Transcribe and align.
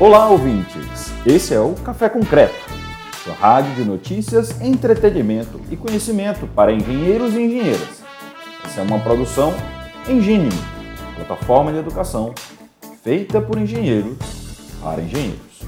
Olá, 0.00 0.28
ouvintes! 0.28 1.12
Esse 1.26 1.54
é 1.54 1.58
o 1.58 1.74
Café 1.74 2.08
Concreto, 2.08 2.54
sua 3.24 3.34
rádio 3.34 3.74
de 3.74 3.82
notícias, 3.82 4.60
entretenimento 4.60 5.60
e 5.72 5.76
conhecimento 5.76 6.46
para 6.46 6.72
engenheiros 6.72 7.34
e 7.34 7.40
engenheiras. 7.40 8.04
Essa 8.64 8.80
é 8.80 8.84
uma 8.84 9.00
produção 9.00 9.52
Engine, 10.08 10.50
plataforma 11.16 11.72
de 11.72 11.78
educação 11.78 12.32
feita 13.02 13.40
por 13.40 13.58
engenheiros 13.58 14.16
para 14.80 15.02
engenheiros. 15.02 15.64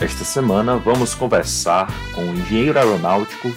Esta 0.00 0.24
semana 0.24 0.76
vamos 0.76 1.12
conversar 1.12 1.88
com 2.14 2.20
o 2.20 2.34
engenheiro 2.34 2.78
aeronáutico 2.78 3.50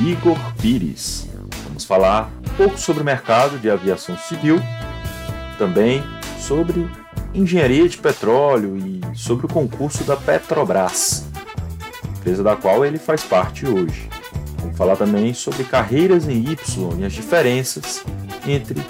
Igor 0.00 0.36
Pires. 0.60 1.28
Vamos 1.62 1.84
falar 1.84 2.28
um 2.44 2.56
pouco 2.56 2.76
sobre 2.76 3.02
o 3.02 3.06
mercado 3.06 3.56
de 3.56 3.70
aviação 3.70 4.18
civil, 4.18 4.60
também 5.56 6.02
sobre 6.38 6.88
engenharia 7.34 7.88
de 7.88 7.98
petróleo 7.98 8.76
e 8.76 9.00
sobre 9.14 9.46
o 9.46 9.48
concurso 9.48 10.04
da 10.04 10.16
Petrobras, 10.16 11.26
empresa 12.18 12.42
da 12.42 12.56
qual 12.56 12.84
ele 12.84 12.98
faz 12.98 13.22
parte 13.22 13.66
hoje. 13.66 14.08
Vamos 14.60 14.76
falar 14.76 14.96
também 14.96 15.32
sobre 15.34 15.64
carreiras 15.64 16.28
em 16.28 16.38
Y 16.38 16.58
e 17.00 17.04
as 17.04 17.12
diferenças 17.12 18.04
entre 18.46 18.80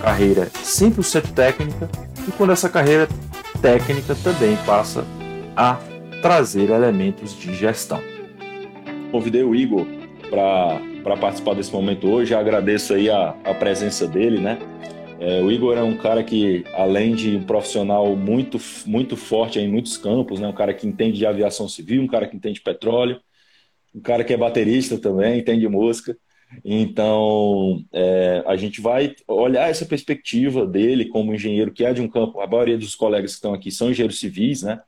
carreira 0.00 0.46
100% 0.46 1.32
técnica 1.32 1.88
e 2.26 2.30
quando 2.32 2.52
essa 2.52 2.68
carreira 2.68 3.08
técnica 3.60 4.14
também 4.22 4.56
passa 4.64 5.04
a 5.56 5.78
trazer 6.22 6.70
elementos 6.70 7.36
de 7.38 7.54
gestão. 7.54 8.00
Convidei 9.10 9.42
o 9.42 9.54
Igor 9.54 9.86
para 10.30 11.16
participar 11.16 11.54
desse 11.54 11.72
momento 11.72 12.08
hoje, 12.08 12.34
agradeço 12.34 12.94
aí 12.94 13.08
a, 13.08 13.34
a 13.44 13.54
presença 13.54 14.06
dele, 14.06 14.40
né? 14.40 14.58
É, 15.18 15.40
o 15.42 15.50
Igor 15.50 15.78
é 15.78 15.82
um 15.82 15.96
cara 15.96 16.22
que, 16.22 16.62
além 16.74 17.14
de 17.14 17.36
um 17.36 17.44
profissional 17.44 18.14
muito, 18.14 18.58
muito 18.84 19.16
forte 19.16 19.58
em 19.58 19.68
muitos 19.68 19.96
campos, 19.96 20.38
né? 20.38 20.46
um 20.46 20.52
cara 20.52 20.74
que 20.74 20.86
entende 20.86 21.16
de 21.18 21.26
aviação 21.26 21.68
civil, 21.68 22.02
um 22.02 22.06
cara 22.06 22.26
que 22.26 22.36
entende 22.36 22.56
de 22.56 22.60
petróleo, 22.60 23.20
um 23.94 24.00
cara 24.00 24.22
que 24.22 24.34
é 24.34 24.36
baterista 24.36 24.98
também, 24.98 25.38
entende 25.38 25.66
música. 25.68 26.16
Então, 26.64 27.82
é, 27.92 28.42
a 28.46 28.56
gente 28.56 28.80
vai 28.80 29.14
olhar 29.26 29.70
essa 29.70 29.86
perspectiva 29.86 30.66
dele 30.66 31.06
como 31.06 31.34
engenheiro 31.34 31.72
que 31.72 31.84
é 31.84 31.92
de 31.94 32.02
um 32.02 32.08
campo. 32.08 32.40
A 32.40 32.46
maioria 32.46 32.78
dos 32.78 32.94
colegas 32.94 33.32
que 33.32 33.36
estão 33.36 33.54
aqui 33.54 33.70
são 33.70 33.90
engenheiros 33.90 34.20
civis, 34.20 34.62
né? 34.62 34.80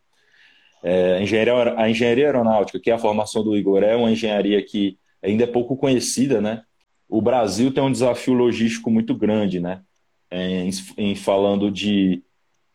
É, 0.83 1.17
a, 1.17 1.23
engenharia, 1.23 1.75
a 1.77 1.91
engenharia 1.91 2.27
aeronáutica, 2.27 2.79
que 2.79 2.91
é 2.91 2.95
a 2.95 2.99
formação 2.99 3.43
do 3.43 3.57
Igor, 3.57 3.83
é 3.83 3.97
uma 3.97 4.11
engenharia 4.11 4.63
que 4.63 4.99
ainda 5.23 5.45
é 5.45 5.47
pouco 5.47 5.77
conhecida, 5.77 6.41
né? 6.41 6.63
O 7.09 7.21
Brasil 7.21 7.73
tem 7.73 7.83
um 7.83 7.91
desafio 7.91 8.35
logístico 8.35 8.91
muito 8.91 9.15
grande, 9.15 9.59
né? 9.59 9.83
Em, 10.31 10.71
em 10.97 11.15
falando 11.15 11.71
de. 11.71 12.23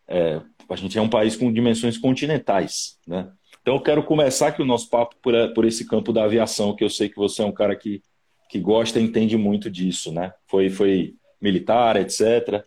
É, 0.06 0.40
a 0.68 0.76
gente 0.76 0.98
é 0.98 1.02
um 1.02 1.08
país 1.08 1.36
com 1.36 1.52
dimensões 1.52 1.98
continentais, 1.98 2.98
né? 3.06 3.30
Então 3.62 3.76
eu 3.76 3.80
quero 3.80 4.02
começar 4.02 4.48
aqui 4.48 4.60
o 4.60 4.66
nosso 4.66 4.90
papo 4.90 5.16
por, 5.22 5.34
por 5.54 5.64
esse 5.64 5.86
campo 5.86 6.12
da 6.12 6.24
aviação, 6.24 6.74
que 6.76 6.84
eu 6.84 6.90
sei 6.90 7.08
que 7.08 7.16
você 7.16 7.42
é 7.42 7.46
um 7.46 7.52
cara 7.52 7.74
que, 7.74 8.02
que 8.50 8.58
gosta 8.58 9.00
e 9.00 9.02
entende 9.02 9.36
muito 9.38 9.70
disso, 9.70 10.12
né? 10.12 10.32
Foi, 10.46 10.68
foi 10.68 11.14
militar, 11.40 11.96
etc. 11.96 12.64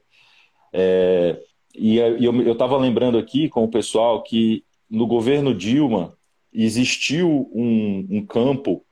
É, 0.74 1.40
e 1.76 1.98
eu 1.98 2.52
estava 2.52 2.78
lembrando 2.78 3.18
aqui 3.18 3.48
com 3.48 3.64
o 3.64 3.70
pessoal 3.70 4.24
que 4.24 4.64
no 4.90 5.06
governo 5.06 5.54
Dilma 5.54 6.18
existiu 6.52 7.50
um, 7.54 8.08
um 8.10 8.26
campo 8.26 8.84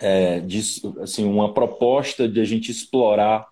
é, 0.00 0.40
de 0.40 0.60
assim, 1.02 1.24
uma 1.24 1.52
proposta 1.52 2.26
de 2.26 2.40
a 2.40 2.44
gente 2.44 2.70
explorar 2.70 3.51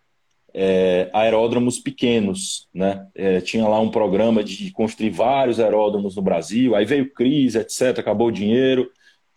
é, 0.55 1.09
aeródromos 1.13 1.79
pequenos, 1.79 2.69
né? 2.75 3.07
É, 3.15 3.41
tinha 3.41 3.67
lá 3.67 3.81
um 3.81 3.91
programa 3.91 4.43
de 4.43 4.71
construir 4.73 5.11
vários 5.11 5.61
aeródromos 5.61 6.17
no 6.17 6.23
Brasil, 6.23 6.75
aí 6.75 6.85
veio 6.85 7.13
crise, 7.13 7.59
etc., 7.59 7.99
acabou 7.99 8.29
o 8.29 8.33
dinheiro, 8.33 8.91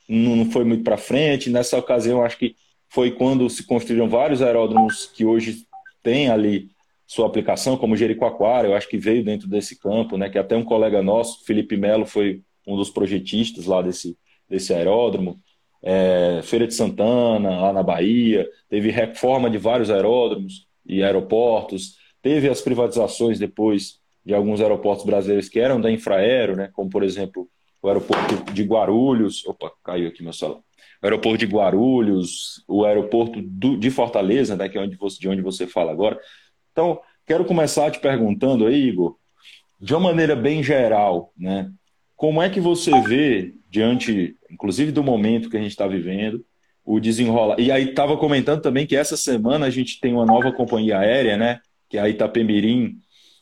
não, 0.07 0.45
foi 0.51 0.63
muito 0.63 0.83
para 0.83 0.97
frente. 0.97 1.49
Nessa 1.49 1.77
ocasião, 1.77 2.23
acho 2.23 2.37
que 2.37 2.55
foi 2.89 3.11
quando 3.11 3.49
se 3.49 3.65
construíram 3.65 4.09
vários 4.09 4.41
aeródromos 4.41 5.05
que 5.07 5.25
hoje 5.25 5.65
têm 6.01 6.29
ali 6.29 6.69
sua 7.07 7.27
aplicação, 7.27 7.77
como 7.77 7.95
Jericoacoara, 7.95 8.67
eu 8.67 8.75
acho 8.75 8.89
que 8.89 8.97
veio 8.97 9.23
dentro 9.23 9.47
desse 9.47 9.77
campo, 9.79 10.17
né? 10.17 10.29
Que 10.29 10.39
até 10.39 10.55
um 10.55 10.63
colega 10.63 11.01
nosso, 11.01 11.43
Felipe 11.45 11.77
Melo, 11.77 12.05
foi 12.05 12.41
um 12.65 12.75
dos 12.75 12.89
projetistas 12.89 13.65
lá 13.65 13.81
desse, 13.81 14.17
desse 14.49 14.73
aeródromo. 14.73 15.37
É, 15.81 16.41
Feira 16.43 16.65
de 16.65 16.73
Santana, 16.73 17.61
lá 17.61 17.73
na 17.73 17.83
Bahia, 17.83 18.47
teve 18.69 18.89
reforma 18.89 19.49
de 19.49 19.57
vários 19.57 19.91
aeródromos 19.91 20.65
e 20.85 21.03
aeroportos. 21.03 21.97
Teve 22.21 22.49
as 22.49 22.61
privatizações 22.61 23.39
depois 23.39 23.99
de 24.25 24.33
alguns 24.33 24.61
aeroportos 24.61 25.05
brasileiros 25.05 25.49
que 25.49 25.59
eram 25.59 25.81
da 25.81 25.91
Infraero, 25.91 26.55
né, 26.55 26.69
como 26.73 26.89
por 26.89 27.03
exemplo 27.03 27.47
o 27.81 27.87
aeroporto 27.87 28.53
de 28.53 28.63
Guarulhos. 28.63 29.45
Opa, 29.45 29.71
caiu 29.83 30.07
aqui 30.07 30.23
meu 30.23 30.31
celular. 30.31 30.59
O 31.01 31.05
aeroporto 31.05 31.37
de 31.37 31.45
Guarulhos, 31.45 32.63
o 32.67 32.85
aeroporto 32.85 33.41
do, 33.41 33.77
de 33.77 33.89
Fortaleza, 33.89 34.55
né, 34.55 34.69
que 34.69 34.77
é 34.77 34.81
onde 34.81 34.95
você, 34.95 35.19
de 35.19 35.27
onde 35.27 35.41
você 35.41 35.67
fala 35.67 35.91
agora. 35.91 36.17
Então, 36.71 36.99
quero 37.25 37.43
começar 37.43 37.91
te 37.91 37.99
perguntando 37.99 38.65
aí, 38.65 38.87
Igor, 38.87 39.17
de 39.79 39.93
uma 39.93 40.09
maneira 40.09 40.35
bem 40.35 40.63
geral, 40.63 41.33
né, 41.37 41.69
como 42.15 42.41
é 42.41 42.49
que 42.49 42.61
você 42.61 42.91
vê, 43.01 43.53
diante, 43.69 44.37
inclusive, 44.49 44.93
do 44.93 45.03
momento 45.03 45.49
que 45.49 45.57
a 45.57 45.59
gente 45.59 45.71
está 45.71 45.85
vivendo, 45.85 46.45
o 46.85 46.99
desenrola. 46.99 47.55
E 47.59 47.71
aí 47.71 47.89
estava 47.89 48.17
comentando 48.17 48.61
também 48.61 48.85
que 48.85 48.95
essa 48.95 49.15
semana 49.15 49.65
a 49.65 49.69
gente 49.69 49.99
tem 49.99 50.13
uma 50.13 50.25
nova 50.25 50.51
companhia 50.51 50.99
aérea, 50.99 51.37
né? 51.37 51.59
Que 51.89 51.97
é 51.97 52.01
a 52.01 52.09
Itapemirim, 52.09 52.97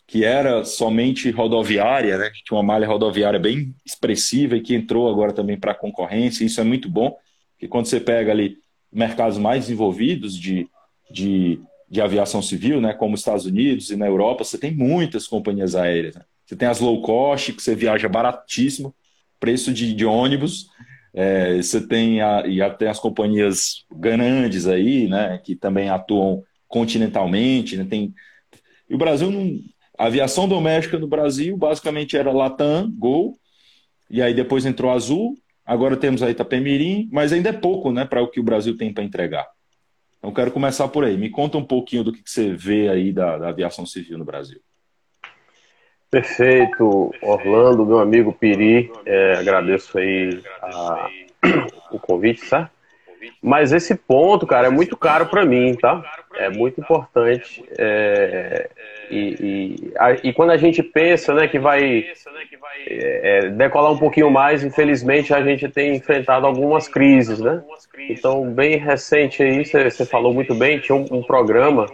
que 0.06 0.24
era 0.24 0.64
somente 0.64 1.32
rodoviária, 1.32 2.18
né? 2.18 2.30
Tinha 2.46 2.58
uma 2.58 2.64
malha 2.64 2.88
rodoviária 2.88 3.40
bem 3.40 3.74
expressiva 3.86 4.56
e 4.56 4.62
que 4.62 4.76
entrou 4.76 5.10
agora 5.10 5.34
também 5.34 5.58
para 5.58 5.72
a 5.72 5.76
concorrência. 5.76 6.46
Isso 6.46 6.62
é 6.62 6.64
muito 6.64 6.90
bom, 6.90 7.16
porque 7.54 7.68
quando 7.68 7.88
você 7.88 8.00
pega 8.00 8.32
ali 8.32 8.58
mercados 8.92 9.38
mais 9.38 9.62
desenvolvidos 9.62 10.38
de, 10.38 10.68
de, 11.10 11.60
de 11.90 12.02
aviação 12.02 12.42
civil, 12.42 12.80
né? 12.80 12.94
Como 12.94 13.16
os 13.16 13.22
Estados 13.22 13.46
Unidos 13.46 13.90
e 13.90 13.96
na 13.96 14.06
Europa, 14.06 14.44
você 14.44 14.58
tem 14.58 14.72
muitas 14.72 15.28
companhias 15.28 15.76
aéreas. 15.76 16.16
Né? 16.16 16.22
Você 16.46 16.56
tem 16.56 16.68
as 16.68 16.80
low 16.80 17.02
cost, 17.02 17.54
que 17.54 17.64
você 17.64 17.74
viaja 17.74 18.08
baratíssimo, 18.08 18.94
preço 19.40 19.74
de, 19.74 19.94
de 19.94 20.06
ônibus, 20.06 20.68
é, 21.14 21.58
você 21.58 21.86
tem 21.86 22.22
a, 22.22 22.46
e 22.48 22.62
até 22.62 22.90
as 22.90 23.00
companhias 23.00 23.86
grandes 23.92 24.68
aí, 24.68 25.08
né, 25.08 25.40
que 25.44 25.56
também 25.56 25.90
atuam 25.90 26.44
continentalmente, 26.68 27.78
né, 27.78 27.86
tem 27.90 28.14
e 28.90 28.96
o 28.96 28.98
Brasil 28.98 29.32
não, 29.32 29.58
a 29.98 30.08
aviação 30.08 30.50
doméstica 30.50 31.00
no 31.00 31.08
Brasil 31.08 31.56
basicamente 31.56 32.18
era 32.18 32.32
Latam, 32.32 32.92
Gol, 32.92 33.38
e 34.10 34.22
aí 34.22 34.34
depois 34.34 34.66
entrou 34.66 34.92
Azul, 34.92 35.38
agora 35.66 35.96
temos 35.96 36.22
a 36.22 36.30
Itapemirim, 36.30 37.08
mas 37.10 37.32
ainda 37.32 37.50
é 37.50 37.54
pouco, 37.54 37.92
né, 37.92 38.04
para 38.04 38.22
o 38.22 38.28
que 38.28 38.40
o 38.40 38.44
Brasil 38.44 38.76
tem 38.76 38.94
para 38.94 39.04
entregar. 39.04 39.48
Então 40.18 40.34
quero 40.34 40.52
começar 40.52 40.88
por 40.88 41.04
aí. 41.04 41.18
Me 41.18 41.30
conta 41.30 41.58
um 41.58 41.66
pouquinho 41.66 42.04
do 42.04 42.12
que, 42.12 42.22
que 42.22 42.30
você 42.30 42.54
vê 42.54 42.90
aí 42.90 43.12
da, 43.12 43.38
da 43.38 43.50
aviação 43.50 43.86
civil 43.86 44.18
no 44.18 44.26
Brasil. 44.26 44.60
Perfeito, 46.12 47.16
Orlando, 47.22 47.86
meu 47.86 48.00
amigo 48.00 48.34
Piri, 48.34 48.92
é, 49.06 49.36
agradeço 49.36 49.98
aí 49.98 50.42
a, 50.62 51.10
o 51.90 51.98
convite, 51.98 52.46
certo? 52.46 52.70
Mas 53.42 53.72
esse 53.72 53.96
ponto, 53.96 54.46
cara, 54.46 54.68
é 54.68 54.70
muito 54.70 54.98
caro 54.98 55.28
para 55.28 55.46
mim, 55.46 55.74
tá? 55.76 56.04
É 56.36 56.50
muito 56.50 56.82
importante. 56.82 57.64
É, 57.78 58.70
e, 59.10 59.36
e, 59.40 59.94
a, 59.98 60.12
e, 60.12 60.34
quando 60.34 60.52
a 60.52 60.58
gente 60.58 60.84
pensa 60.84 61.34
né, 61.34 61.48
que 61.48 61.60
vai 61.60 62.06
é, 62.88 63.50
decolar 63.50 63.92
um 63.92 63.98
pouquinho 63.98 64.30
mais, 64.30 64.66
infelizmente 64.66 65.34
a 65.34 65.42
gente 65.42 65.70
tem 65.70 65.96
enfrentado 65.96 66.46
algumas 66.46 66.90
crises, 66.90 67.40
né? 67.40 67.64
Então, 68.10 68.52
bem 68.52 68.76
recente 68.76 69.42
aí, 69.44 69.64
você 69.66 70.06
falou 70.06 70.34
muito 70.34 70.54
bem, 70.54 70.80
tinha 70.80 70.96
um, 70.96 71.06
um 71.10 71.24
programa 71.24 71.86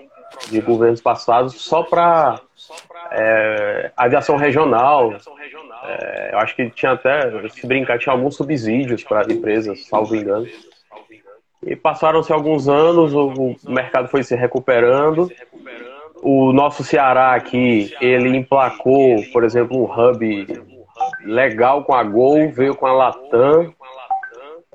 de 0.49 0.59
governos 0.59 1.01
passados 1.01 1.53
só 1.55 1.83
para 1.83 2.41
é, 3.11 3.91
aviação 3.95 4.35
regional. 4.35 5.13
É, 5.83 6.29
eu 6.33 6.39
acho 6.39 6.55
que 6.55 6.69
tinha 6.69 6.93
até, 6.93 7.47
se 7.49 7.65
brincar, 7.65 7.99
tinha 7.99 8.13
alguns 8.13 8.35
subsídios 8.35 9.03
para 9.03 9.31
empresas, 9.31 9.87
salvo 9.87 10.15
engano. 10.15 10.47
E 11.65 11.75
passaram-se 11.75 12.31
alguns 12.31 12.67
anos, 12.67 13.13
o, 13.13 13.55
mercado 13.67 14.07
foi 14.07 14.23
se 14.23 14.35
recuperando. 14.35 15.31
O 16.21 16.51
nosso 16.51 16.83
Ceará 16.83 17.33
aqui, 17.33 17.93
ele 18.01 18.35
emplacou, 18.35 19.23
por 19.31 19.43
exemplo, 19.43 19.77
um 19.77 19.85
hub 19.85 20.47
legal 21.23 21.83
com 21.83 21.93
a 21.93 22.03
Gol, 22.03 22.51
veio 22.51 22.75
com 22.75 22.85
a 22.85 22.93
Latam, 22.93 23.73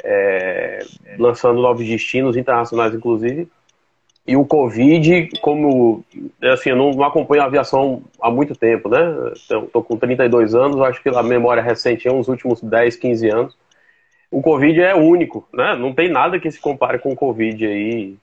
é, 0.05 0.81
lançando 1.19 1.61
novos 1.61 1.87
destinos 1.87 2.37
internacionais, 2.37 2.95
inclusive. 2.95 3.49
E 4.27 4.37
o 4.37 4.45
Covid, 4.45 5.31
como 5.41 6.05
assim, 6.43 6.71
eu 6.71 6.77
não, 6.77 7.03
acompanho 7.03 7.43
a 7.43 7.47
aviação 7.47 8.03
há 8.21 8.31
muito 8.31 8.55
tempo, 8.55 8.89
né? 8.89 9.33
Estou 9.35 9.83
com 9.83 9.97
32 9.97 10.55
anos, 10.55 10.81
acho 10.81 11.03
que 11.03 11.09
a 11.09 11.23
memória 11.23 11.63
recente 11.63 12.07
é 12.07 12.13
uns 12.13 12.29
últimos 12.29 12.63
10, 12.63 12.97
15 12.97 13.29
anos. 13.29 13.59
O 14.31 14.41
Covid 14.41 14.81
é 14.81 14.95
único, 14.95 15.47
né? 15.53 15.75
Não 15.75 15.93
tem 15.93 16.09
nada 16.09 16.39
que 16.39 16.51
se 16.51 16.61
compare 16.61 16.99
com 16.99 17.13
o 17.13 17.17
Covid 17.17 17.67
aí 17.67 18.17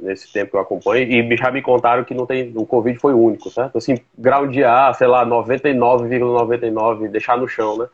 nesse 0.00 0.32
tempo 0.32 0.52
que 0.52 0.56
eu 0.56 0.60
acompanho, 0.60 1.10
e 1.10 1.36
já 1.36 1.50
me 1.50 1.60
contaram 1.60 2.04
que 2.04 2.14
não 2.14 2.26
tem, 2.26 2.52
o 2.54 2.66
Covid 2.66 2.98
foi 2.98 3.12
único, 3.12 3.50
certo? 3.50 3.78
Assim, 3.78 3.98
grau 4.16 4.46
de 4.46 4.62
ar, 4.62 4.94
sei 4.94 5.06
lá, 5.06 5.26
99,99, 5.26 6.18
,99, 6.18 7.08
deixar 7.08 7.36
no 7.36 7.48
chão, 7.48 7.78
né? 7.78 7.88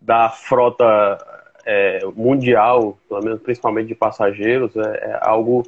Da 0.00 0.28
frota 0.28 0.84
é, 1.64 2.00
mundial, 2.14 2.98
pelo 3.08 3.22
menos 3.22 3.40
principalmente 3.40 3.88
de 3.88 3.94
passageiros, 3.94 4.74
é, 4.76 5.10
é 5.10 5.18
algo 5.22 5.62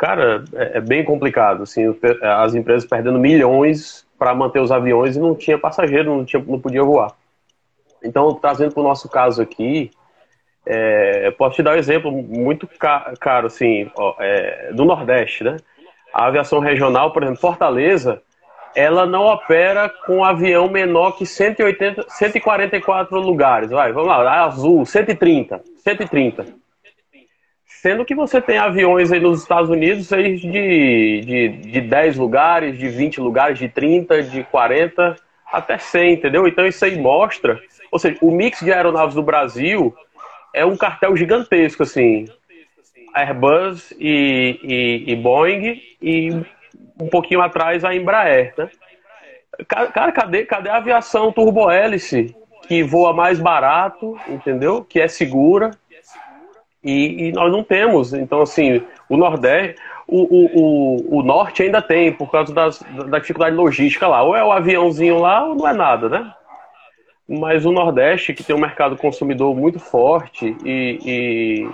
cara, 0.00 0.42
é, 0.54 0.78
é, 0.78 0.80
bem 0.80 1.04
complicado, 1.04 1.64
assim, 1.64 1.94
as 2.22 2.54
empresas 2.54 2.88
perdendo 2.88 3.18
milhões 3.18 4.06
para 4.18 4.34
manter 4.34 4.58
os 4.58 4.72
aviões 4.72 5.14
e 5.14 5.20
não 5.20 5.34
tinha 5.34 5.58
passageiro, 5.58 6.16
não, 6.16 6.24
tinha, 6.24 6.42
não 6.42 6.58
podia 6.58 6.82
voar. 6.82 7.12
Então, 8.02 8.32
trazendo 8.32 8.72
para 8.72 8.80
o 8.80 8.84
nosso 8.86 9.10
caso 9.10 9.42
aqui, 9.42 9.90
é, 10.64 11.30
posso 11.32 11.56
te 11.56 11.62
dar 11.62 11.72
um 11.72 11.78
exemplo 11.78 12.10
muito 12.10 12.66
caro, 13.20 13.46
assim, 13.46 13.90
ó, 13.94 14.14
é, 14.18 14.72
do 14.72 14.86
Nordeste, 14.86 15.44
né? 15.44 15.58
A 16.14 16.28
aviação 16.28 16.60
regional, 16.60 17.12
por 17.12 17.22
exemplo, 17.22 17.40
Fortaleza, 17.40 18.22
ela 18.74 19.04
não 19.04 19.26
opera 19.26 19.90
com 20.06 20.24
avião 20.24 20.66
menor 20.66 21.12
que 21.12 21.26
180, 21.26 22.06
144 22.08 23.20
lugares. 23.20 23.70
Vai, 23.70 23.92
vamos 23.92 24.08
lá, 24.08 24.44
azul, 24.44 24.86
130, 24.86 25.60
130. 25.76 26.46
Sendo 27.80 28.04
que 28.04 28.14
você 28.14 28.42
tem 28.42 28.58
aviões 28.58 29.10
aí 29.10 29.18
nos 29.18 29.40
Estados 29.40 29.70
Unidos 29.70 30.06
de, 30.08 30.38
de, 31.22 31.48
de 31.48 31.80
10 31.80 32.18
lugares, 32.18 32.78
de 32.78 32.88
20 32.88 33.18
lugares, 33.22 33.58
de 33.58 33.70
30, 33.70 34.22
de 34.24 34.44
40 34.44 35.16
até 35.50 35.78
100, 35.78 36.12
entendeu? 36.12 36.46
Então 36.46 36.66
isso 36.66 36.84
aí 36.84 36.98
mostra, 36.98 37.58
ou 37.90 37.98
seja, 37.98 38.18
o 38.20 38.30
mix 38.30 38.60
de 38.60 38.70
aeronaves 38.70 39.14
do 39.14 39.22
Brasil 39.22 39.96
é 40.52 40.62
um 40.62 40.76
cartel 40.76 41.16
gigantesco, 41.16 41.82
assim. 41.82 42.26
Airbus 43.14 43.92
e, 43.98 44.60
e, 44.62 45.12
e 45.12 45.16
Boeing 45.16 45.80
e 46.02 46.32
um 47.00 47.08
pouquinho 47.08 47.40
atrás 47.40 47.82
a 47.82 47.94
Embraer, 47.94 48.52
né? 48.58 48.68
Cara, 49.66 50.12
cadê, 50.12 50.44
cadê 50.44 50.68
a 50.68 50.76
aviação 50.76 51.32
turbohélice 51.32 52.36
que 52.68 52.82
voa 52.82 53.14
mais 53.14 53.40
barato, 53.40 54.18
entendeu? 54.28 54.84
Que 54.84 55.00
é 55.00 55.08
segura 55.08 55.70
e, 56.82 57.28
e 57.28 57.32
nós 57.32 57.52
não 57.52 57.62
temos. 57.62 58.12
Então, 58.12 58.40
assim, 58.40 58.82
o 59.08 59.16
Nordeste, 59.16 59.80
o, 60.06 60.22
o, 60.22 60.50
o, 60.54 61.18
o 61.18 61.22
Norte 61.22 61.62
ainda 61.62 61.80
tem 61.80 62.12
por 62.12 62.30
causa 62.30 62.52
das, 62.52 62.82
da 63.08 63.18
dificuldade 63.18 63.54
logística 63.54 64.08
lá. 64.08 64.22
Ou 64.22 64.34
é 64.34 64.44
o 64.44 64.52
aviãozinho 64.52 65.18
lá 65.18 65.46
ou 65.46 65.54
não 65.54 65.68
é 65.68 65.72
nada, 65.72 66.08
né? 66.08 66.34
Mas 67.28 67.64
o 67.64 67.70
Nordeste, 67.70 68.34
que 68.34 68.42
tem 68.42 68.56
um 68.56 68.60
mercado 68.60 68.96
consumidor 68.96 69.54
muito 69.54 69.78
forte, 69.78 70.56
e, 70.64 70.98
e, 71.04 71.70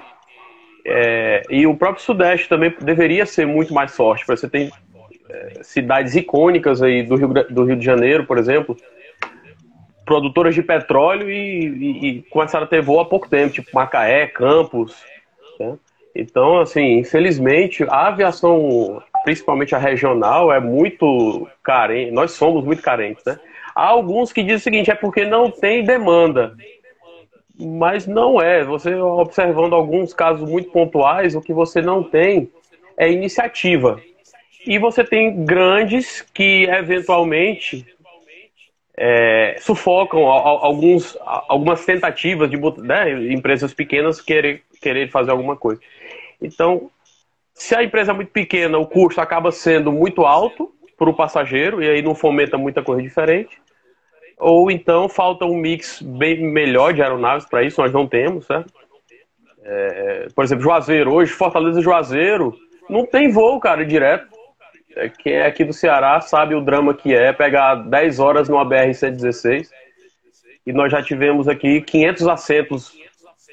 é, 0.84 1.42
e 1.48 1.66
o 1.66 1.74
próprio 1.74 2.04
Sudeste 2.04 2.46
também 2.46 2.74
deveria 2.78 3.24
ser 3.24 3.46
muito 3.46 3.72
mais 3.72 3.96
forte. 3.96 4.26
Você 4.26 4.50
tem 4.50 4.70
é, 5.30 5.62
cidades 5.62 6.14
icônicas 6.14 6.82
aí 6.82 7.02
do 7.02 7.16
Rio, 7.16 7.28
do 7.28 7.64
Rio 7.64 7.76
de 7.76 7.84
Janeiro, 7.84 8.26
por 8.26 8.36
exemplo, 8.36 8.76
produtoras 10.06 10.54
de 10.54 10.62
petróleo 10.62 11.28
e, 11.28 11.66
e, 11.66 12.08
e 12.08 12.22
começaram 12.30 12.64
a 12.64 12.68
ter 12.68 12.80
voo 12.80 13.00
há 13.00 13.04
pouco 13.04 13.28
tempo, 13.28 13.52
tipo 13.52 13.68
Macaé, 13.74 14.28
Campos. 14.28 14.96
Né? 15.58 15.76
Então, 16.14 16.60
assim, 16.60 16.98
infelizmente, 16.98 17.84
a 17.84 18.06
aviação, 18.06 19.02
principalmente 19.24 19.74
a 19.74 19.78
regional, 19.78 20.50
é 20.50 20.60
muito 20.60 21.46
carente. 21.62 22.12
Nós 22.12 22.30
somos 22.30 22.64
muito 22.64 22.80
carentes, 22.80 23.22
né? 23.24 23.38
Há 23.74 23.88
alguns 23.88 24.32
que 24.32 24.42
dizem 24.42 24.56
o 24.56 24.60
seguinte, 24.60 24.90
é 24.90 24.94
porque 24.94 25.26
não 25.26 25.50
tem 25.50 25.84
demanda. 25.84 26.56
Mas 27.58 28.06
não 28.06 28.40
é. 28.40 28.64
Você 28.64 28.94
observando 28.94 29.74
alguns 29.74 30.14
casos 30.14 30.48
muito 30.48 30.70
pontuais, 30.70 31.34
o 31.34 31.42
que 31.42 31.52
você 31.52 31.82
não 31.82 32.02
tem 32.02 32.50
é 32.96 33.10
iniciativa. 33.10 34.00
E 34.66 34.78
você 34.78 35.04
tem 35.04 35.44
grandes 35.44 36.22
que 36.22 36.64
eventualmente 36.64 37.86
é, 38.96 39.56
sufocam 39.60 40.26
alguns, 40.26 41.16
algumas 41.20 41.84
tentativas 41.84 42.50
de 42.50 42.56
né, 42.82 43.32
empresas 43.32 43.74
pequenas 43.74 44.20
querer, 44.20 44.62
querer 44.80 45.10
fazer 45.10 45.30
alguma 45.30 45.56
coisa. 45.56 45.80
Então, 46.40 46.90
se 47.54 47.74
a 47.74 47.82
empresa 47.82 48.12
é 48.12 48.14
muito 48.14 48.30
pequena, 48.30 48.78
o 48.78 48.86
custo 48.86 49.20
acaba 49.20 49.52
sendo 49.52 49.92
muito 49.92 50.24
alto 50.24 50.72
para 50.96 51.10
o 51.10 51.14
passageiro 51.14 51.82
e 51.82 51.88
aí 51.88 52.02
não 52.02 52.14
fomenta 52.14 52.56
muita 52.56 52.82
coisa 52.82 53.02
diferente 53.02 53.58
ou 54.38 54.70
então 54.70 55.08
falta 55.08 55.44
um 55.44 55.56
mix 55.56 56.02
bem 56.02 56.42
melhor 56.42 56.92
de 56.92 57.02
aeronaves 57.02 57.46
para 57.46 57.62
isso, 57.62 57.80
nós 57.80 57.92
não 57.92 58.06
temos, 58.06 58.46
certo? 58.46 58.72
É, 59.62 60.28
por 60.34 60.44
exemplo, 60.44 60.62
Juazeiro, 60.62 61.12
hoje, 61.12 61.32
Fortaleza 61.32 61.80
Juazeiro, 61.80 62.54
não 62.88 63.04
tem 63.04 63.30
voo, 63.30 63.58
cara, 63.58 63.84
direto. 63.84 64.35
É, 64.96 65.10
quem 65.10 65.34
é 65.34 65.46
aqui 65.46 65.62
do 65.62 65.74
Ceará 65.74 66.20
sabe 66.20 66.54
o 66.54 66.60
drama 66.60 66.94
que 66.94 67.14
é 67.14 67.32
pegar 67.32 67.74
10 67.74 68.18
horas 68.18 68.48
numa 68.48 68.64
BR-116 68.64 69.68
e 70.66 70.72
nós 70.72 70.90
já 70.90 71.02
tivemos 71.02 71.46
aqui 71.46 71.82
500 71.82 72.26
assentos 72.26 72.92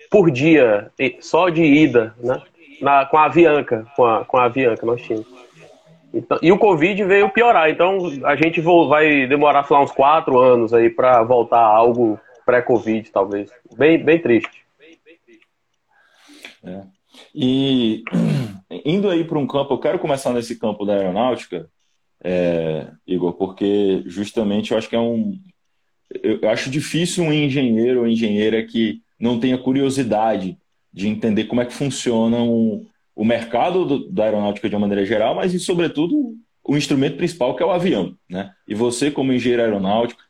por 0.09 0.31
dia, 0.31 0.91
só 1.19 1.49
de 1.49 1.63
ida, 1.63 2.15
né? 2.17 2.41
Na, 2.81 3.05
com 3.05 3.17
a 3.17 3.25
Avianca, 3.25 3.85
com 3.95 4.05
a, 4.05 4.25
com 4.25 4.37
a 4.37 4.45
Avianca 4.45 4.85
nós 4.85 5.01
tínhamos. 5.01 5.27
Então, 6.13 6.37
e 6.41 6.51
o 6.51 6.57
Covid 6.57 7.03
veio 7.05 7.29
piorar, 7.29 7.69
então 7.69 7.97
a 8.23 8.35
gente 8.35 8.61
vai 8.61 9.25
demorar 9.25 9.65
lá, 9.69 9.81
uns 9.81 9.91
quatro 9.91 10.39
anos 10.39 10.73
aí 10.73 10.89
para 10.89 11.23
voltar 11.23 11.59
a 11.59 11.75
algo 11.75 12.19
pré-Covid, 12.45 13.09
talvez. 13.11 13.51
Bem, 13.75 13.97
bem 13.97 14.19
triste. 14.19 14.63
É. 16.63 16.81
E 17.33 18.03
indo 18.85 19.09
aí 19.09 19.23
para 19.23 19.39
um 19.39 19.47
campo, 19.47 19.73
eu 19.73 19.79
quero 19.79 19.99
começar 19.99 20.31
nesse 20.33 20.57
campo 20.57 20.85
da 20.85 20.93
aeronáutica, 20.93 21.69
é, 22.23 22.87
Igor, 23.05 23.33
porque 23.33 24.03
justamente 24.05 24.71
eu 24.71 24.77
acho 24.77 24.89
que 24.89 24.95
é 24.95 24.99
um. 24.99 25.37
Eu 26.21 26.49
acho 26.49 26.69
difícil 26.69 27.23
um 27.23 27.33
engenheiro 27.33 28.01
ou 28.01 28.07
engenheira 28.07 28.63
que 28.63 29.01
não 29.19 29.39
tenha 29.39 29.57
curiosidade 29.57 30.57
de 30.91 31.07
entender 31.07 31.45
como 31.45 31.61
é 31.61 31.65
que 31.65 31.73
funciona 31.73 32.37
um, 32.37 32.85
o 33.15 33.25
mercado 33.25 33.85
do, 33.85 34.11
da 34.11 34.25
aeronáutica 34.25 34.69
de 34.69 34.75
uma 34.75 34.81
maneira 34.81 35.05
geral, 35.05 35.35
mas 35.35 35.53
e 35.53 35.59
sobretudo 35.59 36.35
o 36.63 36.77
instrumento 36.77 37.17
principal 37.17 37.55
que 37.55 37.63
é 37.63 37.65
o 37.65 37.71
avião, 37.71 38.15
né? 38.29 38.51
E 38.67 38.75
você 38.75 39.11
como 39.11 39.33
engenheiro 39.33 39.63
aeronáutico 39.63 40.21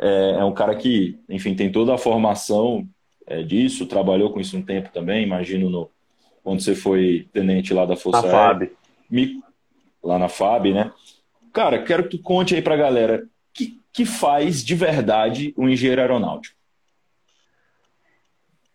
é, 0.00 0.36
é 0.38 0.44
um 0.44 0.52
cara 0.52 0.74
que, 0.74 1.18
enfim, 1.28 1.54
tem 1.54 1.70
toda 1.70 1.94
a 1.94 1.98
formação 1.98 2.86
é, 3.26 3.42
disso, 3.42 3.86
trabalhou 3.86 4.30
com 4.30 4.40
isso 4.40 4.56
um 4.56 4.62
tempo 4.62 4.90
também, 4.92 5.22
imagino 5.22 5.70
no 5.70 5.90
quando 6.42 6.60
você 6.60 6.74
foi 6.74 7.28
tenente 7.32 7.72
lá 7.74 7.84
da 7.84 7.96
Força 7.96 8.22
na 8.22 8.30
FAB. 8.30 8.70
Me, 9.10 9.40
lá 10.02 10.18
na 10.18 10.28
FAB, 10.28 10.72
né? 10.72 10.92
Cara, 11.52 11.82
quero 11.82 12.04
que 12.04 12.16
tu 12.16 12.22
conte 12.22 12.54
aí 12.54 12.62
pra 12.62 12.76
galera 12.76 13.24
que 13.52 13.78
que 13.92 14.04
faz 14.04 14.64
de 14.64 14.74
verdade 14.74 15.52
um 15.58 15.68
engenheiro 15.68 16.00
aeronáutico. 16.00 16.56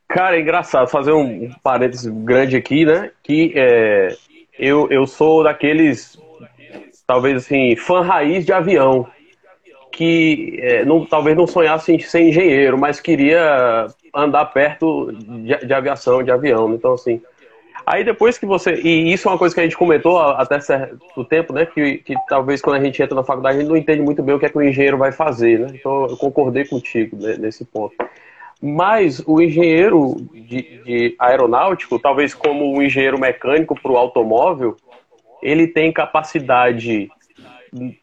Cara, 0.07 0.37
é 0.37 0.41
engraçado 0.41 0.89
fazer 0.89 1.11
um, 1.11 1.49
parênteses 1.63 2.05
grande 2.05 2.55
aqui, 2.55 2.85
né? 2.85 3.09
Que 3.23 3.53
é, 3.55 4.15
eu, 4.59 4.87
eu 4.91 5.07
sou 5.07 5.43
daqueles, 5.43 6.19
talvez 7.07 7.37
assim, 7.37 7.75
fã 7.75 8.01
raiz 8.01 8.45
de 8.45 8.53
avião, 8.53 9.07
que 9.91 10.59
é, 10.61 10.85
não, 10.85 11.05
talvez 11.05 11.35
não 11.35 11.47
sonhasse 11.47 11.93
em 11.93 11.99
ser 11.99 12.21
engenheiro, 12.21 12.77
mas 12.77 12.99
queria 12.99 13.87
andar 14.13 14.45
perto 14.45 15.11
de, 15.11 15.65
de 15.65 15.73
aviação, 15.73 16.21
de 16.21 16.31
avião. 16.31 16.73
Então, 16.75 16.93
assim, 16.93 17.21
Aí 17.85 18.03
depois 18.03 18.37
que 18.37 18.45
você. 18.45 18.75
E 18.75 19.11
isso 19.11 19.27
é 19.27 19.31
uma 19.31 19.37
coisa 19.37 19.53
que 19.53 19.61
a 19.61 19.63
gente 19.63 19.77
comentou 19.77 20.19
até 20.19 20.59
certo 20.59 21.25
tempo, 21.25 21.53
né? 21.53 21.65
Que, 21.65 21.97
que 21.97 22.15
talvez 22.27 22.61
quando 22.61 22.77
a 22.77 22.83
gente 22.83 23.01
entra 23.01 23.15
na 23.15 23.23
faculdade 23.23 23.57
a 23.57 23.59
gente 23.59 23.69
não 23.69 23.77
entende 23.77 24.01
muito 24.01 24.23
bem 24.23 24.35
o 24.35 24.39
que 24.39 24.45
é 24.45 24.49
que 24.49 24.57
o 24.57 24.63
engenheiro 24.63 24.97
vai 24.97 25.11
fazer, 25.11 25.59
né? 25.59 25.67
Então 25.73 26.07
eu 26.07 26.17
concordei 26.17 26.65
contigo 26.65 27.17
nesse 27.17 27.65
ponto. 27.65 27.95
Mas 28.61 29.21
o 29.27 29.41
engenheiro 29.41 30.15
de, 30.33 30.81
de 30.85 31.15
aeronáutico, 31.19 31.99
talvez 31.99 32.33
como 32.33 32.77
o 32.77 32.81
engenheiro 32.81 33.19
mecânico 33.19 33.77
para 33.77 33.91
o 33.91 33.97
automóvel, 33.97 34.77
ele 35.41 35.67
tem 35.67 35.91
capacidade, 35.91 37.09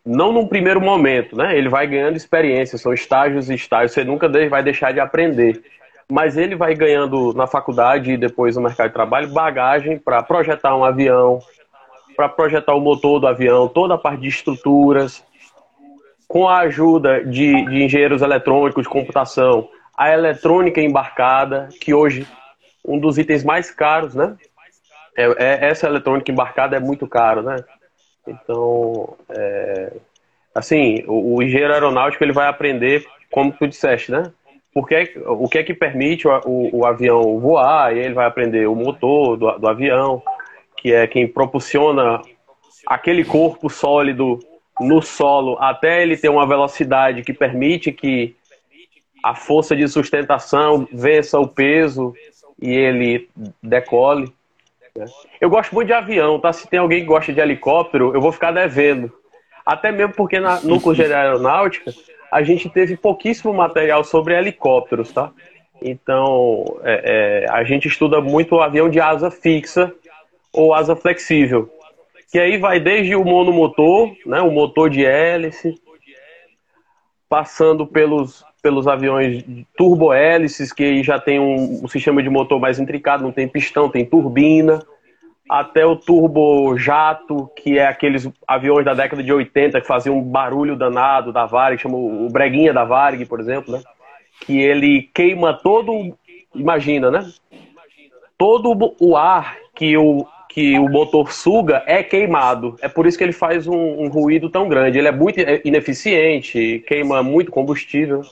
não 0.05 0.31
num 0.31 0.47
primeiro 0.47 0.83
momento, 0.83 1.35
né? 1.35 1.57
Ele 1.57 1.71
vai 1.71 1.87
ganhando 1.87 2.19
experiência, 2.19 2.77
são 2.77 2.93
estágios 2.93 3.49
e 3.49 3.55
estágios, 3.55 3.93
você 3.93 4.05
nunca 4.05 4.29
vai 4.51 4.63
deixar 4.63 4.93
de 4.93 5.01
aprender. 5.01 5.63
Mas 6.11 6.37
ele 6.37 6.57
vai 6.57 6.75
ganhando 6.75 7.33
na 7.35 7.47
faculdade 7.47 8.13
e 8.13 8.17
depois 8.17 8.57
no 8.57 8.63
mercado 8.63 8.89
de 8.89 8.95
trabalho 8.95 9.33
bagagem 9.33 9.99
para 9.99 10.23
projetar 10.23 10.77
um 10.77 10.85
avião, 10.85 11.39
para 12.17 12.29
projetar 12.29 12.75
o 12.75 12.81
motor 12.81 13.21
do 13.21 13.27
avião, 13.27 13.69
toda 13.69 13.95
a 13.95 13.99
parte 13.99 14.23
de 14.23 14.29
estruturas, 14.29 15.25
com 16.27 16.49
a 16.49 16.59
ajuda 16.59 17.25
de, 17.25 17.65
de 17.65 17.83
engenheiros 17.83 18.23
eletrônicos, 18.23 18.85
de 18.85 18.89
computação, 18.89 19.69
a 19.97 20.11
eletrônica 20.13 20.81
embarcada, 20.81 21.69
que 21.81 21.93
hoje 21.93 22.27
um 22.85 22.99
dos 22.99 23.19
itens 23.19 23.45
mais 23.45 23.71
caros, 23.71 24.15
né? 24.15 24.37
É, 25.17 25.25
é, 25.25 25.69
essa 25.69 25.87
eletrônica 25.87 26.31
embarcada 26.31 26.77
é 26.77 26.81
muito 26.81 27.07
caro, 27.07 27.43
né? 27.43 27.57
Então, 28.27 29.17
é, 29.29 29.93
assim, 30.55 31.05
o, 31.07 31.37
o, 31.37 31.43
engenheiro 31.43 31.73
aeronáutico 31.73 32.23
ele 32.23 32.33
vai 32.33 32.49
aprender, 32.49 33.05
como 33.31 33.53
tu 33.53 33.67
disseste, 33.67 34.11
né? 34.11 34.33
Porque, 34.73 35.15
o 35.27 35.49
que 35.49 35.59
é 35.59 35.65
que 35.65 35.75
permite 35.75 36.29
o, 36.29 36.41
o, 36.45 36.79
o 36.79 36.87
avião 36.87 37.39
voar, 37.41 37.95
e 37.95 37.99
ele 37.99 38.15
vai 38.15 38.27
aprender 38.27 38.69
o 38.69 38.75
motor 38.75 39.37
do, 39.37 39.59
do 39.59 39.69
avião, 39.69 40.23
que 40.77 40.93
é 40.93 41.07
quem 41.07 41.27
propulsiona 41.27 42.23
aquele 42.87 43.25
corpo 43.25 43.69
sólido 43.69 44.39
no 44.81 45.03
solo 45.03 45.59
até 45.61 46.03
ele 46.03 46.17
ter 46.17 46.31
uma 46.31 46.47
velocidade 46.47 47.23
que 47.23 47.35
permite 47.35 47.93
que 47.93 48.35
a 49.23 49.35
força 49.35 49.77
de 49.77 49.87
sustentação 49.87 50.89
vença 50.91 51.39
o 51.39 51.47
peso 51.47 52.15
e 52.61 52.71
ele 52.71 53.29
decole. 53.63 54.33
Né? 54.97 55.05
Eu 55.39 55.51
gosto 55.51 55.75
muito 55.75 55.89
de 55.89 55.93
avião, 55.93 56.41
tá? 56.41 56.53
Se 56.53 56.67
tem 56.67 56.79
alguém 56.79 57.01
que 57.01 57.07
gosta 57.07 57.33
de 57.33 57.41
helicóptero, 57.41 58.15
eu 58.15 58.21
vou 58.21 58.33
ficar 58.33 58.53
devendo. 58.53 59.13
Até 59.65 59.93
mesmo 59.93 60.15
porque 60.15 60.41
na, 60.41 60.61
no 60.61 60.81
curso 60.83 61.05
de 61.05 61.13
aeronáutica 61.13 61.93
a 62.31 62.43
gente 62.43 62.69
teve 62.69 62.97
pouquíssimo 62.97 63.53
material 63.53 64.05
sobre 64.05 64.35
helicópteros, 64.35 65.13
tá? 65.13 65.33
Então 65.83 66.65
é, 66.83 67.45
é, 67.45 67.51
a 67.51 67.65
gente 67.65 67.89
estuda 67.89 68.21
muito 68.21 68.57
o 68.57 68.61
avião 68.61 68.89
de 68.89 69.01
asa 69.01 69.31
fixa 69.31 69.93
ou 70.53 70.75
asa 70.75 70.95
flexível, 70.95 71.71
que 72.31 72.39
aí 72.39 72.59
vai 72.59 72.79
desde 72.79 73.15
o 73.17 73.25
monomotor, 73.25 74.15
né, 74.27 74.41
o 74.41 74.51
motor 74.51 74.91
de 74.91 75.05
hélice, 75.05 75.75
passando 77.29 77.87
pelos, 77.87 78.45
pelos 78.61 78.87
aviões 78.87 79.45
turbohélices, 79.77 80.73
que 80.73 81.03
já 81.03 81.19
tem 81.19 81.39
um, 81.39 81.85
um, 81.85 81.89
sistema 81.89 82.23
de 82.23 82.29
motor 82.29 82.61
mais 82.61 82.79
intricado, 82.79 83.23
não 83.23 83.33
tem 83.33 83.49
pistão, 83.49 83.89
tem 83.89 84.05
turbina, 84.05 84.85
até 85.51 85.85
o 85.85 85.97
turbojato, 85.97 87.51
que 87.57 87.77
é 87.77 87.85
aqueles 87.85 88.31
aviões 88.47 88.85
da 88.85 88.95
década 88.95 89.21
de 89.21 89.33
80 89.33 89.81
que 89.81 89.87
faziam 89.87 90.17
um 90.17 90.23
barulho 90.23 90.77
danado 90.77 91.33
da 91.33 91.45
Varig, 91.45 91.83
chama 91.83 91.97
o 91.97 92.29
Breguinha 92.31 92.73
da 92.73 92.85
Varig, 92.85 93.27
por 93.27 93.41
exemplo, 93.41 93.73
né? 93.73 93.83
que 94.43 94.61
ele 94.61 95.11
queima 95.13 95.53
todo, 95.53 96.17
imagina, 96.55 97.11
né? 97.11 97.29
Todo 98.39 98.95
o 99.01 99.17
ar 99.17 99.57
que 99.75 99.97
o 99.97 100.25
que 100.49 100.79
o 100.79 100.89
motor 100.89 101.33
suga 101.33 101.83
é 101.87 102.03
queimado. 102.03 102.77
É 102.81 102.89
por 102.89 103.07
isso 103.07 103.17
que 103.17 103.23
ele 103.23 103.33
faz 103.33 103.69
um, 103.69 104.03
um 104.03 104.09
ruído 104.09 104.51
tão 104.51 104.69
grande. 104.69 104.99
Ele 104.99 105.07
é 105.07 105.13
muito 105.13 105.39
ineficiente, 105.65 106.83
queima 106.89 107.23
muito 107.23 107.53
combustível. 107.53 108.23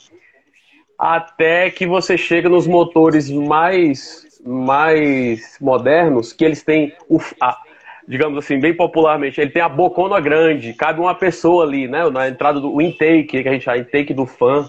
Até 0.98 1.70
que 1.70 1.86
você 1.86 2.18
chega 2.18 2.48
nos 2.48 2.66
motores 2.66 3.30
mais, 3.30 4.27
mais 4.48 5.58
modernos, 5.60 6.32
que 6.32 6.42
eles 6.42 6.62
têm, 6.62 6.94
o, 7.06 7.20
a, 7.38 7.58
digamos 8.06 8.38
assim, 8.38 8.58
bem 8.58 8.74
popularmente, 8.74 9.38
ele 9.38 9.50
tem 9.50 9.60
a 9.60 9.68
bocona 9.68 10.18
grande, 10.18 10.72
cabe 10.72 11.00
uma 11.00 11.14
pessoa 11.14 11.64
ali, 11.64 11.86
né? 11.86 12.08
Na 12.08 12.28
entrada 12.28 12.58
do 12.58 12.80
intake, 12.80 13.42
que 13.42 13.48
a 13.48 13.52
gente 13.52 13.64
chama 13.64 13.76
intake 13.76 14.14
do 14.14 14.24
fan, 14.24 14.68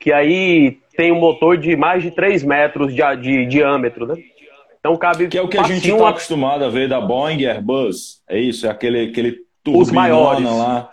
que 0.00 0.10
aí 0.10 0.78
tem 0.96 1.12
um 1.12 1.20
motor 1.20 1.58
de 1.58 1.76
mais 1.76 2.02
de 2.02 2.10
3 2.10 2.42
metros 2.44 2.94
de, 2.94 3.02
de 3.16 3.46
diâmetro, 3.46 4.06
né? 4.06 4.16
Então 4.80 4.96
cabe. 4.96 5.28
Que 5.28 5.36
é 5.36 5.42
o 5.42 5.48
que 5.48 5.58
a 5.58 5.64
gente 5.64 5.90
está 5.90 6.08
acostumado 6.08 6.64
a 6.64 6.70
ver 6.70 6.88
da 6.88 7.00
Boeing 7.00 7.44
Airbus. 7.44 8.22
É 8.26 8.38
isso, 8.38 8.66
é 8.66 8.70
aquele, 8.70 9.10
aquele 9.10 9.36
Os 9.66 9.90
maiores. 9.90 10.44
lá. 10.44 10.90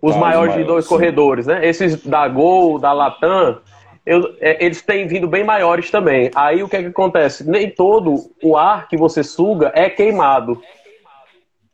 Os 0.00 0.14
tá, 0.14 0.20
maiores, 0.20 0.54
de 0.54 0.64
dois 0.64 0.84
sim. 0.84 0.88
corredores, 0.88 1.46
né? 1.46 1.64
Esses 1.66 2.04
da 2.04 2.26
Gol, 2.26 2.78
da 2.78 2.92
Latam, 2.92 3.60
eu, 4.04 4.34
é, 4.40 4.64
eles 4.64 4.82
têm 4.82 5.06
vindo 5.06 5.28
bem 5.28 5.44
maiores 5.44 5.90
também. 5.90 6.30
Aí 6.34 6.62
o 6.62 6.68
que, 6.68 6.76
é 6.76 6.82
que 6.82 6.88
acontece? 6.88 7.48
Nem 7.48 7.70
todo 7.70 8.30
o 8.42 8.56
ar 8.56 8.88
que 8.88 8.96
você 8.96 9.22
suga 9.22 9.72
é 9.74 9.88
queimado. 9.88 10.60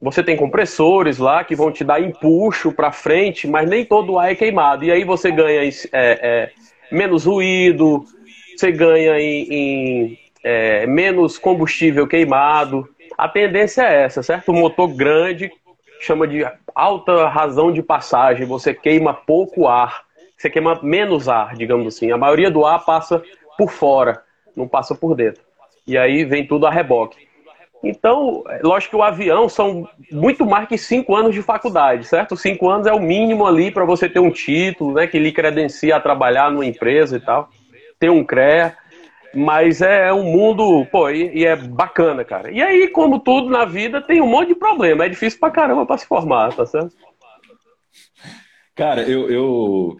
Você 0.00 0.22
tem 0.22 0.36
compressores 0.36 1.18
lá 1.18 1.42
que 1.42 1.56
vão 1.56 1.72
te 1.72 1.82
dar 1.82 2.00
empuxo 2.00 2.72
para 2.72 2.92
frente, 2.92 3.48
mas 3.48 3.68
nem 3.68 3.84
todo 3.84 4.12
o 4.12 4.18
ar 4.18 4.30
é 4.30 4.34
queimado. 4.34 4.84
E 4.84 4.92
aí 4.92 5.04
você 5.04 5.30
ganha 5.30 5.62
é, 5.62 5.70
é, 5.92 6.50
menos 6.92 7.24
ruído, 7.24 8.04
você 8.56 8.70
ganha 8.70 9.18
em, 9.18 9.48
em 9.50 10.18
é, 10.44 10.86
menos 10.86 11.38
combustível 11.38 12.06
queimado. 12.06 12.88
A 13.16 13.28
tendência 13.28 13.82
é 13.82 14.02
essa, 14.02 14.22
certo? 14.22 14.52
Um 14.52 14.60
motor 14.60 14.88
grande 14.94 15.50
chama 16.00 16.28
de 16.28 16.46
alta 16.74 17.26
razão 17.26 17.72
de 17.72 17.82
passagem, 17.82 18.46
você 18.46 18.72
queima 18.72 19.12
pouco 19.12 19.66
ar, 19.66 20.04
você 20.38 20.48
queima 20.48 20.78
menos 20.82 21.28
ar, 21.28 21.56
digamos 21.56 21.86
assim. 21.88 22.12
A 22.12 22.16
maioria 22.16 22.50
do 22.50 22.64
ar 22.64 22.84
passa 22.84 23.20
por 23.58 23.70
fora, 23.70 24.22
não 24.56 24.68
passa 24.68 24.94
por 24.94 25.16
dentro. 25.16 25.42
E 25.84 25.98
aí 25.98 26.24
vem 26.24 26.46
tudo 26.46 26.66
a 26.66 26.70
reboque. 26.70 27.28
Então, 27.82 28.44
lógico 28.62 28.90
que 28.90 28.96
o 28.96 29.02
avião 29.02 29.48
são 29.48 29.88
muito 30.10 30.44
mais 30.44 30.68
que 30.68 30.78
cinco 30.78 31.14
anos 31.14 31.34
de 31.34 31.42
faculdade, 31.42 32.04
certo? 32.06 32.36
Cinco 32.36 32.68
anos 32.68 32.86
é 32.86 32.92
o 32.92 33.00
mínimo 33.00 33.46
ali 33.46 33.70
para 33.70 33.84
você 33.84 34.08
ter 34.08 34.18
um 34.18 34.30
título, 34.30 34.94
né, 34.94 35.06
que 35.06 35.18
lhe 35.18 35.30
credencia 35.30 35.96
a 35.96 36.00
trabalhar 36.00 36.50
numa 36.50 36.66
empresa 36.66 37.16
e 37.16 37.20
tal, 37.20 37.48
ter 37.98 38.10
um 38.10 38.24
CREA. 38.24 38.76
Mas 39.34 39.82
é 39.82 40.12
um 40.12 40.24
mundo, 40.24 40.86
pô, 40.86 41.10
e, 41.10 41.30
e, 41.36 41.44
é 41.44 41.54
bacana, 41.54 42.24
cara. 42.24 42.50
E 42.50 42.62
aí, 42.62 42.88
como 42.88 43.20
tudo 43.20 43.50
na 43.50 43.64
vida, 43.64 44.00
tem 44.00 44.22
um 44.22 44.26
monte 44.26 44.48
de 44.48 44.54
problema. 44.54 45.04
É 45.04 45.08
difícil 45.08 45.38
pra 45.38 45.50
caramba 45.50 45.84
pra 45.84 45.98
se 45.98 46.06
formar, 46.06 46.54
tá 46.54 46.64
certo? 46.64 46.96
Cara, 48.74 49.02
eu, 49.02 49.28
eu, 49.30 49.96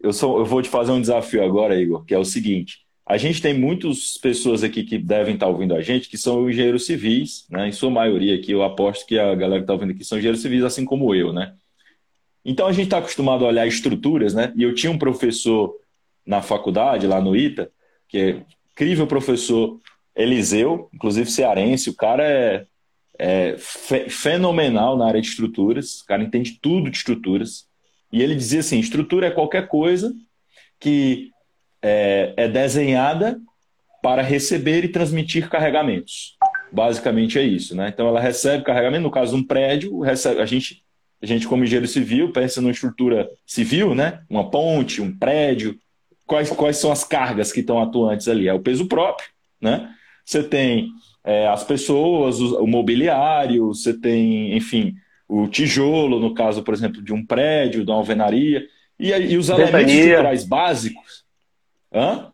eu, 0.00 0.12
sou, 0.12 0.38
eu 0.38 0.44
vou 0.44 0.62
te 0.62 0.68
fazer 0.68 0.92
um 0.92 1.00
desafio 1.00 1.44
agora, 1.44 1.80
Igor, 1.80 2.04
que 2.04 2.14
é 2.14 2.18
o 2.18 2.24
seguinte. 2.24 2.86
A 3.06 3.16
gente 3.16 3.40
tem 3.40 3.54
muitas 3.54 4.18
pessoas 4.18 4.62
aqui 4.62 4.84
que 4.84 4.98
devem 4.98 5.34
estar 5.34 5.46
ouvindo 5.46 5.74
a 5.74 5.80
gente 5.80 6.08
que 6.08 6.18
são 6.18 6.48
engenheiros 6.48 6.84
civis, 6.84 7.46
né? 7.48 7.68
Em 7.68 7.72
sua 7.72 7.90
maioria 7.90 8.34
aqui, 8.34 8.52
eu 8.52 8.62
aposto 8.62 9.06
que 9.06 9.18
a 9.18 9.34
galera 9.34 9.60
que 9.60 9.64
está 9.64 9.72
ouvindo 9.72 9.92
aqui 9.92 10.04
são 10.04 10.18
engenheiros 10.18 10.42
civis, 10.42 10.62
assim 10.62 10.84
como 10.84 11.14
eu, 11.14 11.32
né? 11.32 11.54
Então 12.44 12.66
a 12.66 12.72
gente 12.72 12.84
está 12.84 12.98
acostumado 12.98 13.44
a 13.44 13.48
olhar 13.48 13.66
estruturas, 13.66 14.34
né? 14.34 14.52
E 14.56 14.62
eu 14.62 14.74
tinha 14.74 14.92
um 14.92 14.98
professor 14.98 15.74
na 16.26 16.42
faculdade, 16.42 17.06
lá 17.06 17.20
no 17.20 17.34
ITA, 17.34 17.70
que 18.08 18.18
é 18.18 18.42
incrível 18.72 19.06
professor 19.06 19.78
Eliseu, 20.14 20.88
inclusive 20.92 21.30
cearense, 21.30 21.90
o 21.90 21.94
cara 21.94 22.24
é, 22.24 22.66
é 23.18 23.56
fe 23.56 24.10
fenomenal 24.10 24.96
na 24.96 25.06
área 25.06 25.20
de 25.20 25.28
estruturas, 25.28 26.00
o 26.00 26.06
cara 26.06 26.24
entende 26.24 26.58
tudo 26.60 26.90
de 26.90 26.96
estruturas. 26.96 27.67
E 28.12 28.22
ele 28.22 28.34
dizia 28.34 28.60
assim: 28.60 28.78
estrutura 28.78 29.26
é 29.26 29.30
qualquer 29.30 29.68
coisa 29.68 30.14
que 30.80 31.30
é, 31.82 32.32
é 32.36 32.48
desenhada 32.48 33.40
para 34.02 34.22
receber 34.22 34.84
e 34.84 34.88
transmitir 34.88 35.48
carregamentos. 35.48 36.36
Basicamente 36.72 37.38
é 37.38 37.42
isso, 37.42 37.74
né? 37.74 37.90
Então 37.92 38.06
ela 38.06 38.20
recebe 38.20 38.64
carregamento, 38.64 39.02
no 39.02 39.10
caso 39.10 39.34
de 39.34 39.42
um 39.42 39.46
prédio, 39.46 40.00
recebe, 40.00 40.40
a 40.40 40.46
gente, 40.46 40.82
a 41.22 41.26
gente 41.26 41.48
como 41.48 41.64
engenheiro 41.64 41.88
civil 41.88 42.32
pensa 42.32 42.60
numa 42.60 42.70
estrutura 42.70 43.28
civil, 43.46 43.94
né? 43.94 44.22
Uma 44.28 44.50
ponte, 44.50 45.00
um 45.00 45.16
prédio, 45.16 45.78
quais, 46.26 46.50
quais 46.50 46.76
são 46.76 46.92
as 46.92 47.02
cargas 47.02 47.50
que 47.50 47.60
estão 47.60 47.82
atuantes 47.82 48.28
ali? 48.28 48.46
É 48.46 48.54
o 48.54 48.60
peso 48.60 48.86
próprio, 48.86 49.28
né? 49.60 49.90
Você 50.24 50.42
tem 50.42 50.90
é, 51.24 51.48
as 51.48 51.64
pessoas, 51.64 52.38
o, 52.40 52.62
o, 52.62 52.66
mobiliário, 52.66 53.68
você 53.68 53.92
tem, 53.98 54.54
enfim, 54.56 54.94
o 55.28 55.46
tijolo, 55.46 56.18
no 56.18 56.32
caso, 56.32 56.62
por 56.62 56.72
exemplo, 56.72 57.02
de 57.02 57.12
um 57.12 57.24
prédio, 57.24 57.84
de 57.84 57.90
uma 57.90 57.98
alvenaria, 57.98 58.66
e, 58.98 59.10
e 59.10 59.36
os 59.36 59.48
ventania. 59.48 59.68
elementos 59.68 59.94
estruturais 59.94 60.44
básicos. 60.44 61.24
Hã? 61.92 62.32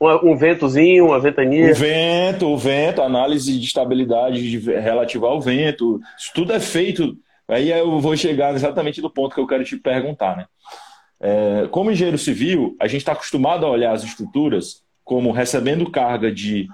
Um, 0.00 0.32
um 0.32 0.36
ventozinho, 0.36 1.06
uma 1.06 1.20
ventania. 1.20 1.70
O 1.70 1.74
vento, 1.74 2.46
o 2.48 2.58
vento, 2.58 3.00
análise 3.00 3.56
de 3.58 3.64
estabilidade 3.64 4.50
de, 4.50 4.58
relativa 4.58 5.28
ao 5.28 5.40
vento, 5.40 6.00
isso 6.18 6.32
tudo 6.34 6.52
é 6.52 6.58
feito. 6.58 7.16
Aí 7.46 7.70
eu 7.70 8.00
vou 8.00 8.16
chegar 8.16 8.54
exatamente 8.54 9.00
do 9.00 9.08
ponto 9.10 9.34
que 9.34 9.40
eu 9.40 9.46
quero 9.46 9.64
te 9.64 9.76
perguntar, 9.76 10.36
né? 10.36 10.46
É, 11.20 11.68
como 11.70 11.92
engenheiro 11.92 12.18
civil, 12.18 12.76
a 12.80 12.88
gente 12.88 13.02
está 13.02 13.12
acostumado 13.12 13.64
a 13.64 13.70
olhar 13.70 13.92
as 13.92 14.02
estruturas 14.02 14.82
como 15.04 15.30
recebendo 15.30 15.88
carga 15.88 16.32
de 16.32 16.66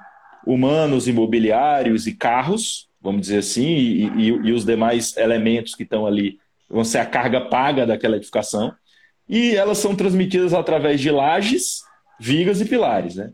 humanos, 0.47 1.07
imobiliários 1.07 2.07
e 2.07 2.15
carros, 2.15 2.88
vamos 3.09 3.23
dizer 3.23 3.39
assim, 3.39 3.67
e, 3.67 4.07
e, 4.17 4.27
e 4.29 4.53
os 4.53 4.65
demais 4.65 5.17
elementos 5.17 5.75
que 5.75 5.83
estão 5.83 6.07
ali 6.07 6.39
vão 6.69 6.85
ser 6.85 6.99
a 6.99 7.07
carga 7.07 7.41
paga 7.41 7.87
daquela 7.87 8.17
edificação. 8.17 8.73
E 9.29 9.55
elas 9.55 9.79
são 9.79 9.95
transmitidas 9.95 10.55
através 10.55 11.01
de 11.01 11.11
lajes, 11.11 11.83
vigas 12.19 12.61
e 12.61 12.65
pilares. 12.65 13.17
Né? 13.17 13.31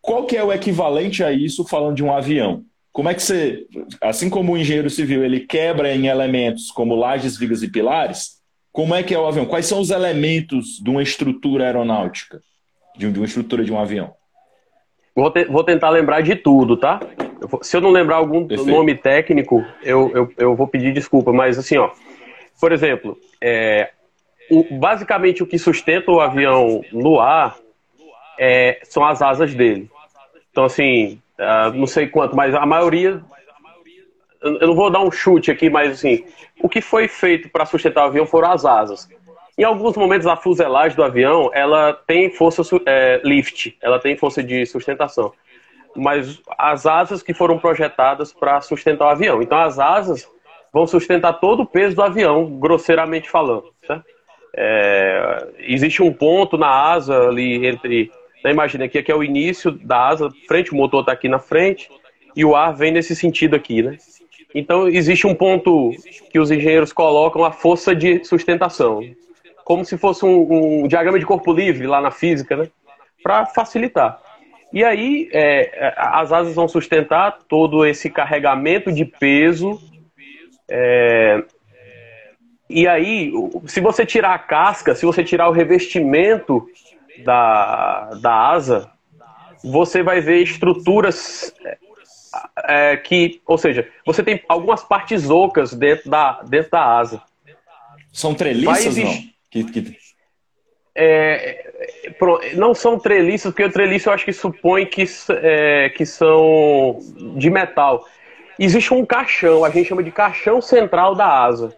Qual 0.00 0.26
que 0.26 0.36
é 0.36 0.44
o 0.44 0.52
equivalente 0.52 1.22
a 1.22 1.32
isso 1.32 1.64
falando 1.64 1.96
de 1.96 2.04
um 2.04 2.12
avião? 2.12 2.64
Como 2.92 3.08
é 3.08 3.14
que 3.14 3.22
você, 3.22 3.66
assim 4.00 4.28
como 4.28 4.52
o 4.52 4.56
engenheiro 4.56 4.90
civil 4.90 5.24
ele 5.24 5.40
quebra 5.40 5.94
em 5.94 6.06
elementos 6.06 6.70
como 6.70 6.96
lajes, 6.96 7.36
vigas 7.36 7.62
e 7.62 7.70
pilares, 7.70 8.38
como 8.72 8.94
é 8.94 9.02
que 9.02 9.14
é 9.14 9.18
o 9.18 9.26
avião? 9.26 9.46
Quais 9.46 9.66
são 9.66 9.80
os 9.80 9.90
elementos 9.90 10.80
de 10.82 10.90
uma 10.90 11.02
estrutura 11.02 11.64
aeronáutica, 11.64 12.40
de, 12.96 13.06
uma 13.06 13.24
estrutura 13.24 13.64
de 13.64 13.72
um 13.72 13.78
avião? 13.78 14.12
Vou, 15.14 15.30
te, 15.30 15.44
vou 15.46 15.64
tentar 15.64 15.90
lembrar 15.90 16.22
de 16.22 16.36
tudo, 16.36 16.76
tá? 16.76 17.00
Eu, 17.40 17.62
se 17.62 17.76
eu 17.76 17.80
não 17.80 17.90
lembrar 17.90 18.16
algum 18.16 18.46
Perfeito. 18.46 18.70
nome 18.70 18.94
técnico, 18.94 19.64
eu, 19.82 20.10
eu, 20.14 20.32
eu, 20.36 20.56
vou 20.56 20.66
pedir 20.66 20.92
desculpa, 20.92 21.32
mas 21.32 21.58
assim, 21.58 21.76
ó, 21.76 21.90
por 22.60 22.72
exemplo, 22.72 23.18
é, 23.40 23.90
o, 24.50 24.64
basicamente 24.78 25.42
o 25.42 25.46
que 25.46 25.58
sustenta 25.58 26.10
o 26.10 26.20
avião 26.20 26.82
no 26.92 27.20
ar 27.20 27.56
é, 28.38 28.80
são 28.84 29.04
as 29.04 29.22
asas 29.22 29.54
dele. 29.54 29.90
Então, 30.50 30.64
assim, 30.64 31.20
uh, 31.38 31.72
não 31.74 31.86
sei 31.86 32.08
quanto, 32.08 32.34
mas 32.34 32.54
a 32.54 32.66
maioria 32.66 33.22
eu 34.40 34.68
não 34.68 34.74
vou 34.74 34.90
dar 34.90 35.00
um 35.00 35.10
chute 35.10 35.50
aqui, 35.50 35.68
mas 35.68 35.92
assim, 35.92 36.24
o 36.62 36.68
que 36.68 36.80
foi 36.80 37.08
feito 37.08 37.48
para 37.48 37.66
sustentar 37.66 38.04
o 38.04 38.08
avião 38.08 38.26
foram 38.26 38.50
as 38.50 38.64
asas. 38.64 39.08
Em 39.56 39.64
alguns 39.64 39.96
momentos, 39.96 40.26
a 40.26 40.36
fuselagem 40.36 40.96
do 40.96 41.02
avião 41.02 41.50
ela 41.52 41.92
tem 41.92 42.30
força 42.30 42.62
é, 42.86 43.20
lift, 43.24 43.76
ela 43.82 43.98
tem 43.98 44.16
força 44.16 44.42
de 44.42 44.64
sustentação. 44.66 45.32
Mas 45.98 46.40
as 46.56 46.86
asas 46.86 47.22
que 47.22 47.34
foram 47.34 47.58
projetadas 47.58 48.32
para 48.32 48.60
sustentar 48.60 49.06
o 49.06 49.10
avião. 49.10 49.42
Então 49.42 49.58
as 49.58 49.78
asas 49.78 50.28
vão 50.72 50.86
sustentar 50.86 51.34
todo 51.34 51.62
o 51.62 51.66
peso 51.66 51.96
do 51.96 52.02
avião, 52.02 52.58
grosseiramente 52.58 53.28
falando. 53.28 53.72
Certo? 53.86 54.04
É, 54.54 55.48
existe 55.58 56.02
um 56.02 56.12
ponto 56.12 56.56
na 56.56 56.68
asa 56.68 57.28
ali 57.28 57.66
entre. 57.66 58.10
Né, 58.44 58.52
imagina 58.52 58.84
aqui, 58.84 58.98
aqui 58.98 59.10
é 59.10 59.14
o 59.14 59.24
início 59.24 59.72
da 59.72 60.08
asa, 60.08 60.30
frente, 60.46 60.72
o 60.72 60.76
motor 60.76 61.00
está 61.00 61.12
aqui 61.12 61.28
na 61.28 61.40
frente, 61.40 61.90
e 62.36 62.44
o 62.44 62.54
ar 62.54 62.74
vem 62.74 62.92
nesse 62.92 63.16
sentido 63.16 63.56
aqui, 63.56 63.82
né? 63.82 63.98
Então 64.54 64.88
existe 64.88 65.26
um 65.26 65.34
ponto 65.34 65.90
que 66.30 66.38
os 66.38 66.50
engenheiros 66.50 66.92
colocam 66.92 67.44
a 67.44 67.50
força 67.50 67.94
de 67.94 68.24
sustentação, 68.24 69.02
como 69.64 69.84
se 69.84 69.98
fosse 69.98 70.24
um, 70.24 70.82
um 70.84 70.88
diagrama 70.88 71.18
de 71.18 71.26
corpo 71.26 71.52
livre 71.52 71.86
lá 71.86 72.00
na 72.00 72.10
física, 72.10 72.56
né? 72.56 72.68
Para 73.22 73.44
facilitar. 73.46 74.20
E 74.72 74.84
aí 74.84 75.28
é, 75.32 75.94
as 75.96 76.32
asas 76.32 76.54
vão 76.54 76.68
sustentar 76.68 77.38
todo 77.48 77.86
esse 77.86 78.10
carregamento 78.10 78.92
de 78.92 79.04
peso. 79.04 79.80
É, 80.68 81.42
e 82.68 82.86
aí, 82.86 83.32
se 83.66 83.80
você 83.80 84.04
tirar 84.04 84.34
a 84.34 84.38
casca, 84.38 84.94
se 84.94 85.06
você 85.06 85.24
tirar 85.24 85.48
o 85.48 85.52
revestimento 85.52 86.66
da, 87.24 88.10
da 88.20 88.50
asa, 88.50 88.90
você 89.64 90.02
vai 90.02 90.20
ver 90.20 90.42
estruturas 90.42 91.52
é, 92.64 92.96
que, 92.96 93.40
ou 93.46 93.56
seja, 93.56 93.88
você 94.04 94.22
tem 94.22 94.42
algumas 94.48 94.84
partes 94.84 95.30
ocas 95.30 95.72
dentro 95.72 96.10
da, 96.10 96.42
dentro 96.42 96.70
da 96.70 96.98
asa. 96.98 97.22
São 98.12 98.34
treliças, 98.34 98.96
não? 98.96 99.14
Que, 99.50 99.64
que... 99.64 99.96
É, 101.00 101.70
não 102.54 102.74
são 102.74 102.98
treliças, 102.98 103.52
porque 103.52 103.62
o 103.62 103.70
treliço 103.70 104.08
eu 104.08 104.12
acho 104.12 104.24
que 104.24 104.32
supõe 104.32 104.84
que, 104.84 105.04
é, 105.30 105.90
que 105.90 106.04
são 106.04 106.98
de 107.36 107.48
metal. 107.48 108.04
Existe 108.58 108.92
um 108.92 109.06
caixão, 109.06 109.64
a 109.64 109.70
gente 109.70 109.88
chama 109.88 110.02
de 110.02 110.10
caixão 110.10 110.60
central 110.60 111.14
da 111.14 111.44
asa. 111.44 111.72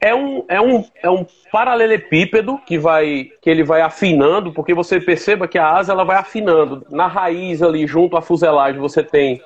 É 0.00 0.14
um, 0.14 0.44
é 0.48 0.60
um, 0.60 0.84
é 1.02 1.10
um 1.10 1.26
paralelepípedo 1.50 2.58
que, 2.64 2.78
vai, 2.78 3.32
que 3.42 3.50
ele 3.50 3.64
vai 3.64 3.80
afinando, 3.80 4.52
porque 4.52 4.72
você 4.72 5.00
perceba 5.00 5.48
que 5.48 5.58
a 5.58 5.68
asa 5.68 5.92
ela 5.92 6.04
vai 6.04 6.16
afinando. 6.16 6.86
Na 6.88 7.08
raiz 7.08 7.60
ali, 7.60 7.84
junto 7.88 8.16
à 8.16 8.22
fuselagem, 8.22 8.80
você 8.80 9.02
tem 9.02 9.42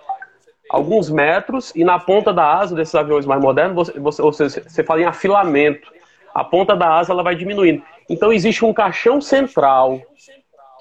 alguns 0.68 1.08
metros, 1.08 1.72
e 1.74 1.82
na 1.82 1.98
ponta 1.98 2.32
da 2.34 2.58
asa 2.58 2.74
desses 2.74 2.94
aviões 2.94 3.24
mais 3.24 3.40
modernos, 3.40 3.90
você, 3.96 4.20
você, 4.20 4.50
seja, 4.50 4.68
você 4.68 4.84
fala 4.84 5.00
em 5.00 5.06
afilamento. 5.06 5.90
A 6.34 6.44
ponta 6.44 6.76
da 6.76 6.98
asa 6.98 7.14
ela 7.14 7.22
vai 7.22 7.34
diminuindo. 7.34 7.82
Então 8.08 8.32
existe 8.32 8.64
um 8.64 8.72
caixão 8.72 9.20
central, 9.20 10.00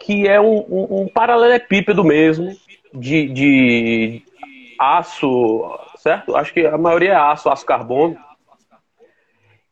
que 0.02 0.28
é 0.28 0.40
um, 0.40 0.66
um, 0.70 1.02
um 1.02 1.08
paralelepípedo 1.08 2.04
mesmo, 2.04 2.56
de, 2.94 3.28
de 3.30 4.22
aço, 4.80 5.80
certo? 5.98 6.36
Acho 6.36 6.54
que 6.54 6.66
a 6.66 6.78
maioria 6.78 7.12
é 7.12 7.16
aço, 7.16 7.50
aço 7.50 7.66
carbono. 7.66 8.18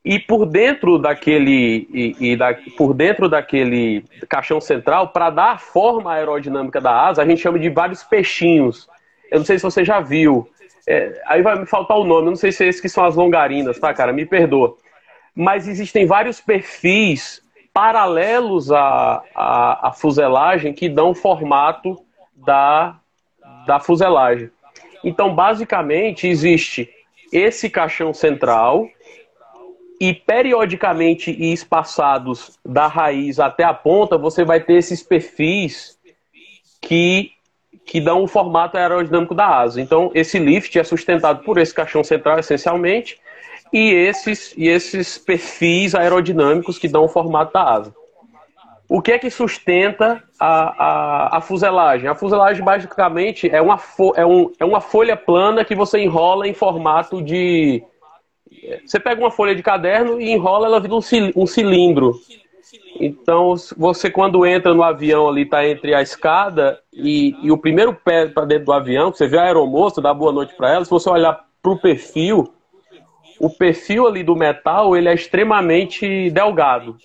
E 0.06 0.18
por 0.18 0.46
dentro 0.46 0.98
daquele 0.98 1.88
e, 1.94 2.32
e 2.32 2.36
da, 2.36 2.56
por 2.77 2.94
dentro 2.94 3.27
daquele 3.27 4.06
caixão 4.29 4.62
central, 4.62 5.10
para 5.10 5.29
dar 5.29 5.51
a 5.51 5.58
forma 5.58 6.13
aerodinâmica 6.13 6.79
da 6.79 7.08
asa, 7.08 7.22
a 7.22 7.25
gente 7.25 7.41
chama 7.41 7.60
de 7.60 7.70
vários 7.70 8.03
peixinhos. 8.03 8.88
Eu 9.29 9.39
não 9.39 9.46
sei 9.46 9.58
se 9.60 9.63
você 9.63 9.84
já 9.84 10.00
viu. 10.00 10.50
É, 10.88 11.22
aí 11.27 11.41
vai 11.41 11.60
me 11.60 11.65
faltar 11.65 11.98
o 11.98 12.03
nome, 12.03 12.27
eu 12.27 12.32
não 12.32 12.36
sei 12.36 12.51
se 12.51 12.63
é 12.63 12.68
esses 12.68 12.82
que 12.82 12.89
são 12.89 13.03
as 13.06 13.15
longarinas, 13.15 13.77
tá, 13.77 13.94
cara? 13.94 14.13
Me 14.13 14.25
perdoa. 14.25 14.75
Mas 15.41 15.69
existem 15.69 16.05
vários 16.05 16.41
perfis 16.41 17.41
paralelos 17.74 18.74
à, 18.74 19.24
à, 19.34 19.88
à 19.88 19.91
fuselagem 19.93 20.74
que 20.74 20.89
dão 20.89 21.15
formato 21.15 21.98
da, 22.36 23.00
da 23.65 23.79
fuselagem. 23.79 24.51
Então, 25.01 25.34
basicamente, 25.34 26.27
existe 26.27 26.89
esse 27.31 27.69
caixão 27.69 28.13
central 28.13 28.86
e 29.98 30.14
periodicamente 30.14 31.31
e 31.31 31.53
espaçados 31.53 32.59
da 32.66 32.87
raiz 32.87 33.40
até 33.40 33.64
a 33.64 33.74
ponta, 33.74 34.18
você 34.18 34.44
vai 34.44 34.59
ter 34.59 34.74
esses 34.74 35.01
perfis 35.01 35.98
que 36.81 37.31
que 37.85 38.00
dão 38.00 38.24
o 38.24 38.27
formato 38.27 38.77
aerodinâmico 38.77 39.33
da 39.33 39.48
asa. 39.48 39.81
Então, 39.81 40.11
esse 40.14 40.37
lift 40.37 40.77
é 40.77 40.83
sustentado 40.83 41.44
por 41.44 41.57
esse 41.57 41.74
caixão 41.74 42.03
central, 42.03 42.37
essencialmente, 42.37 43.20
e 43.72 43.92
esses, 43.92 44.53
e 44.58 44.68
esses 44.68 45.18
perfis 45.18 45.94
aerodinâmicos 45.94 46.77
que 46.77 46.88
dão 46.88 47.05
o 47.05 47.10
formato 47.10 47.53
da 47.53 47.64
asa. 47.64 47.94
O 48.88 49.03
que 49.03 49.12
é 49.12 49.20
que 49.20 49.29
sustenta 49.29 50.24
a, 50.40 50.84
a, 50.84 51.38
a 51.38 51.42
fuselagem? 51.42 52.10
A 52.10 52.16
fuselagem, 52.16 52.64
basicamente, 52.64 53.48
é 53.48 53.62
uma, 53.62 53.79
é, 54.16 54.25
um, 54.25 54.51
é 54.60 54.66
uma 54.66 54.82
folha 54.82 55.16
plana 55.16 55.64
que 55.64 55.75
você 55.75 56.00
enrola 56.00 56.48
em 56.48 56.53
formato 56.55 57.22
de. 57.22 57.84
Você 58.84 59.00
pega 59.00 59.22
uma 59.22 59.29
folha 59.29 59.53
de 59.53 59.62
caderno 59.62 60.20
e 60.20 60.32
enrola, 60.32 60.66
ela 60.66 60.79
vira 60.79 60.96
um 60.96 61.46
cilindro. 61.46 62.16
Então, 63.00 63.53
você 63.77 64.10
quando 64.10 64.46
entra 64.46 64.74
no 64.74 64.84
avião 64.84 65.29
ali, 65.29 65.44
está 65.44 65.66
entre 65.68 65.94
a 65.94 66.01
escada 66.01 66.79
e, 66.92 67.36
e 67.44 67.51
o 67.51 67.58
primeiro 67.58 67.94
pé 67.94 68.27
para 68.27 68.46
dentro 68.46 68.66
do 68.66 68.74
avião, 68.74 69.12
você 69.14 69.27
vê 69.27 69.38
a 69.38 69.44
aeromoça, 69.44 70.01
dá 70.01 70.14
boa 70.14 70.32
noite 70.32 70.55
para 70.55 70.74
ela, 70.74 70.84
se 70.84 70.92
você 70.92 71.10
olhar 71.10 71.46
para 71.62 71.72
o 71.72 71.79
perfil, 71.79 72.51
o 73.40 73.50
perfil 73.50 74.08
ali 74.08 74.24
do 74.24 74.36
metal, 74.36 74.96
ele 74.96 75.10
é 75.10 75.14
extremamente 75.14 76.30
delgado. 76.30 76.98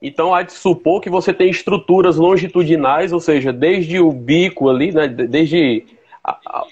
Então, 0.00 0.34
há 0.34 0.42
de 0.42 0.52
supor 0.52 1.00
que 1.00 1.08
você 1.08 1.32
tem 1.32 1.48
estruturas 1.48 2.16
longitudinais, 2.16 3.12
ou 3.12 3.20
seja, 3.20 3.52
desde 3.52 4.00
o 4.00 4.10
bico 4.10 4.68
ali, 4.68 4.90
né, 4.90 5.06
desde... 5.06 5.84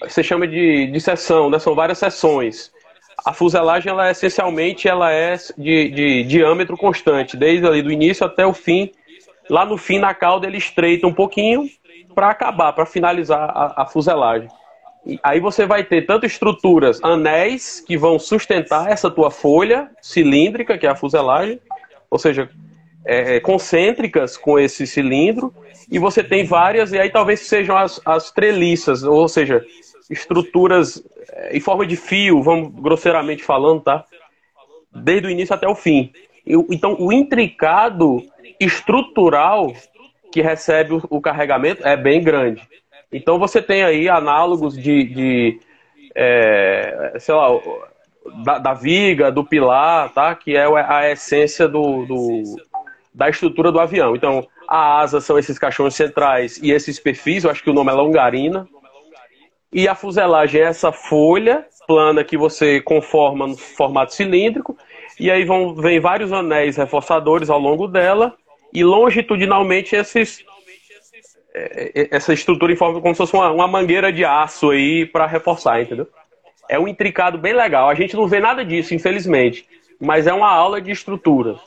Você 0.01 0.23
chama 0.23 0.47
de, 0.47 0.87
de 0.87 0.99
seção, 0.99 1.49
né, 1.49 1.59
são 1.59 1.75
várias 1.75 1.97
seções 1.97 2.71
a 3.23 3.33
fuselagem 3.33 3.91
ela 3.91 4.07
é, 4.07 4.11
essencialmente 4.11 4.87
ela 4.87 5.11
é 5.11 5.35
de, 5.57 5.89
de, 5.89 6.23
diâmetro 6.23 6.75
constante, 6.75 7.37
desde 7.37 7.65
ali 7.67 7.81
do 7.81 7.91
início 7.91 8.25
até 8.25 8.45
o 8.45 8.53
fim. 8.53 8.91
Lá 9.49 9.65
no 9.65 9.77
fim, 9.77 9.99
na 9.99 10.13
cauda, 10.13 10.47
ele 10.47 10.57
estreita 10.57 11.05
um 11.07 11.13
pouquinho 11.13 11.69
para 12.15 12.29
acabar, 12.29 12.73
para 12.73 12.85
finalizar 12.85 13.49
a, 13.49 13.83
a 13.83 13.85
fuselagem. 13.85 14.49
Aí 15.23 15.39
você 15.39 15.65
vai 15.65 15.83
ter 15.83 16.05
tanto 16.05 16.25
estruturas, 16.25 17.03
anéis, 17.03 17.79
que 17.79 17.97
vão 17.97 18.19
sustentar 18.19 18.91
essa 18.91 19.09
tua 19.09 19.31
folha 19.31 19.89
cilíndrica, 20.01 20.77
que 20.77 20.85
é 20.85 20.89
a 20.89 20.95
fuselagem, 20.95 21.59
ou 22.09 22.19
seja, 22.19 22.49
é, 23.03 23.37
é 23.37 23.39
concêntricas 23.39 24.37
com 24.37 24.59
esse 24.59 24.85
cilindro, 24.85 25.53
e 25.91 25.97
você 25.97 26.23
tem 26.23 26.45
várias, 26.45 26.93
e 26.93 26.99
aí 26.99 27.09
talvez 27.09 27.41
sejam 27.41 27.75
as, 27.75 27.99
as 28.05 28.31
treliças, 28.31 29.03
ou 29.03 29.27
seja, 29.27 29.65
estruturas 30.09 31.03
eh, 31.29 31.57
em 31.57 31.59
forma 31.59 31.85
de 31.85 31.95
fio, 31.95 32.43
vamos 32.43 32.69
grosseiramente 32.81 33.43
falando, 33.43 33.81
tá? 33.81 34.05
Desde 34.93 35.27
o 35.27 35.31
início 35.31 35.55
até 35.55 35.67
o 35.67 35.75
fim. 35.75 36.11
Então, 36.45 36.95
o 36.99 37.13
intricado 37.13 38.23
estrutural 38.59 39.73
que 40.31 40.41
recebe 40.41 41.01
o 41.09 41.21
carregamento 41.21 41.85
é 41.87 41.95
bem 41.95 42.21
grande. 42.23 42.61
Então, 43.11 43.37
você 43.37 43.61
tem 43.61 43.83
aí 43.83 44.07
análogos 44.07 44.75
de, 44.77 45.03
de 45.03 45.59
é, 46.15 47.13
sei 47.19 47.35
lá, 47.35 47.47
da, 48.43 48.57
da, 48.57 48.73
viga, 48.73 49.31
do 49.31 49.43
pilar, 49.43 50.13
tá? 50.13 50.33
Que 50.35 50.55
é 50.55 50.65
a 50.65 51.11
essência 51.11 51.67
do, 51.67 52.05
do, 52.05 52.43
da 53.13 53.29
estrutura 53.29 53.71
do 53.71 53.79
avião. 53.79 54.15
Então, 54.15 54.47
a 54.67 54.99
asa 54.99 55.19
são 55.19 55.37
esses 55.37 55.59
caixões 55.59 55.95
centrais 55.95 56.57
e 56.61 56.71
esses 56.71 56.99
perfis, 56.99 57.43
eu 57.43 57.51
acho 57.51 57.63
que 57.63 57.69
o 57.69 57.73
nome 57.73 57.91
é 57.91 57.93
longarina, 57.93 58.67
e 59.73 59.87
a 59.87 59.95
fuselagem 59.95 60.61
é 60.61 60.65
essa 60.65 60.91
folha 60.91 61.65
plana 61.87 62.23
que 62.23 62.37
você 62.37 62.81
conforma 62.81 63.47
no 63.47 63.57
formato 63.57 64.13
cilíndrico. 64.13 64.77
E 65.19 65.29
aí 65.29 65.45
vão, 65.45 65.75
vem 65.75 65.99
vários 65.99 66.31
anéis 66.31 66.77
reforçadores 66.77 67.49
ao 67.49 67.59
longo 67.59 67.87
dela. 67.87 68.33
E 68.73 68.83
longitudinalmente 68.83 69.95
esses, 69.95 70.43
essa 72.11 72.33
estrutura 72.33 72.71
em 72.71 72.77
forma 72.77 73.01
como 73.01 73.13
se 73.13 73.17
fosse 73.17 73.33
uma, 73.33 73.51
uma 73.51 73.67
mangueira 73.67 74.11
de 74.11 74.23
aço 74.23 74.69
aí 74.69 75.05
para 75.05 75.25
reforçar, 75.25 75.81
entendeu? 75.81 76.07
É 76.69 76.79
um 76.79 76.87
intricado 76.87 77.37
bem 77.37 77.53
legal. 77.53 77.89
A 77.89 77.95
gente 77.95 78.15
não 78.15 78.27
vê 78.27 78.39
nada 78.39 78.63
disso, 78.63 78.93
infelizmente. 78.93 79.65
Mas 79.99 80.25
é 80.27 80.33
uma 80.33 80.49
aula 80.49 80.81
de 80.81 80.89
estruturas. 80.91 81.59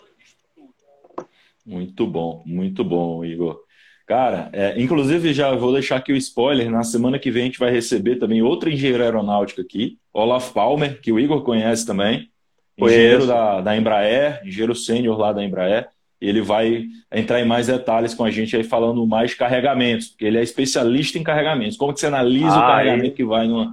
Muito 1.65 2.07
bom, 2.07 2.43
muito 2.45 2.83
bom, 2.83 3.25
Igor. 3.25 3.61
Cara, 4.07 4.51
é, 4.53 4.81
inclusive 4.81 5.33
já 5.33 5.55
vou 5.55 5.73
deixar 5.73 5.97
aqui 5.97 6.13
o 6.13 6.17
spoiler, 6.17 6.71
na 6.71 6.83
semana 6.83 7.19
que 7.19 7.31
vem 7.31 7.43
a 7.43 7.47
gente 7.47 7.59
vai 7.59 7.71
receber 7.71 8.17
também 8.17 8.43
outro 8.43 8.69
engenheiro 8.69 9.03
aeronáutico 9.03 9.63
aqui, 9.63 9.99
Olaf 10.13 10.53
Palmer, 10.53 11.01
que 11.01 11.11
o 11.11 11.19
Igor 11.19 11.43
conhece 11.43 11.87
também, 11.87 12.29
engenheiro 12.77 13.27
da, 13.27 13.63
da 13.63 13.77
Embraer, 13.77 14.43
engenheiro 14.45 14.75
sênior 14.75 15.19
lá 15.19 15.33
da 15.33 15.43
Embraer, 15.43 15.89
ele 16.27 16.41
vai 16.41 16.87
entrar 17.13 17.41
em 17.41 17.45
mais 17.45 17.67
detalhes 17.67 18.15
com 18.15 18.25
a 18.25 18.31
gente 18.31 18.57
aí 18.57 18.65
falando 18.65 19.07
mais 19.07 19.31
de 19.31 19.37
carregamentos, 19.37 20.09
porque 20.09 20.25
ele 20.25 20.39
é 20.39 20.43
especialista 20.43 21.19
em 21.19 21.23
carregamentos, 21.23 21.77
como 21.77 21.93
que 21.93 22.01
você 22.01 22.07
analisa 22.07 22.55
ah, 22.55 22.59
o 22.59 22.63
carregamento 22.63 23.15
é. 23.15 23.17
que 23.17 23.25
vai 23.25 23.47
no, 23.47 23.71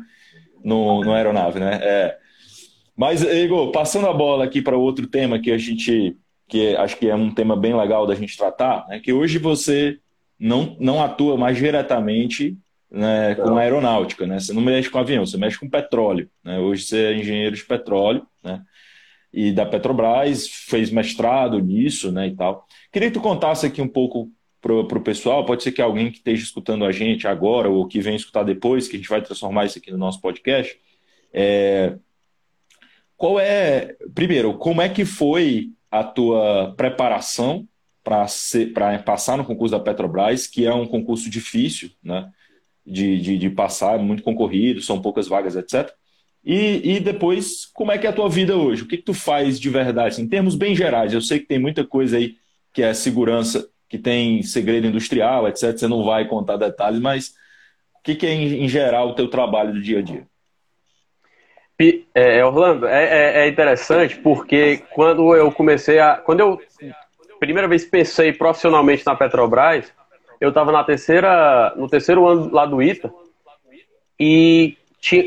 no, 0.63 1.03
no 1.03 1.13
aeronave, 1.13 1.59
né? 1.59 1.79
É. 1.81 2.17
Mas, 2.95 3.23
Igor, 3.23 3.71
passando 3.71 4.07
a 4.07 4.13
bola 4.13 4.43
aqui 4.43 4.61
para 4.61 4.77
outro 4.77 5.07
tema 5.07 5.39
que 5.39 5.51
a 5.51 5.57
gente, 5.57 6.15
que 6.47 6.75
acho 6.75 6.97
que 6.97 7.07
é 7.07 7.15
um 7.15 7.33
tema 7.33 7.55
bem 7.55 7.75
legal 7.75 8.05
da 8.05 8.15
gente 8.15 8.37
tratar, 8.37 8.85
é 8.89 8.99
que 8.99 9.13
hoje 9.13 9.37
você 9.37 9.97
não, 10.39 10.75
não 10.79 11.03
atua 11.03 11.37
mais 11.37 11.57
diretamente 11.57 12.57
né, 12.91 13.35
com 13.35 13.57
aeronáutica, 13.57 14.27
né? 14.27 14.39
Você 14.39 14.51
não 14.51 14.61
mexe 14.61 14.89
com 14.89 14.99
avião, 14.99 15.25
você 15.25 15.37
mexe 15.37 15.57
com 15.57 15.69
petróleo. 15.69 16.29
Né? 16.43 16.59
Hoje 16.59 16.83
você 16.83 16.97
é 17.05 17.13
engenheiro 17.15 17.55
de 17.55 17.63
petróleo, 17.63 18.27
né? 18.43 18.61
E 19.33 19.51
da 19.51 19.65
Petrobras, 19.65 20.47
fez 20.47 20.91
mestrado 20.91 21.59
nisso, 21.59 22.11
né, 22.11 22.27
e 22.27 22.35
tal. 22.35 22.67
Queria 22.91 23.09
que 23.09 23.13
tu 23.13 23.21
contasse 23.21 23.65
aqui 23.65 23.81
um 23.81 23.87
pouco 23.87 24.29
para 24.61 24.73
o 24.73 25.01
pessoal, 25.01 25.45
pode 25.45 25.63
ser 25.63 25.71
que 25.71 25.81
alguém 25.81 26.11
que 26.11 26.17
esteja 26.17 26.43
escutando 26.43 26.85
a 26.85 26.91
gente 26.91 27.27
agora 27.27 27.67
ou 27.67 27.87
que 27.87 27.99
venha 27.99 28.15
escutar 28.15 28.43
depois, 28.43 28.87
que 28.87 28.95
a 28.95 28.99
gente 28.99 29.09
vai 29.09 29.21
transformar 29.21 29.65
isso 29.65 29.79
aqui 29.79 29.89
no 29.89 29.97
nosso 29.97 30.21
podcast. 30.21 30.77
É... 31.33 31.95
Qual 33.17 33.39
é, 33.39 33.95
primeiro, 34.13 34.53
como 34.57 34.81
é 34.81 34.89
que 34.89 35.03
foi 35.05 35.71
a 35.89 36.03
tua 36.03 36.73
preparação 36.77 37.67
para 38.03 38.99
passar 39.05 39.37
no 39.37 39.45
concurso 39.45 39.71
da 39.71 39.79
Petrobras, 39.79 40.47
que 40.47 40.65
é 40.65 40.73
um 40.73 40.87
concurso 40.87 41.29
difícil, 41.29 41.91
né? 42.03 42.31
De, 42.83 43.21
de, 43.21 43.37
de 43.37 43.49
passar, 43.49 43.99
muito 43.99 44.23
concorrido, 44.23 44.81
são 44.81 44.99
poucas 44.99 45.27
vagas, 45.27 45.55
etc. 45.55 45.93
E, 46.43 46.95
e 46.95 46.99
depois, 46.99 47.65
como 47.73 47.91
é 47.91 47.97
que 47.97 48.08
é 48.08 48.10
a 48.10 48.13
tua 48.13 48.27
vida 48.27 48.56
hoje? 48.56 48.84
O 48.84 48.88
que, 48.88 48.97
que 48.97 49.04
tu 49.04 49.13
faz 49.13 49.60
de 49.60 49.69
verdade, 49.69 50.15
assim, 50.15 50.23
em 50.23 50.27
termos 50.27 50.56
bem 50.56 50.75
gerais? 50.75 51.13
Eu 51.13 51.21
sei 51.21 51.39
que 51.39 51.45
tem 51.45 51.60
muita 51.60 51.86
coisa 51.86 52.17
aí 52.17 52.36
que 52.73 52.82
é 52.82 52.93
segurança, 52.93 53.67
que 53.88 53.97
tem 53.97 54.41
segredo 54.41 54.88
industrial, 54.88 55.47
etc. 55.47 55.77
Você 55.77 55.88
não 55.88 56.04
vai 56.04 56.27
contar 56.27 56.58
detalhes, 56.58 56.99
mas 56.99 57.30
o 57.99 58.04
que, 58.04 58.15
que 58.15 58.25
é, 58.25 58.34
em, 58.34 58.63
em 58.63 58.67
geral, 58.67 59.10
o 59.10 59.15
teu 59.15 59.27
trabalho 59.27 59.73
do 59.73 59.82
dia 59.82 59.99
a 59.99 60.01
dia? 60.01 60.25
É, 62.13 62.45
Orlando, 62.45 62.86
é, 62.86 63.04
é, 63.04 63.39
é, 63.41 63.47
interessante 63.47 64.15
porque 64.17 64.84
quando 64.93 65.36
eu 65.36 65.51
comecei 65.51 65.99
a. 65.99 66.15
Quando 66.15 66.39
eu 66.39 66.62
primeira 67.39 67.67
vez 67.67 67.84
pensei 67.84 68.32
profissionalmente 68.32 69.04
na 69.04 69.15
Petrobras, 69.15 69.91
eu 70.39 70.49
estava 70.49 70.71
na 70.71 70.84
terceira, 70.84 71.73
no 71.75 71.89
terceiro 71.89 72.27
ano 72.27 72.51
lá 72.54 72.67
do 72.67 72.84
ITA 72.84 73.12
e 74.19 74.77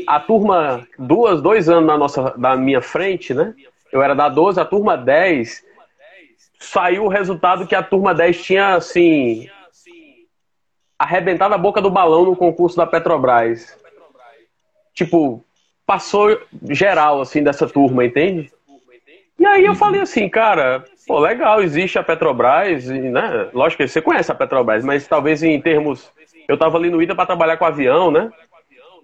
a 0.07 0.19
turma, 0.19 0.87
duas, 0.97 1.41
dois 1.41 1.67
anos 1.69 1.85
na, 1.85 1.97
nossa, 1.97 2.33
na 2.37 2.55
minha 2.55 2.81
frente, 2.81 3.33
né? 3.33 3.53
Eu 3.91 4.01
era 4.01 4.15
da 4.15 4.29
12, 4.29 4.59
a 4.59 4.65
turma 4.65 4.97
10, 4.97 5.63
saiu 6.59 7.05
o 7.05 7.09
resultado 7.09 7.67
que 7.67 7.75
a 7.75 7.83
turma 7.83 8.13
10 8.13 8.43
tinha, 8.43 8.75
assim, 8.75 9.49
arrebentado 10.97 11.53
a 11.53 11.57
boca 11.57 11.81
do 11.81 11.89
balão 11.89 12.25
no 12.25 12.35
concurso 12.35 12.77
da 12.77 12.85
Petrobras. 12.85 13.77
Tipo, 14.93 15.43
passou 15.85 16.39
geral, 16.69 17.21
assim, 17.21 17.43
dessa 17.43 17.67
turma, 17.67 18.05
entende? 18.05 18.51
E 19.37 19.45
aí 19.45 19.65
eu 19.65 19.75
falei 19.75 19.99
assim, 19.99 20.29
cara, 20.29 20.85
pô, 21.05 21.19
legal, 21.19 21.61
existe 21.61 21.99
a 21.99 22.03
Petrobras, 22.03 22.85
né? 22.87 23.49
Lógico 23.53 23.83
que 23.83 23.89
você 23.89 24.01
conhece 24.01 24.31
a 24.31 24.35
Petrobras, 24.35 24.83
mas 24.83 25.07
talvez 25.07 25.43
em 25.43 25.59
termos. 25.59 26.09
Eu 26.47 26.57
tava 26.57 26.77
ali 26.77 26.89
no 26.89 27.01
ITA 27.01 27.15
para 27.15 27.25
trabalhar 27.25 27.57
com 27.57 27.65
avião, 27.65 28.09
né? 28.09 28.31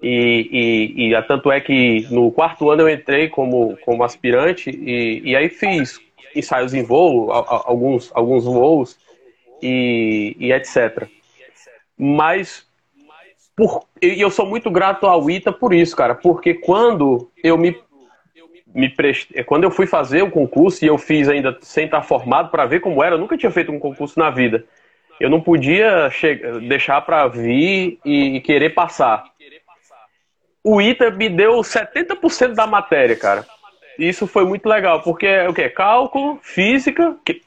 E, 0.01 0.95
e, 0.97 1.13
e, 1.13 1.21
tanto 1.23 1.51
é 1.51 1.61
que 1.61 2.07
no 2.09 2.31
quarto 2.31 2.71
ano 2.71 2.81
eu 2.81 2.89
entrei 2.89 3.29
como, 3.29 3.77
como 3.85 4.03
aspirante 4.03 4.71
e, 4.71 5.21
e 5.23 5.35
aí 5.35 5.47
fiz 5.47 5.99
ensaios 6.35 6.73
em 6.73 6.81
voo, 6.81 7.31
alguns, 7.31 8.09
alguns 8.15 8.45
voos 8.45 8.97
e, 9.61 10.35
e 10.39 10.51
etc. 10.51 11.07
Mas 11.95 12.65
por, 13.55 13.83
e 14.01 14.19
eu 14.19 14.31
sou 14.31 14.45
muito 14.45 14.71
grato 14.71 15.05
ao 15.05 15.29
ITA 15.29 15.51
por 15.51 15.71
isso, 15.71 15.95
cara, 15.95 16.15
porque 16.15 16.55
quando 16.55 17.29
eu 17.43 17.57
me 17.57 17.75
me 18.73 18.89
prestei, 18.89 19.43
quando 19.43 19.65
eu 19.65 19.71
fui 19.71 19.85
fazer 19.85 20.21
o 20.21 20.31
concurso 20.31 20.83
e 20.83 20.87
eu 20.87 20.97
fiz 20.97 21.27
ainda 21.27 21.57
sem 21.61 21.85
estar 21.85 22.01
formado 22.01 22.49
para 22.49 22.65
ver 22.65 22.79
como 22.79 23.03
era, 23.03 23.15
eu 23.15 23.19
nunca 23.19 23.37
tinha 23.37 23.51
feito 23.51 23.71
um 23.71 23.79
concurso 23.79 24.17
na 24.17 24.29
vida. 24.29 24.63
Eu 25.19 25.29
não 25.29 25.41
podia 25.41 26.09
deixar 26.67 27.01
para 27.01 27.27
vir 27.27 27.99
e, 28.03 28.37
e 28.37 28.41
querer 28.41 28.71
passar. 28.71 29.25
O 30.63 30.81
ITA 30.81 31.11
me 31.11 31.29
deu 31.29 31.59
70% 31.61 32.53
da 32.53 32.67
matéria, 32.67 33.15
cara. 33.15 33.45
Isso 33.97 34.27
foi 34.27 34.45
muito 34.45 34.67
legal, 34.67 35.01
porque 35.01 35.25
é 35.25 35.49
o 35.49 35.53
que? 35.53 35.67
Cálculo, 35.69 36.39
física, 36.41 37.15
que, 37.25 37.41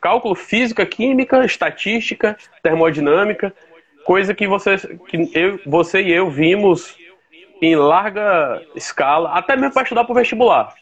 cálculo, 0.00 0.34
física, 0.34 0.86
química, 0.86 1.44
estatística, 1.44 2.36
termodinâmica, 2.62 3.54
coisa 4.04 4.34
que 4.34 4.46
você, 4.46 4.76
que 5.08 5.30
eu, 5.34 5.60
você 5.66 6.02
e 6.02 6.12
eu 6.12 6.30
vimos 6.30 6.96
em 7.60 7.76
larga 7.76 8.62
escala, 8.74 9.32
até 9.32 9.56
mesmo 9.56 9.72
para 9.72 9.82
estudar 9.82 10.04
para 10.04 10.12
o 10.12 10.16
vestibular. 10.16 10.74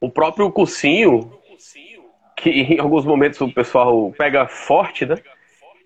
O 0.00 0.10
próprio 0.10 0.50
cursinho, 0.50 1.32
que 2.36 2.50
em 2.50 2.78
alguns 2.78 3.04
momentos 3.04 3.40
o 3.40 3.50
pessoal 3.50 4.12
pega 4.16 4.46
forte, 4.46 5.06
né? 5.06 5.16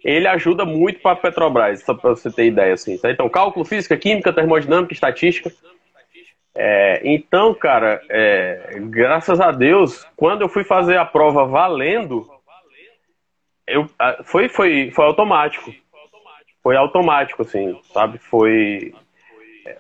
Ele 0.05 0.29
ajuda 0.29 0.65
muito 0.65 1.01
para 1.01 1.13
a 1.13 1.17
Petrobras, 1.17 1.83
só 1.83 1.95
para 1.95 2.11
você 2.11 2.31
ter 2.31 2.47
ideia 2.47 2.75
assim. 2.75 2.97
Tá? 2.99 3.11
Então, 3.11 3.29
cálculo, 3.29 3.65
física, 3.65 3.97
química, 3.97 4.33
termodinâmica, 4.33 4.93
estatística. 4.93 5.51
É, 6.55 7.01
então, 7.05 7.55
cara, 7.55 8.01
é, 8.09 8.79
graças 8.81 9.41
a 9.41 9.51
Deus, 9.51 10.07
quando 10.17 10.43
eu 10.43 10.49
fui 10.49 10.65
fazer 10.65 10.97
a 10.97 11.05
prova 11.05 11.45
valendo, 11.45 12.29
eu, 13.67 13.89
foi, 14.25 14.49
foi, 14.49 14.91
foi 14.91 15.05
automático. 15.05 15.73
Foi 16.63 16.77
automático, 16.77 17.43
assim, 17.43 17.79
sabe? 17.93 18.19
Foi 18.19 18.93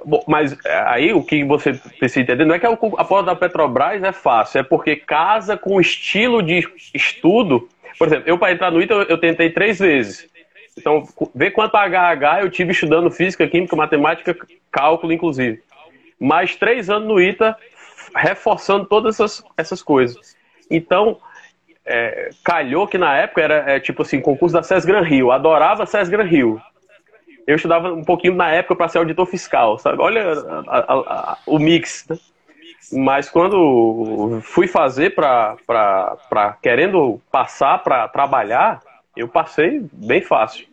Bom, 0.05 0.23
mas 0.27 0.57
é, 0.65 0.83
aí 0.87 1.13
o 1.13 1.23
que 1.23 1.45
você 1.45 1.73
precisa 1.99 2.21
entender 2.21 2.45
não 2.45 2.55
é 2.55 2.59
que 2.59 2.67
a 2.67 2.77
prova 2.77 3.23
da 3.23 3.37
Petrobras 3.37 4.03
é 4.03 4.13
fácil, 4.13 4.61
é 4.61 4.63
porque 4.63 4.97
casa 4.97 5.57
com 5.57 5.77
o 5.77 5.81
estilo 5.81 6.43
de 6.43 6.67
estudo. 6.95 7.69
Por 7.99 8.07
exemplo, 8.07 8.29
eu 8.29 8.39
para 8.39 8.53
entrar 8.53 8.71
no 8.71 8.81
ITA 8.81 8.95
eu 9.09 9.19
tentei 9.19 9.51
três 9.51 9.79
vezes. 9.79 10.29
Então, 10.77 11.05
vê 11.35 11.51
quanto 11.51 11.77
HH 11.77 12.43
eu 12.43 12.51
tive 12.51 12.73
estudando 12.73 13.11
física, 13.11 13.49
química, 13.49 13.75
matemática, 13.75 14.37
cálculo, 14.71 15.13
inclusive. 15.13 15.61
Mais 16.21 16.55
três 16.55 16.89
anos 16.89 17.09
no 17.09 17.21
ITA, 17.21 17.57
reforçando 18.15 18.87
todas 18.87 19.17
essas, 19.17 19.45
essas 19.57 19.83
coisas. 19.83 20.37
Então, 20.71 21.19
é, 21.85 22.31
calhou 22.45 22.87
que 22.87 22.97
na 22.97 23.17
época 23.17 23.43
era 23.43 23.73
é, 23.73 23.81
tipo 23.81 24.03
assim, 24.03 24.21
concurso 24.21 24.55
da 24.55 24.63
SES 24.63 24.85
Gran 24.85 25.03
Rio. 25.03 25.33
Adorava 25.33 25.85
SES 25.85 26.09
Gran 26.09 26.25
Rio 26.25 26.61
eu 27.49 27.57
estudava 27.57 27.91
um 27.91 28.05
pouquinho 28.05 28.35
na 28.35 28.51
época 28.51 28.77
para 28.77 28.89
ser 28.89 28.99
auditor 28.99 29.25
fiscal, 29.25 29.79
sabe? 29.79 30.03
Olha 30.03 30.35
a, 30.67 30.79
a, 30.79 30.93
a, 30.93 31.39
o 31.47 31.59
mix, 31.59 32.05
né? 32.07 32.19
Mas 32.93 33.29
quando 33.29 34.41
fui 34.43 34.67
fazer 34.67 35.15
para 35.15 35.57
querendo 36.63 37.21
passar 37.31 37.83
para 37.83 38.09
trabalhar, 38.09 38.81
eu 39.17 39.29
passei 39.29 39.85
bem 39.93 40.23
fácil. 40.23 40.67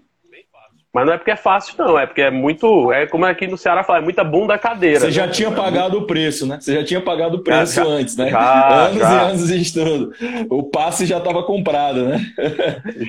Mas 0.95 1.05
não 1.05 1.11
é 1.11 1.17
porque 1.17 1.31
é 1.31 1.35
fácil, 1.35 1.75
não. 1.77 1.99
É 1.99 2.05
porque 2.05 2.21
é 2.21 2.31
muito. 2.31 2.89
É 2.93 3.05
como 3.05 3.25
aqui 3.25 3.45
no 3.47 3.57
Ceará 3.57 3.83
fala, 3.83 3.99
é 3.99 4.01
muita 4.01 4.23
bunda 4.23 4.57
cadeira. 4.57 5.01
Você 5.01 5.11
já 5.11 5.27
né? 5.27 5.33
tinha 5.33 5.51
pagado 5.51 5.97
o 5.97 6.07
preço, 6.07 6.47
né? 6.47 6.57
Você 6.57 6.73
já 6.73 6.85
tinha 6.85 7.01
pagado 7.01 7.35
o 7.35 7.43
preço 7.43 7.75
já, 7.75 7.83
antes, 7.83 8.15
né? 8.15 8.29
Já, 8.29 8.85
anos 8.85 8.99
já. 9.01 9.11
e 9.11 9.29
anos 9.29 9.47
de 9.49 9.61
estudo. 9.61 10.13
O 10.49 10.63
passe 10.63 11.05
já 11.05 11.17
estava 11.17 11.43
comprado, 11.43 12.05
né? 12.05 12.25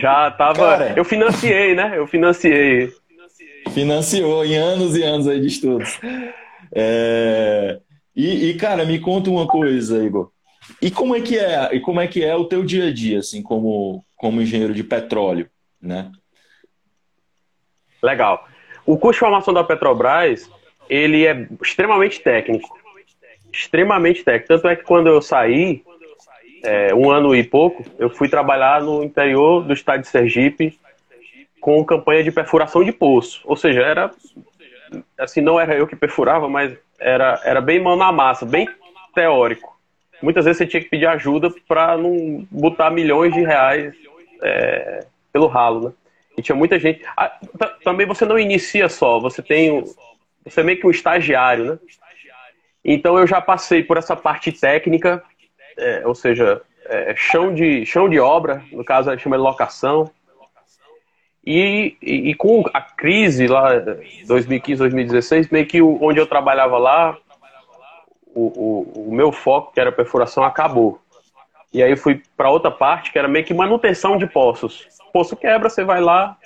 Já 0.02 0.26
estava. 0.26 0.94
Eu 0.96 1.04
financiei, 1.04 1.76
né? 1.76 1.92
Eu 1.94 2.08
financiei. 2.08 2.90
Financiou 3.72 4.44
em 4.44 4.56
anos 4.56 4.96
e 4.96 5.04
anos 5.04 5.28
aí 5.28 5.40
de 5.40 5.46
estudos. 5.46 6.00
É... 6.74 7.78
E, 8.16 8.48
e, 8.48 8.54
cara, 8.56 8.86
me 8.86 8.98
conta 8.98 9.28
uma 9.28 9.46
coisa, 9.46 10.02
Igor. 10.02 10.30
E 10.80 10.90
como 10.90 11.14
é 11.14 11.20
que 11.20 11.38
é? 11.38 11.74
E 11.74 11.80
como 11.80 12.00
é 12.00 12.06
que 12.06 12.24
é 12.24 12.34
o 12.34 12.46
teu 12.46 12.64
dia 12.64 12.86
a 12.86 12.92
dia, 12.92 13.18
assim, 13.18 13.42
como, 13.42 14.02
como 14.16 14.40
engenheiro 14.40 14.72
de 14.72 14.82
petróleo, 14.82 15.50
né? 15.80 16.10
Legal. 18.02 18.48
O 18.86 18.96
curso 18.96 19.18
de 19.18 19.20
formação 19.20 19.52
da 19.52 19.62
Petrobras, 19.62 20.50
ele 20.88 21.26
é 21.26 21.46
extremamente 21.62 22.20
técnico. 22.20 22.78
Extremamente 23.52 24.24
técnico. 24.24 24.48
Tanto 24.48 24.68
é 24.68 24.76
que 24.76 24.84
quando 24.84 25.08
eu 25.08 25.20
saí, 25.20 25.82
é, 26.64 26.94
um 26.94 27.10
ano 27.10 27.34
e 27.34 27.44
pouco, 27.44 27.84
eu 27.98 28.08
fui 28.08 28.28
trabalhar 28.28 28.82
no 28.82 29.04
interior 29.04 29.62
do 29.62 29.72
estado 29.72 30.00
de 30.00 30.08
Sergipe, 30.08 30.78
com 31.60 31.84
campanha 31.84 32.24
de 32.24 32.32
perfuração 32.32 32.82
de 32.82 32.92
poço. 32.92 33.42
Ou 33.44 33.56
seja, 33.56 33.80
era 33.80 34.10
assim, 35.18 35.40
não 35.40 35.60
era 35.60 35.74
eu 35.74 35.86
que 35.86 35.96
perfurava, 35.96 36.48
mas 36.48 36.76
era, 36.98 37.40
era 37.44 37.60
bem 37.60 37.80
mão 37.80 37.96
na 37.96 38.10
massa, 38.12 38.44
bem 38.44 38.68
teórico. 39.14 39.76
Muitas 40.22 40.44
vezes 40.44 40.58
você 40.58 40.66
tinha 40.66 40.82
que 40.82 40.88
pedir 40.88 41.06
ajuda 41.06 41.52
para 41.68 41.96
não 41.96 42.46
botar 42.50 42.90
milhões 42.90 43.32
de 43.32 43.40
reais 43.40 43.94
é, 44.42 45.06
pelo 45.32 45.46
ralo, 45.46 45.88
né? 45.88 45.92
E 46.36 46.42
tinha 46.42 46.56
muita 46.56 46.78
gente. 46.78 47.02
Ah, 47.16 47.38
também 47.82 48.06
você 48.06 48.24
não 48.24 48.38
inicia 48.38 48.88
só, 48.88 49.18
você 49.18 49.42
tem. 49.42 49.84
Você 50.44 50.60
é 50.60 50.62
meio 50.62 50.78
que 50.78 50.86
um 50.86 50.90
estagiário, 50.90 51.64
né? 51.64 51.78
Então 52.84 53.18
eu 53.18 53.26
já 53.26 53.40
passei 53.40 53.82
por 53.82 53.96
essa 53.96 54.14
parte 54.14 54.52
técnica, 54.52 55.22
é, 55.76 56.06
ou 56.06 56.14
seja, 56.14 56.62
é, 56.84 57.14
chão, 57.16 57.52
de, 57.52 57.84
chão 57.84 58.08
de 58.08 58.20
obra, 58.20 58.62
no 58.70 58.84
caso 58.84 59.16
chama 59.18 59.36
de 59.36 59.42
locação, 59.42 60.10
e, 61.46 61.96
e, 62.02 62.34
com 62.34 62.64
a 62.74 62.80
crise 62.80 63.46
lá, 63.46 63.68
2015, 64.26 64.78
2016, 64.78 65.48
meio 65.48 65.66
que 65.66 65.80
onde 65.80 66.18
eu 66.18 66.26
trabalhava 66.26 66.76
lá, 66.76 67.16
o, 68.34 68.46
o, 68.46 69.08
o, 69.08 69.14
meu 69.14 69.30
foco, 69.30 69.72
que 69.72 69.78
era 69.78 69.92
perfuração, 69.92 70.42
acabou. 70.42 71.00
E 71.72 71.82
aí 71.82 71.96
fui 71.96 72.20
para 72.36 72.50
outra 72.50 72.70
parte, 72.70 73.12
que 73.12 73.18
era 73.18 73.28
meio 73.28 73.44
que 73.44 73.54
manutenção 73.54 74.18
de 74.18 74.26
poços. 74.26 74.88
Poço 75.12 75.36
quebra, 75.36 75.70
você 75.70 75.84
vai 75.84 76.00
lá, 76.00 76.36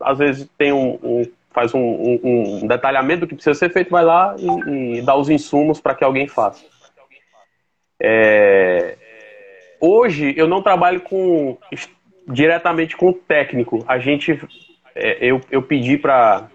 às 0.00 0.18
vezes 0.18 0.48
tem 0.56 0.72
um, 0.72 0.98
um 1.02 1.30
faz 1.50 1.74
um, 1.74 1.80
um, 1.80 2.20
um, 2.62 2.66
detalhamento 2.66 3.20
do 3.20 3.26
que 3.26 3.34
precisa 3.34 3.58
ser 3.58 3.70
feito, 3.72 3.90
vai 3.90 4.04
lá 4.04 4.36
e, 4.38 4.98
e 4.98 5.02
dá 5.02 5.14
os 5.16 5.28
insumos 5.28 5.80
para 5.80 5.94
que 5.94 6.04
alguém 6.04 6.28
faça. 6.28 6.64
É, 8.00 8.96
hoje 9.80 10.32
eu 10.36 10.46
não 10.46 10.62
trabalho 10.62 11.00
com 11.00 11.58
diretamente 12.28 12.96
com 12.96 13.08
o 13.08 13.12
técnico. 13.12 13.84
A 13.88 13.98
gente, 13.98 14.40
é, 14.94 15.24
eu, 15.24 15.40
eu 15.50 15.62
pedi 15.62 15.96
para 15.96 16.48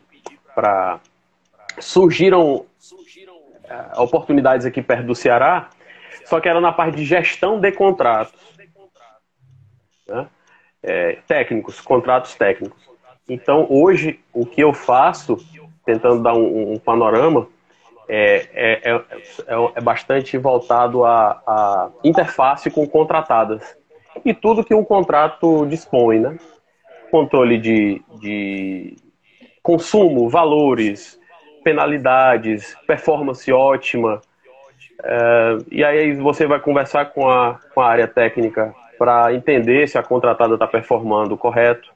surgiram 1.79 2.65
é, 3.63 3.99
oportunidades 3.99 4.65
aqui 4.65 4.81
perto 4.81 5.05
do 5.07 5.15
Ceará, 5.15 5.69
só 6.25 6.39
que 6.39 6.47
era 6.47 6.61
na 6.61 6.71
parte 6.71 6.95
de 6.97 7.05
gestão 7.05 7.59
de 7.59 7.71
contratos, 7.71 8.39
né? 10.07 10.27
é, 10.81 11.17
técnicos, 11.27 11.81
contratos 11.81 12.35
técnicos. 12.35 12.81
Então 13.27 13.65
hoje 13.69 14.19
o 14.31 14.45
que 14.45 14.61
eu 14.61 14.73
faço, 14.73 15.37
tentando 15.85 16.21
dar 16.21 16.33
um, 16.33 16.73
um 16.73 16.79
panorama, 16.79 17.47
é, 18.07 18.47
é, 18.53 18.91
é, 18.91 19.03
é, 19.75 19.81
bastante 19.81 20.37
voltado 20.37 21.05
à, 21.05 21.91
interface 22.03 22.69
com 22.69 22.87
contratadas 22.87 23.75
e 24.23 24.33
tudo 24.33 24.63
que 24.63 24.73
um 24.73 24.83
contrato 24.83 25.65
dispõe, 25.65 26.19
né? 26.19 26.37
Controle 27.11 27.57
de, 27.57 28.01
de 28.19 28.95
consumo, 29.61 30.29
valores, 30.29 31.19
penalidades, 31.63 32.75
performance 32.85 33.51
ótima. 33.51 34.21
É, 35.03 35.57
e 35.71 35.83
aí 35.83 36.13
você 36.13 36.45
vai 36.45 36.59
conversar 36.59 37.05
com 37.05 37.29
a, 37.29 37.59
com 37.73 37.81
a 37.81 37.87
área 37.87 38.07
técnica 38.07 38.73
para 38.97 39.33
entender 39.33 39.87
se 39.87 39.97
a 39.97 40.03
contratada 40.03 40.53
está 40.53 40.67
performando 40.67 41.37
correto. 41.37 41.91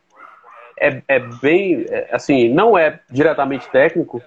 É, 0.80 1.02
é 1.08 1.20
bem, 1.20 1.86
é, 1.90 2.10
assim, 2.12 2.50
não 2.50 2.78
é 2.78 3.00
diretamente 3.10 3.70
técnico, 3.70 4.22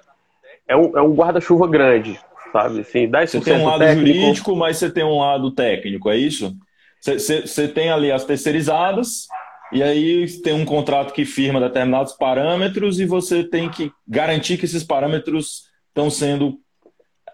é 0.66 0.76
um, 0.76 0.98
é 0.98 1.02
um 1.02 1.14
guarda-chuva 1.14 1.68
grande, 1.68 2.18
sabe? 2.52 2.80
Assim, 2.80 3.08
10% 3.08 3.26
você 3.26 3.40
tem 3.40 3.58
um 3.58 3.66
lado 3.66 3.78
técnico, 3.80 4.06
jurídico, 4.06 4.56
mas 4.56 4.76
você 4.76 4.90
tem 4.90 5.04
um 5.04 5.18
lado 5.18 5.50
técnico, 5.52 6.10
é 6.10 6.16
isso? 6.16 6.56
Você 7.00 7.68
tem 7.68 7.90
ali 7.90 8.12
as 8.12 8.24
terceirizadas, 8.24 9.26
e 9.72 9.82
aí 9.82 10.26
tem 10.42 10.52
um 10.52 10.64
contrato 10.64 11.14
que 11.14 11.24
firma 11.24 11.60
determinados 11.60 12.12
parâmetros 12.12 12.98
e 12.98 13.06
você 13.06 13.44
tem 13.44 13.70
que 13.70 13.92
garantir 14.06 14.58
que 14.58 14.64
esses 14.64 14.82
parâmetros 14.82 15.68
estão 15.88 16.10
sendo 16.10 16.58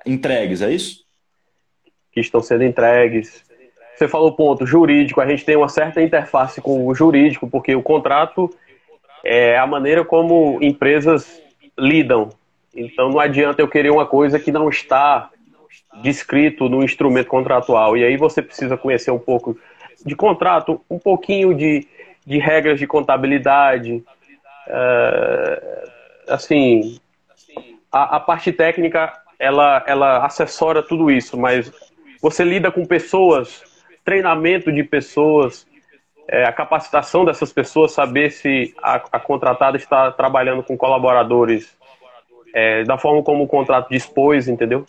entregues, 0.05 0.61
é 0.61 0.71
isso? 0.71 1.05
Que 2.13 2.21
estão 2.21 2.43
sendo 2.43 2.63
entregues. 2.63 3.43
Você 3.97 4.07
falou 4.07 4.37
ponto 4.37 4.67
jurídico, 4.67 5.21
a 5.21 5.27
gente 5.27 5.45
tem 5.45 5.57
uma 5.57 5.71
certa 5.71 6.03
interface 6.03 6.61
com 6.61 6.87
o 6.87 6.95
jurídico, 6.95 7.49
porque 7.49 7.75
o 7.75 7.83
contrato 7.83 8.55
é 9.25 9.57
a 9.57 9.67
maneira 9.67 10.05
como 10.05 10.59
empresas 10.63 11.41
lidam. 11.79 12.29
Então 12.75 13.09
não 13.09 13.19
adianta 13.19 13.63
eu 13.63 13.69
querer 13.69 13.91
uma 13.91 14.07
coisa 14.07 14.39
que 14.39 14.53
não 14.53 14.69
está 14.69 15.31
descrito 16.03 16.69
no 16.69 16.83
instrumento 16.83 17.29
contratual. 17.29 17.97
E 17.97 18.05
aí 18.05 18.17
você 18.17 18.43
precisa 18.43 18.77
conhecer 18.77 19.11
um 19.11 19.19
pouco 19.19 19.59
de 20.05 20.15
contrato, 20.15 20.81
um 20.91 20.99
pouquinho 20.99 21.55
de, 21.55 21.87
de 22.27 22.39
regras 22.39 22.79
de 22.79 22.87
contabilidade. 22.87 24.05
Uh, 24.67 25.91
assim, 26.29 27.01
a, 27.91 28.17
a, 28.17 28.21
parte 28.21 28.53
técnica 28.53 29.13
ela, 29.39 29.83
ela 29.87 30.27
assessora 30.27 30.83
tudo 30.83 31.11
isso, 31.11 31.39
mas 31.39 31.73
você 32.21 32.45
lida 32.45 32.71
com 32.71 32.85
pessoas, 32.85 33.63
treinamento 34.05 34.73
de 34.73 34.83
pessoas, 34.83 35.67
é, 36.29 36.45
a 36.45 36.53
capacitação 36.53 37.25
dessas 37.25 37.53
pessoas, 37.53 37.93
saber 37.93 38.31
se 38.31 38.75
a, 38.83 38.97
a 39.13 39.21
contratada 39.21 39.77
está 39.77 40.11
trabalhando 40.11 40.63
com 40.63 40.77
colaboradores 40.77 41.77
é, 42.53 42.83
da 42.85 42.99
forma 42.99 43.23
como 43.23 43.45
o 43.45 43.47
contrato 43.47 43.89
dispôs, 43.91 44.49
entendeu? 44.49 44.87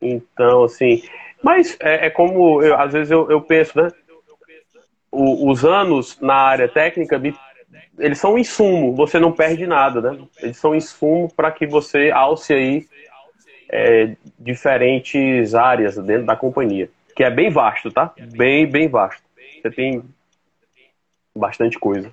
Então, 0.00 0.64
assim. 0.64 1.02
Mas 1.42 1.76
é, 1.80 2.06
é 2.06 2.10
como, 2.10 2.62
eu, 2.62 2.78
às 2.78 2.92
vezes 2.92 3.10
eu, 3.10 3.30
eu 3.30 3.40
penso, 3.40 3.80
né? 3.80 3.90
O, 5.10 5.50
os 5.50 5.64
anos 5.64 6.20
na 6.20 6.34
área 6.34 6.68
técnica, 6.68 7.20
eles 7.98 8.18
são 8.18 8.34
um 8.34 8.38
insumo, 8.38 8.94
você 8.94 9.18
não 9.18 9.32
perde 9.32 9.66
nada, 9.66 10.00
né? 10.00 10.18
Eles 10.40 10.56
são 10.56 10.72
um 10.72 10.74
insumo 10.74 11.32
para 11.34 11.50
que 11.50 11.66
você 11.66 12.10
alce 12.10 12.52
aí 12.52 12.86
é, 13.70 14.16
diferentes 14.38 15.54
áreas 15.54 15.96
dentro 15.96 16.26
da 16.26 16.36
companhia. 16.36 16.90
Que 17.14 17.24
é 17.24 17.30
bem 17.30 17.50
vasto, 17.50 17.90
tá? 17.90 18.12
Bem, 18.36 18.66
bem 18.66 18.88
vasto. 18.88 19.22
Você 19.60 19.70
tem 19.70 20.02
bastante 21.34 21.78
coisa. 21.78 22.12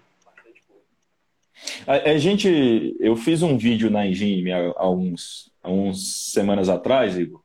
A, 1.88 2.12
a 2.12 2.18
gente, 2.18 2.96
eu 3.00 3.16
fiz 3.16 3.42
um 3.42 3.58
vídeo 3.58 3.90
na 3.90 4.06
Engine 4.06 4.52
há, 4.52 4.74
há, 4.76 4.90
uns, 4.90 5.52
há 5.64 5.70
uns 5.70 6.32
semanas 6.34 6.70
atrás, 6.70 7.18
Igor, 7.18 7.42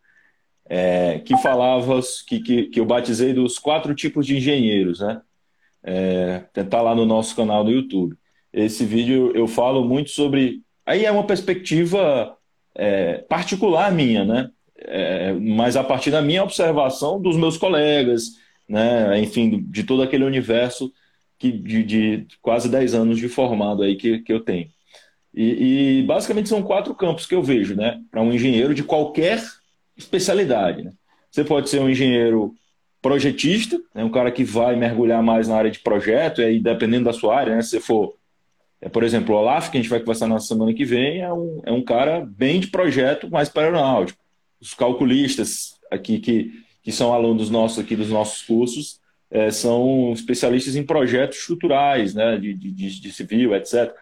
é, 0.72 1.18
que 1.18 1.36
falava 1.38 2.00
que, 2.28 2.38
que, 2.38 2.62
que, 2.66 2.78
eu 2.78 2.84
batizei 2.84 3.32
dos 3.34 3.58
quatro 3.58 3.92
tipos 3.92 4.24
de 4.24 4.36
engenheiros, 4.36 5.00
né? 5.00 5.20
É, 5.82 6.44
tentar 6.52 6.80
lá 6.80 6.94
no 6.94 7.04
nosso 7.04 7.34
canal 7.34 7.64
do 7.64 7.72
YouTube. 7.72 8.16
Esse 8.52 8.84
vídeo 8.84 9.32
eu 9.34 9.48
falo 9.48 9.84
muito 9.84 10.10
sobre. 10.10 10.62
Aí 10.86 11.04
é 11.04 11.10
uma 11.10 11.26
perspectiva 11.26 12.36
é, 12.72 13.18
particular 13.28 13.90
minha, 13.90 14.24
né? 14.24 14.50
É, 14.76 15.32
mas 15.32 15.76
a 15.76 15.82
partir 15.82 16.12
da 16.12 16.22
minha 16.22 16.44
observação 16.44 17.20
dos 17.20 17.36
meus 17.36 17.58
colegas, 17.58 18.36
né? 18.68 19.18
Enfim, 19.18 19.64
de 19.68 19.82
todo 19.82 20.02
aquele 20.04 20.22
universo 20.22 20.92
que, 21.36 21.50
de, 21.50 21.82
de 21.82 22.26
quase 22.40 22.68
10 22.68 22.94
anos 22.94 23.18
de 23.18 23.28
formado 23.28 23.82
aí 23.82 23.96
que, 23.96 24.20
que 24.20 24.32
eu 24.32 24.38
tenho. 24.38 24.68
E, 25.34 25.98
e 25.98 26.02
basicamente 26.04 26.48
são 26.48 26.62
quatro 26.62 26.94
campos 26.94 27.26
que 27.26 27.34
eu 27.34 27.42
vejo, 27.42 27.74
né? 27.74 28.00
Para 28.08 28.22
um 28.22 28.32
engenheiro 28.32 28.72
de 28.72 28.84
qualquer 28.84 29.42
especialidade. 30.02 30.82
Né? 30.82 30.92
Você 31.30 31.44
pode 31.44 31.68
ser 31.68 31.80
um 31.80 31.88
engenheiro 31.88 32.54
projetista, 33.00 33.80
né? 33.94 34.04
um 34.04 34.10
cara 34.10 34.30
que 34.30 34.44
vai 34.44 34.76
mergulhar 34.76 35.22
mais 35.22 35.48
na 35.48 35.56
área 35.56 35.70
de 35.70 35.78
projeto, 35.78 36.40
e 36.40 36.44
aí 36.44 36.60
dependendo 36.60 37.04
da 37.04 37.12
sua 37.12 37.36
área, 37.36 37.54
né? 37.54 37.62
se 37.62 37.80
for, 37.80 38.14
é, 38.80 38.88
por 38.88 39.02
exemplo, 39.02 39.34
o 39.34 39.38
Olaf, 39.38 39.70
que 39.70 39.78
a 39.78 39.80
gente 39.80 39.90
vai 39.90 40.00
conversar 40.00 40.26
na 40.26 40.38
semana 40.38 40.74
que 40.74 40.84
vem, 40.84 41.20
é 41.20 41.32
um, 41.32 41.62
é 41.64 41.72
um 41.72 41.82
cara 41.82 42.26
bem 42.26 42.60
de 42.60 42.68
projeto, 42.68 43.30
mais 43.30 43.48
para 43.48 43.64
aeronáutico. 43.64 44.18
Os 44.60 44.74
calculistas 44.74 45.74
aqui 45.90 46.18
que, 46.18 46.52
que 46.82 46.92
são 46.92 47.12
alunos 47.12 47.50
nossos 47.50 47.78
aqui 47.78 47.96
dos 47.96 48.10
nossos 48.10 48.42
cursos, 48.42 49.00
é, 49.30 49.50
são 49.50 50.12
especialistas 50.12 50.74
em 50.74 50.82
projetos 50.82 51.38
estruturais, 51.38 52.14
né? 52.14 52.36
de, 52.36 52.52
de, 52.52 53.00
de 53.00 53.12
civil, 53.12 53.54
etc., 53.54 53.94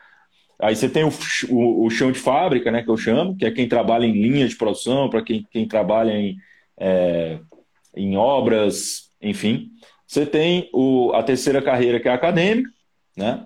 Aí 0.61 0.75
você 0.75 0.89
tem 0.89 1.05
o, 1.05 1.11
o, 1.51 1.87
o, 1.87 1.91
chão 1.91 2.11
de 2.11 2.19
fábrica, 2.19 2.71
né, 2.71 2.83
que 2.83 2.91
eu 2.91 2.97
chamo, 2.97 3.37
que 3.37 3.47
é 3.47 3.51
quem 3.51 3.69
trabalha 3.69 4.05
em 4.05 4.13
linha 4.13 4.49
de 4.49 4.57
produção, 4.57 5.09
para 5.09 5.23
quem, 5.23 5.47
quem 5.51 5.69
trabalha 5.69 6.13
em, 6.13 6.37
é, 6.77 7.39
em 7.97 8.17
obras, 8.17 9.11
enfim. 9.23 9.71
Você 10.07 10.27
tem 10.27 10.69
o, 10.73 11.13
a 11.15 11.23
terceira 11.23 11.63
carreira, 11.63 12.01
que 12.01 12.09
é 12.09 12.11
a 12.11 12.15
acadêmica, 12.15 12.71
né? 13.17 13.45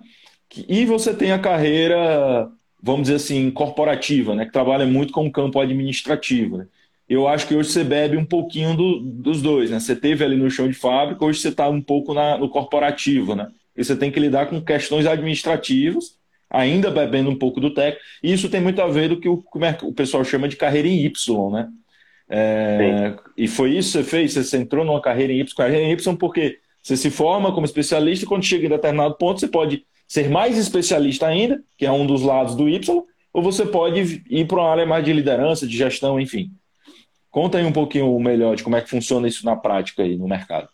E 0.67 0.85
você 0.85 1.13
tem 1.13 1.31
a 1.31 1.39
carreira, 1.39 2.49
vamos 2.81 3.03
dizer 3.03 3.15
assim, 3.15 3.51
corporativa, 3.51 4.33
né? 4.35 4.45
Que 4.45 4.51
trabalha 4.51 4.85
muito 4.85 5.13
com 5.13 5.27
o 5.27 5.31
campo 5.31 5.59
administrativo. 5.59 6.57
Né? 6.57 6.67
Eu 7.07 7.27
acho 7.27 7.47
que 7.47 7.55
hoje 7.55 7.69
você 7.69 7.83
bebe 7.83 8.17
um 8.17 8.25
pouquinho 8.25 8.75
do, 8.75 8.99
dos 8.99 9.41
dois, 9.41 9.69
né? 9.69 9.79
Você 9.79 9.95
teve 9.95 10.23
ali 10.23 10.35
no 10.35 10.49
chão 10.49 10.67
de 10.67 10.73
fábrica, 10.73 11.25
hoje 11.25 11.39
você 11.39 11.49
está 11.49 11.69
um 11.69 11.81
pouco 11.81 12.13
na, 12.13 12.37
no 12.37 12.49
corporativo, 12.49 13.35
né? 13.35 13.51
E 13.75 13.83
você 13.83 13.95
tem 13.95 14.11
que 14.11 14.19
lidar 14.19 14.47
com 14.47 14.61
questões 14.61 15.05
administrativas 15.05 16.17
ainda 16.53 16.91
bebendo 16.91 17.31
um 17.31 17.35
pouco 17.35 17.59
do 17.59 17.73
técnico. 17.73 18.05
E 18.21 18.31
isso 18.31 18.47
tem 18.47 18.61
muito 18.61 18.79
a 18.81 18.87
ver 18.87 19.09
do 19.09 19.19
que 19.19 19.27
o, 19.27 19.43
o 19.81 19.93
pessoal 19.93 20.23
chama 20.23 20.47
de 20.47 20.55
carreira 20.55 20.87
em 20.87 21.03
Y, 21.03 21.51
né? 21.51 21.67
É, 22.29 23.15
e 23.35 23.47
foi 23.47 23.71
isso 23.71 23.97
que 23.97 24.03
você 24.03 24.09
fez? 24.09 24.33
Você 24.33 24.57
entrou 24.57 24.85
numa 24.85 25.01
carreira 25.01 25.33
em 25.33 25.39
Y, 25.39 25.55
carreira 25.55 25.83
em 25.83 25.91
Y 25.91 26.15
porque 26.15 26.59
você 26.81 26.95
se 26.95 27.09
forma 27.09 27.53
como 27.53 27.65
especialista 27.65 28.23
e 28.23 28.27
quando 28.27 28.45
chega 28.45 28.67
em 28.67 28.69
determinado 28.69 29.15
ponto 29.15 29.39
você 29.39 29.47
pode 29.47 29.85
ser 30.07 30.29
mais 30.29 30.57
especialista 30.57 31.27
ainda, 31.27 31.61
que 31.77 31.85
é 31.85 31.91
um 31.91 32.05
dos 32.05 32.21
lados 32.21 32.55
do 32.55 32.69
Y, 32.69 33.03
ou 33.33 33.41
você 33.41 33.65
pode 33.65 34.23
ir 34.29 34.47
para 34.47 34.59
uma 34.59 34.69
área 34.69 34.85
mais 34.85 35.03
de 35.03 35.11
liderança, 35.11 35.65
de 35.65 35.75
gestão, 35.75 36.19
enfim. 36.19 36.51
Conta 37.31 37.57
aí 37.57 37.65
um 37.65 37.71
pouquinho 37.71 38.17
melhor 38.19 38.55
de 38.55 38.63
como 38.63 38.75
é 38.75 38.81
que 38.81 38.89
funciona 38.89 39.27
isso 39.27 39.43
na 39.43 39.55
prática 39.55 40.03
aí 40.03 40.15
no 40.15 40.27
mercado. 40.27 40.69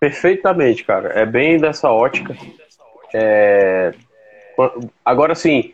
Perfeitamente, 0.00 0.82
cara. 0.82 1.08
É 1.08 1.26
bem 1.26 1.58
dessa 1.58 1.90
ótica. 1.90 2.36
É, 3.12 3.92
Agora, 5.04 5.34
sim, 5.34 5.72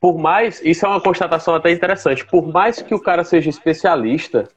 por 0.00 0.18
mais. 0.18 0.60
Isso 0.64 0.84
é 0.84 0.88
uma 0.88 1.00
constatação 1.00 1.54
até 1.54 1.70
interessante. 1.70 2.26
Por 2.26 2.46
mais 2.46 2.82
que 2.82 2.94
o 2.94 3.00
cara 3.00 3.22
seja 3.22 3.48
especialista, 3.48 4.48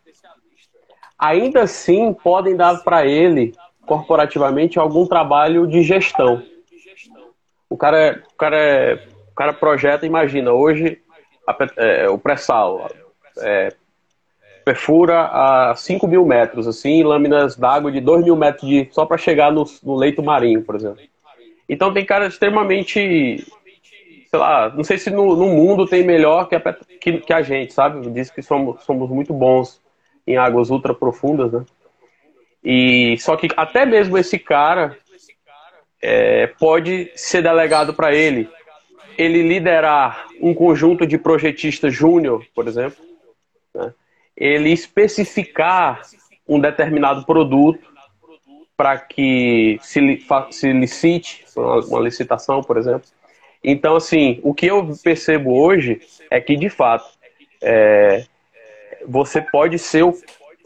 ainda 1.17 1.61
assim 1.61 2.13
podem 2.13 2.55
dar 2.55 2.83
para 2.83 3.05
ele, 3.05 3.53
corporativamente, 3.85 4.79
algum 4.79 5.05
trabalho 5.05 5.67
de 5.67 5.83
gestão. 5.83 6.41
O 7.69 7.77
cara, 7.77 7.97
é, 7.97 8.11
o 8.11 8.37
cara, 8.37 8.57
é, 8.57 9.07
o 9.31 9.35
cara 9.35 9.53
projeta, 9.53 10.05
imagina, 10.05 10.51
hoje 10.51 10.99
a, 11.47 11.55
é, 11.77 12.09
o 12.09 12.17
pré-sal 12.17 12.89
é, 13.39 13.73
perfura 14.63 15.29
a 15.31 15.75
5 15.75 16.07
mil 16.07 16.25
metros, 16.25 16.67
assim, 16.67 17.03
lâminas 17.03 17.55
d'água 17.55 17.91
de 17.91 18.01
2 18.01 18.23
mil 18.23 18.35
metros 18.35 18.67
de, 18.67 18.87
só 18.91 19.05
para 19.05 19.17
chegar 19.17 19.51
no, 19.51 19.63
no 19.83 19.95
leito 19.95 20.23
marinho, 20.23 20.63
por 20.63 20.75
exemplo. 20.75 21.01
Então 21.67 21.93
tem 21.93 22.05
caras 22.05 22.33
extremamente 22.33 23.45
sei 24.35 24.39
lá, 24.39 24.69
não 24.69 24.83
sei 24.83 24.97
se 24.97 25.09
no, 25.09 25.35
no 25.35 25.47
mundo 25.47 25.85
tem 25.85 26.03
melhor 26.03 26.49
que 26.49 26.55
a, 26.55 26.73
que, 26.99 27.19
que 27.19 27.33
a 27.33 27.41
gente, 27.41 27.73
sabe? 27.73 28.09
Diz 28.09 28.29
que 28.29 28.41
somos, 28.41 28.83
somos 28.83 29.09
muito 29.09 29.33
bons 29.33 29.81
em 30.27 30.37
águas 30.37 30.69
ultra 30.69 30.93
profundas, 30.93 31.51
né? 31.51 31.65
E 32.63 33.15
só 33.19 33.37
que 33.37 33.47
até 33.55 33.85
mesmo 33.85 34.17
esse 34.17 34.39
cara 34.39 34.97
é, 36.01 36.47
pode 36.47 37.11
ser 37.15 37.43
delegado 37.43 37.93
para 37.93 38.13
ele 38.13 38.49
ele 39.17 39.41
liderar 39.43 40.27
um 40.41 40.53
conjunto 40.53 41.07
de 41.07 41.17
projetistas 41.17 41.93
júnior, 41.93 42.45
por 42.53 42.67
exemplo, 42.67 43.01
né? 43.73 43.93
ele 44.35 44.71
especificar 44.73 46.01
um 46.45 46.59
determinado 46.59 47.25
produto 47.25 47.94
para 48.77 48.97
que 48.97 49.79
se, 49.81 49.99
se 50.51 50.73
licite 50.73 51.45
uma, 51.55 51.99
licitação, 51.99 52.61
por 52.61 52.77
exemplo. 52.77 53.07
Então, 53.63 53.95
assim, 53.95 54.39
o 54.43 54.53
que 54.53 54.67
eu 54.67 54.91
percebo 55.03 55.57
hoje 55.57 56.01
é 56.29 56.39
que, 56.39 56.55
de 56.55 56.69
fato, 56.69 57.05
é, 57.61 58.25
você 59.07 59.41
pode 59.41 59.79
ser 59.79 60.03
o, 60.03 60.13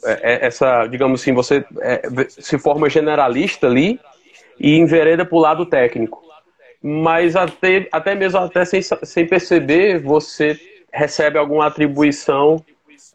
é, 0.03 0.33
é 0.33 0.45
essa, 0.47 0.87
digamos 0.87 1.21
assim, 1.21 1.33
você 1.33 1.63
é, 1.81 2.01
se 2.29 2.57
forma 2.57 2.89
generalista 2.89 3.67
ali 3.67 3.99
e 4.59 4.77
envereda 4.77 5.25
para 5.25 5.37
o 5.37 5.41
lado 5.41 5.65
técnico. 5.65 6.21
Mas 6.81 7.35
até, 7.35 7.87
até 7.91 8.15
mesmo 8.15 8.39
até 8.39 8.65
sem, 8.65 8.81
sem 8.81 9.25
perceber, 9.25 9.99
você 9.99 10.57
recebe 10.91 11.37
alguma 11.37 11.67
atribuição 11.67 12.63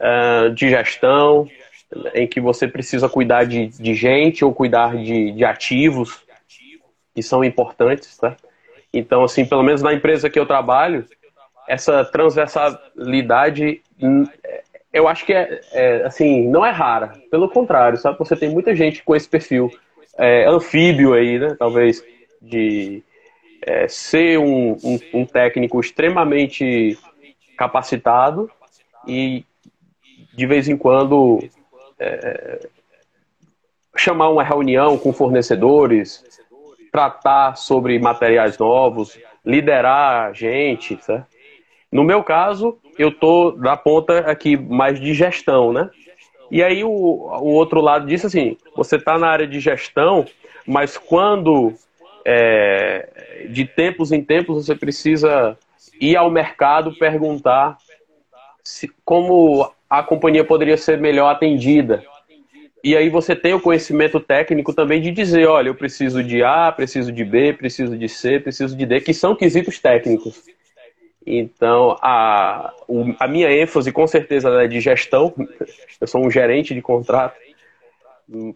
uh, 0.00 0.50
de 0.50 0.70
gestão, 0.70 1.48
em 2.14 2.26
que 2.26 2.40
você 2.40 2.66
precisa 2.66 3.08
cuidar 3.08 3.44
de, 3.44 3.68
de 3.68 3.94
gente 3.94 4.44
ou 4.44 4.54
cuidar 4.54 4.96
de, 4.96 5.32
de 5.32 5.44
ativos 5.44 6.24
que 7.14 7.22
são 7.22 7.44
importantes, 7.44 8.16
tá? 8.16 8.36
Então, 8.92 9.24
assim, 9.24 9.44
pelo 9.44 9.62
menos 9.62 9.82
na 9.82 9.92
empresa 9.92 10.30
que 10.30 10.38
eu 10.38 10.46
trabalho, 10.46 11.04
essa 11.68 12.04
transversalidade, 12.04 13.82
hum, 14.00 14.26
eu 14.92 15.08
acho 15.08 15.26
que 15.26 15.32
é, 15.32 15.60
é, 15.72 16.04
assim, 16.04 16.46
não 16.48 16.64
é 16.64 16.70
rara. 16.70 17.12
Pelo 17.30 17.48
contrário, 17.48 17.98
sabe? 17.98 18.18
Você 18.18 18.36
tem 18.36 18.50
muita 18.50 18.74
gente 18.74 19.02
com 19.02 19.16
esse 19.16 19.28
perfil 19.28 19.70
é, 20.16 20.46
anfíbio 20.46 21.14
aí, 21.14 21.38
né? 21.38 21.56
Talvez 21.58 22.04
de 22.40 23.02
é, 23.62 23.88
ser 23.88 24.38
um, 24.38 24.76
um, 24.84 25.00
um 25.14 25.26
técnico 25.26 25.80
extremamente 25.80 26.96
capacitado 27.56 28.50
e 29.06 29.44
de 30.34 30.46
vez 30.46 30.68
em 30.68 30.76
quando 30.76 31.40
é, 31.98 32.68
chamar 33.96 34.28
uma 34.28 34.42
reunião 34.42 34.98
com 34.98 35.12
fornecedores, 35.12 36.24
tratar 36.90 37.56
sobre 37.56 37.98
materiais 37.98 38.58
novos, 38.58 39.18
liderar 39.44 40.28
a 40.28 40.32
gente, 40.32 40.98
certo? 41.02 41.26
No 41.90 42.02
meu 42.02 42.24
caso, 42.24 42.76
eu 42.98 43.12
tô 43.12 43.54
na 43.56 43.76
ponta 43.76 44.18
aqui 44.30 44.56
mais 44.56 44.98
de 44.98 45.14
gestão, 45.14 45.72
né? 45.72 45.88
E 46.50 46.62
aí 46.62 46.82
o, 46.82 46.90
o 46.90 47.52
outro 47.52 47.80
lado 47.80 48.06
disso 48.06 48.26
assim, 48.26 48.56
você 48.76 48.96
está 48.96 49.16
na 49.16 49.28
área 49.28 49.46
de 49.46 49.60
gestão, 49.60 50.24
mas 50.66 50.98
quando 50.98 51.72
é, 52.24 53.46
de 53.48 53.64
tempos 53.64 54.10
em 54.10 54.22
tempos 54.22 54.66
você 54.66 54.74
precisa 54.74 55.56
ir 56.00 56.16
ao 56.16 56.30
mercado 56.30 56.94
perguntar 56.96 57.76
se, 58.62 58.90
como 59.04 59.70
a 59.98 60.02
companhia 60.02 60.44
poderia 60.44 60.76
ser 60.76 60.98
melhor 60.98 61.28
atendida. 61.28 62.02
E 62.82 62.96
aí 62.96 63.08
você 63.08 63.34
tem 63.34 63.54
o 63.54 63.60
conhecimento 63.60 64.20
técnico 64.20 64.74
também 64.74 65.00
de 65.00 65.10
dizer, 65.10 65.46
olha, 65.46 65.68
eu 65.68 65.74
preciso 65.74 66.22
de 66.22 66.42
A, 66.42 66.70
preciso 66.70 67.10
de 67.10 67.24
B, 67.24 67.54
preciso 67.54 67.96
de 67.96 68.08
C, 68.08 68.38
preciso 68.38 68.76
de 68.76 68.84
D, 68.84 69.00
que 69.00 69.14
são 69.14 69.34
quesitos 69.34 69.78
técnicos. 69.78 70.42
Então, 71.26 71.96
a, 72.02 72.74
a 73.18 73.26
minha 73.26 73.50
ênfase 73.50 73.90
com 73.90 74.06
certeza 74.06 74.50
é 74.62 74.68
de 74.68 74.80
gestão. 74.80 75.32
Eu 75.98 76.06
sou 76.06 76.24
um 76.24 76.30
gerente 76.30 76.74
de 76.74 76.82
contrato 76.82 77.36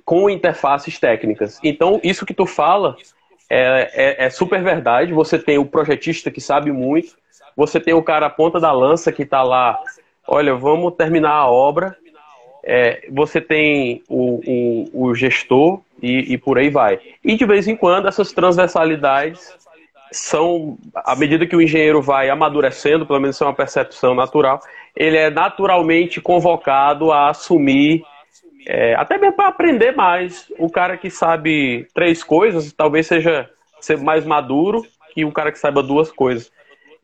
com 0.05 0.29
interfaces 0.29 0.99
técnicas. 0.99 1.59
Então, 1.63 2.01
isso 2.03 2.27
que 2.27 2.35
tu 2.35 2.45
fala 2.45 2.97
é, 3.49 3.91
é, 3.95 4.27
é 4.27 4.31
super 4.31 4.63
verdade. 4.63 5.13
Você 5.15 5.39
tem 5.39 5.57
o 5.57 5.65
projetista 5.65 6.31
que 6.31 6.41
sabe 6.41 6.71
muito, 6.71 7.17
você 7.57 7.81
tem 7.81 7.95
o 7.95 8.03
cara 8.03 8.29
ponta 8.29 8.61
da 8.61 8.73
lança 8.73 9.11
que 9.11 9.23
está 9.23 9.43
lá 9.43 9.81
olha, 10.29 10.55
vamos 10.55 10.95
terminar 10.95 11.33
a 11.33 11.51
obra. 11.51 11.97
É, 12.63 13.09
você 13.11 13.41
tem 13.41 14.03
o, 14.09 14.41
o, 14.93 15.09
o 15.09 15.15
gestor 15.15 15.81
e, 16.03 16.35
e, 16.35 16.39
por 16.39 16.59
aí 16.59 16.69
vai. 16.69 17.01
E 17.25 17.35
de 17.35 17.47
vez 17.47 17.67
em 17.67 17.75
quando 17.75 18.07
essas 18.07 18.31
transversalidades 18.31 19.57
são, 20.13 20.77
à 20.95 21.17
medida 21.17 21.47
que 21.47 21.57
o 21.57 21.63
engenheiro 21.63 22.03
vai 22.03 22.29
amadurecendo, 22.29 23.07
pelo 23.07 23.21
menos 23.21 23.41
é 23.41 23.45
uma 23.45 23.55
percepção 23.55 24.15
natural, 24.15 24.61
ele 24.95 25.17
é 25.17 25.31
naturalmente 25.31 26.21
convocado 26.21 27.11
a 27.11 27.31
assumir, 27.31 28.03
é, 28.67 28.95
até 28.95 29.17
mesmo 29.17 29.37
para 29.37 29.49
aprender 29.49 29.93
mais. 29.93 30.53
O 30.59 30.71
cara 30.71 30.97
que 30.97 31.11
sabe 31.11 31.87
três 31.95 32.23
coisas 32.23 32.73
talvez 32.73 33.07
seja 33.07 33.49
ser 33.81 33.99
mais 33.99 34.27
maduro 34.27 34.85
que 35.15 35.25
o 35.25 35.33
cara 35.33 35.51
que 35.51 35.59
saiba 35.59 35.83
duas 35.83 36.13
coisas. 36.13 36.53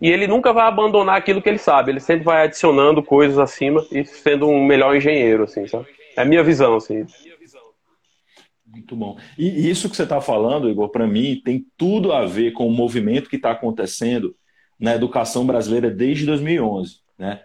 E 0.00 0.11
ele 0.11 0.26
nunca 0.26 0.52
vai 0.52 0.66
abandonar 0.66 1.16
aquilo 1.16 1.40
que 1.40 1.48
ele 1.48 1.59
sabe, 1.59 1.90
ele 1.90 2.00
sempre 2.00 2.24
vai 2.24 2.44
adicionando 2.44 3.02
coisas 3.02 3.38
acima 3.38 3.85
e 3.90 4.04
sendo 4.04 4.48
um 4.48 4.64
melhor 4.64 4.96
engenheiro, 4.96 5.44
assim, 5.44 5.66
sabe? 5.66 5.87
É 6.16 6.22
a 6.22 6.24
minha 6.24 6.42
visão, 6.42 6.76
assim. 6.76 7.07
Muito 8.66 8.96
bom. 8.96 9.16
E 9.38 9.70
isso 9.70 9.88
que 9.88 9.96
você 9.96 10.02
está 10.02 10.20
falando, 10.20 10.68
Igor, 10.68 10.88
para 10.88 11.07
mim 11.07 11.40
tem 11.44 11.64
tudo 11.76 12.12
a 12.12 12.26
ver 12.26 12.52
com 12.52 12.66
o 12.66 12.72
movimento 12.72 13.30
que 13.30 13.37
está 13.37 13.52
acontecendo 13.52 14.35
na 14.78 14.94
educação 14.94 15.46
brasileira 15.46 15.90
desde 15.90 16.26
2011, 16.26 16.96
né? 17.18 17.40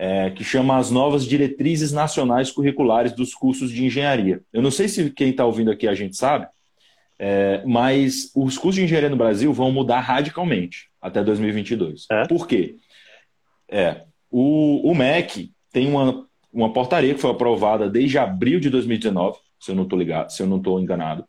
É, 0.00 0.30
que 0.30 0.44
chama 0.44 0.76
as 0.76 0.92
novas 0.92 1.24
diretrizes 1.24 1.90
nacionais 1.90 2.52
curriculares 2.52 3.10
dos 3.10 3.34
cursos 3.34 3.68
de 3.72 3.84
engenharia. 3.84 4.40
Eu 4.52 4.62
não 4.62 4.70
sei 4.70 4.86
se 4.86 5.10
quem 5.10 5.30
está 5.30 5.44
ouvindo 5.44 5.72
aqui 5.72 5.88
a 5.88 5.94
gente 5.94 6.16
sabe, 6.16 6.46
é, 7.18 7.64
mas 7.66 8.30
os 8.36 8.56
cursos 8.56 8.76
de 8.76 8.84
engenharia 8.84 9.10
no 9.10 9.16
Brasil 9.16 9.52
vão 9.52 9.72
mudar 9.72 9.98
radicalmente 9.98 10.87
até 11.00 11.22
2022. 11.22 12.06
É? 12.10 12.26
Por 12.26 12.46
quê? 12.46 12.76
É, 13.68 14.02
o, 14.30 14.90
o 14.90 14.94
MEC 14.94 15.52
tem 15.72 15.88
uma, 15.88 16.26
uma 16.52 16.72
portaria 16.72 17.14
que 17.14 17.20
foi 17.20 17.30
aprovada 17.30 17.88
desde 17.88 18.18
abril 18.18 18.60
de 18.60 18.70
2019, 18.70 19.38
se 19.60 19.70
eu 19.70 19.74
não 19.74 19.84
estou 19.84 19.98
ligado, 19.98 20.30
se 20.30 20.42
eu 20.42 20.46
não 20.46 20.58
estou 20.58 20.80
enganado, 20.80 21.24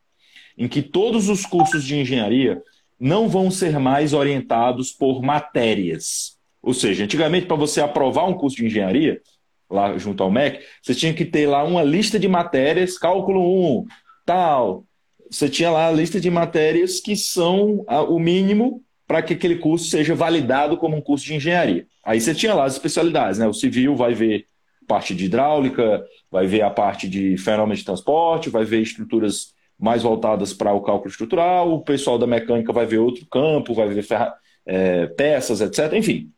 em 0.58 0.68
que 0.68 0.82
todos 0.82 1.30
os 1.30 1.46
cursos 1.46 1.84
de 1.84 1.98
engenharia 1.98 2.62
não 3.00 3.30
vão 3.30 3.50
ser 3.50 3.80
mais 3.80 4.14
orientados 4.14 4.92
por 4.92 5.22
matérias. 5.22 6.38
Ou 6.62 6.74
seja, 6.74 7.06
antigamente, 7.06 7.46
para 7.46 7.56
você 7.56 7.80
aprovar 7.80 8.28
um 8.28 8.34
curso 8.34 8.58
de 8.58 8.66
engenharia, 8.66 9.22
lá 9.70 9.98
junto 9.98 10.22
ao 10.22 10.32
MEC, 10.32 10.66
você 10.82 10.94
tinha 10.94 11.14
que 11.14 11.24
ter 11.24 11.48
lá 11.48 11.64
uma 11.64 11.84
lista 11.84 12.20
de 12.20 12.28
matérias, 12.28 12.98
cálculo 12.98 13.80
1, 13.80 13.86
tal, 14.26 14.84
você 15.30 15.48
tinha 15.48 15.70
lá 15.70 15.88
a 15.88 15.92
lista 15.92 16.20
de 16.20 16.30
matérias 16.30 17.00
que 17.00 17.16
são 17.16 17.86
o 18.10 18.20
mínimo 18.20 18.84
para 19.10 19.24
que 19.24 19.34
aquele 19.34 19.56
curso 19.56 19.86
seja 19.86 20.14
validado 20.14 20.78
como 20.78 20.96
um 20.96 21.02
curso 21.02 21.26
de 21.26 21.34
engenharia. 21.34 21.88
Aí 22.06 22.22
você 22.22 22.36
tinha 22.36 22.54
lá 22.54 22.66
as 22.66 22.74
especialidades, 22.74 23.40
né? 23.40 23.48
O 23.48 23.54
civil 23.54 23.96
vai 23.96 24.14
ver 24.14 24.46
parte 24.88 25.16
de 25.16 25.26
hidráulica, 25.26 26.06
vai 26.30 26.46
ver 26.46 26.62
a 26.62 26.70
parte 26.70 27.10
de 27.10 27.36
fenômenos 27.36 27.80
de 27.80 27.86
transporte, 27.86 28.52
vai 28.52 28.66
ver 28.66 28.82
estruturas 28.84 29.56
mais 29.80 30.04
voltadas 30.04 30.54
para 30.54 30.74
o 30.74 30.82
cálculo 30.82 31.10
estrutural, 31.10 31.74
o 31.74 31.82
pessoal 31.82 32.20
da 32.20 32.28
mecânica 32.28 32.72
vai 32.72 32.86
ver 32.86 33.00
outro 33.00 33.26
campo, 33.26 33.74
vai 33.74 33.88
ver 33.90 34.04
ferra... 34.04 34.32
é, 34.64 35.08
peças, 35.08 35.60
etc. 35.60 35.92
Enfim, 35.94 36.30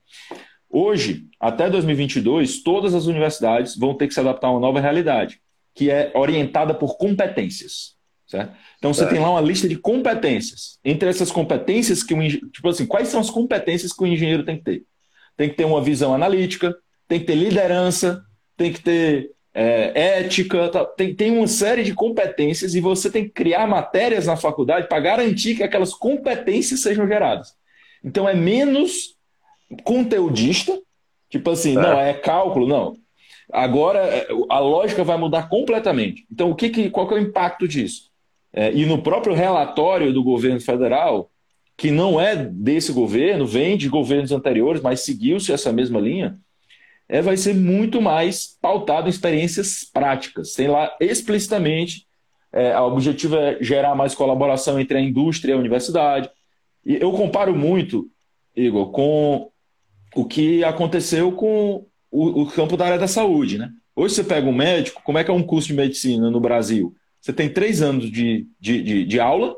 hoje, 0.69 1.25
até 1.41 1.69
2022, 1.69 2.63
todas 2.63 2.95
as 2.95 3.05
universidades 3.05 3.75
vão 3.75 3.95
ter 3.95 4.07
que 4.07 4.13
se 4.13 4.19
adaptar 4.21 4.47
a 4.47 4.51
uma 4.51 4.61
nova 4.61 4.79
realidade, 4.79 5.41
que 5.75 5.91
é 5.91 6.09
orientada 6.15 6.73
por 6.73 6.97
competências. 6.97 7.97
Certo? 8.31 8.53
Então 8.77 8.93
você 8.93 9.05
tem 9.05 9.19
lá 9.19 9.29
uma 9.29 9.41
lista 9.41 9.67
de 9.67 9.75
competências. 9.75 10.79
Entre 10.85 11.09
essas 11.09 11.29
competências 11.29 12.01
que 12.01 12.13
um 12.13 12.25
tipo 12.25 12.69
assim, 12.69 12.85
quais 12.85 13.09
são 13.09 13.19
as 13.19 13.29
competências 13.29 13.91
que 13.91 14.01
o 14.01 14.07
engenheiro 14.07 14.45
tem 14.45 14.55
que 14.55 14.63
ter? 14.63 14.83
Tem 15.35 15.49
que 15.49 15.55
ter 15.55 15.65
uma 15.65 15.83
visão 15.83 16.13
analítica, 16.13 16.73
tem 17.09 17.19
que 17.19 17.25
ter 17.25 17.35
liderança, 17.35 18.23
tem 18.55 18.71
que 18.71 18.81
ter 18.81 19.31
é, 19.53 20.19
ética, 20.19 20.69
tá? 20.69 20.85
tem, 20.85 21.13
tem 21.13 21.37
uma 21.37 21.45
série 21.45 21.83
de 21.83 21.93
competências 21.93 22.73
e 22.73 22.79
você 22.79 23.11
tem 23.11 23.25
que 23.25 23.31
criar 23.31 23.67
matérias 23.67 24.27
na 24.27 24.37
faculdade 24.37 24.87
para 24.87 25.01
garantir 25.01 25.57
que 25.57 25.63
aquelas 25.63 25.93
competências 25.93 26.79
sejam 26.79 27.05
geradas. 27.05 27.53
Então 28.01 28.29
é 28.29 28.33
menos 28.33 29.17
conteudista, 29.83 30.79
tipo 31.29 31.49
assim, 31.49 31.71
é. 31.77 31.81
não, 31.81 31.99
é 31.99 32.13
cálculo, 32.13 32.65
não. 32.65 32.95
Agora 33.51 33.99
é, 33.99 34.27
a 34.49 34.59
lógica 34.59 35.03
vai 35.03 35.17
mudar 35.17 35.49
completamente. 35.49 36.25
Então, 36.31 36.49
o 36.49 36.55
que, 36.55 36.69
que 36.69 36.89
qual 36.89 37.05
que 37.09 37.13
é 37.13 37.17
o 37.17 37.21
impacto 37.21 37.67
disso? 37.67 38.10
É, 38.53 38.71
e 38.73 38.85
no 38.85 39.01
próprio 39.01 39.33
relatório 39.33 40.13
do 40.13 40.23
governo 40.23 40.59
federal, 40.59 41.31
que 41.77 41.89
não 41.89 42.19
é 42.19 42.35
desse 42.35 42.91
governo, 42.91 43.45
vem 43.45 43.77
de 43.77 43.89
governos 43.89 44.31
anteriores, 44.31 44.81
mas 44.81 45.01
seguiu-se 45.01 45.51
essa 45.51 45.71
mesma 45.71 45.99
linha, 45.99 46.37
é, 47.07 47.21
vai 47.21 47.37
ser 47.37 47.53
muito 47.53 48.01
mais 48.01 48.57
pautado 48.61 49.07
em 49.07 49.09
experiências 49.09 49.83
práticas. 49.83 50.53
Tem 50.53 50.67
lá 50.67 50.95
explicitamente 50.99 52.05
é, 52.53 52.77
o 52.77 52.87
objetivo 52.87 53.35
é 53.35 53.57
gerar 53.61 53.95
mais 53.95 54.13
colaboração 54.13 54.79
entre 54.79 54.97
a 54.97 55.01
indústria 55.01 55.53
e 55.53 55.55
a 55.55 55.59
universidade. 55.59 56.29
E 56.85 56.95
eu 56.95 57.11
comparo 57.13 57.55
muito 57.55 58.09
Igor, 58.55 58.91
com 58.91 59.49
o 60.15 60.25
que 60.25 60.63
aconteceu 60.63 61.31
com 61.31 61.85
o, 62.09 62.41
o, 62.41 62.45
campo 62.47 62.75
da 62.75 62.85
área 62.85 62.99
da 62.99 63.07
saúde, 63.07 63.57
né? 63.57 63.71
Hoje 63.95 64.15
você 64.15 64.23
pega 64.23 64.47
um 64.47 64.53
médico, 64.53 65.01
como 65.03 65.17
é 65.17 65.23
que 65.23 65.31
é 65.31 65.33
um 65.33 65.43
curso 65.43 65.69
de 65.69 65.73
medicina 65.73 66.29
no 66.29 66.39
Brasil? 66.39 66.93
Você 67.21 67.31
tem 67.31 67.47
três 67.47 67.81
anos 67.81 68.11
de, 68.11 68.47
de, 68.59 68.81
de, 68.81 69.05
de 69.05 69.19
aula 69.19 69.55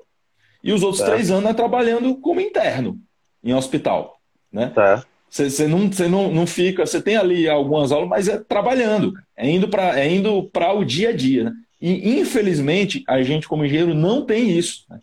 e 0.62 0.74
os 0.74 0.84
outros 0.84 1.02
tá. 1.02 1.12
três 1.12 1.32
anos 1.32 1.50
é 1.50 1.54
trabalhando 1.54 2.16
como 2.18 2.42
interno 2.42 3.00
em 3.44 3.54
hospital, 3.54 4.20
né? 4.52 4.72
Tá. 4.76 5.06
Você, 5.30 5.50
você, 5.50 5.68
não, 5.68 5.92
você 5.92 6.08
não, 6.08 6.32
não 6.32 6.46
fica, 6.46 6.86
você 6.86 7.02
tem 7.02 7.18
ali 7.18 7.50
algumas 7.50 7.92
aulas, 7.92 8.10
mas 8.10 8.28
é 8.28 8.38
trabalhando, 8.38 9.14
é 9.36 9.50
indo 9.50 9.68
para 9.68 10.00
é 10.00 10.08
indo 10.08 10.52
o 10.54 10.84
dia 10.84 11.10
a 11.10 11.14
dia, 11.14 11.46
né? 11.46 11.54
E 11.82 12.20
infelizmente 12.20 13.04
a 13.08 13.22
gente 13.24 13.48
como 13.48 13.66
engenheiro 13.66 13.94
não 13.94 14.26
tem 14.26 14.58
isso. 14.58 14.86
Né? 14.90 15.00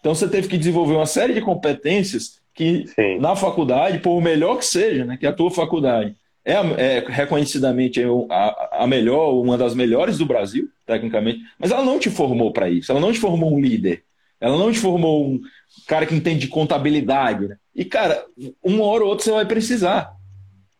Então 0.00 0.14
você 0.14 0.28
teve 0.28 0.48
que 0.48 0.58
desenvolver 0.58 0.94
uma 0.94 1.06
série 1.06 1.34
de 1.34 1.40
competências 1.40 2.40
que 2.52 2.86
Sim. 2.88 3.18
na 3.18 3.36
faculdade, 3.36 3.98
por 3.98 4.20
melhor 4.20 4.58
que 4.58 4.64
seja, 4.64 5.04
né, 5.04 5.16
que 5.16 5.26
a 5.26 5.32
tua 5.32 5.50
faculdade 5.50 6.16
é, 6.44 6.52
é 6.52 7.04
reconhecidamente 7.06 8.02
é 8.02 8.06
a, 8.30 8.82
a, 8.82 8.86
melhor, 8.86 9.32
uma 9.34 9.56
das 9.56 9.74
melhores 9.74 10.18
do 10.18 10.26
Brasil, 10.26 10.68
tecnicamente, 10.86 11.40
mas 11.58 11.70
ela 11.70 11.84
não 11.84 11.98
te 11.98 12.10
formou 12.10 12.52
para 12.52 12.68
isso, 12.68 12.92
ela 12.92 13.00
não 13.00 13.12
te 13.12 13.18
formou 13.18 13.54
um 13.54 13.60
líder, 13.60 14.04
ela 14.40 14.58
não 14.58 14.70
te 14.70 14.78
formou 14.78 15.26
um 15.26 15.40
cara 15.86 16.04
que 16.04 16.14
entende 16.14 16.40
de 16.40 16.48
contabilidade. 16.48 17.48
Né? 17.48 17.56
E, 17.74 17.84
cara, 17.84 18.24
uma 18.62 18.84
hora 18.84 19.04
ou 19.04 19.10
outra 19.10 19.24
você 19.24 19.30
vai 19.32 19.46
precisar. 19.46 20.14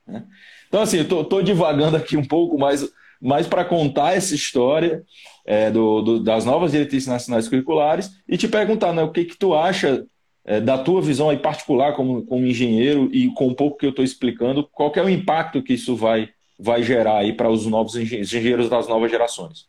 Né? 0.06 0.22
Então, 0.68 0.82
assim, 0.82 0.98
eu 0.98 1.08
tô, 1.08 1.24
tô 1.24 1.40
divagando 1.40 1.96
aqui 1.96 2.16
um 2.16 2.24
pouco 2.24 2.58
mais, 2.58 2.86
mais 3.20 3.46
para 3.46 3.64
contar 3.64 4.16
essa 4.16 4.34
história 4.34 5.02
é, 5.46 5.70
do, 5.70 6.02
do, 6.02 6.20
das 6.22 6.44
novas 6.44 6.72
diretrizes 6.72 7.08
nacionais 7.08 7.48
curriculares 7.48 8.10
e 8.28 8.36
te 8.36 8.48
perguntar 8.48 8.92
né, 8.92 9.02
o 9.02 9.10
que, 9.10 9.24
que 9.24 9.36
tu 9.36 9.54
acha 9.54 10.04
é, 10.44 10.60
da 10.60 10.76
tua 10.76 11.00
visão 11.00 11.30
aí 11.30 11.38
particular 11.38 11.94
como, 11.94 12.24
como 12.26 12.46
engenheiro 12.46 13.08
e 13.12 13.28
com 13.34 13.48
um 13.48 13.54
pouco 13.54 13.78
que 13.78 13.86
eu 13.86 13.90
estou 13.90 14.04
explicando, 14.04 14.68
qual 14.72 14.92
é 14.94 15.02
o 15.02 15.08
impacto 15.08 15.62
que 15.62 15.74
isso 15.74 15.96
vai, 15.96 16.28
vai 16.58 16.82
gerar 16.82 17.18
aí 17.18 17.32
para 17.32 17.48
os 17.48 17.66
novos 17.66 17.96
engenheiros 17.96 18.68
das 18.68 18.86
novas 18.86 19.10
gerações? 19.10 19.66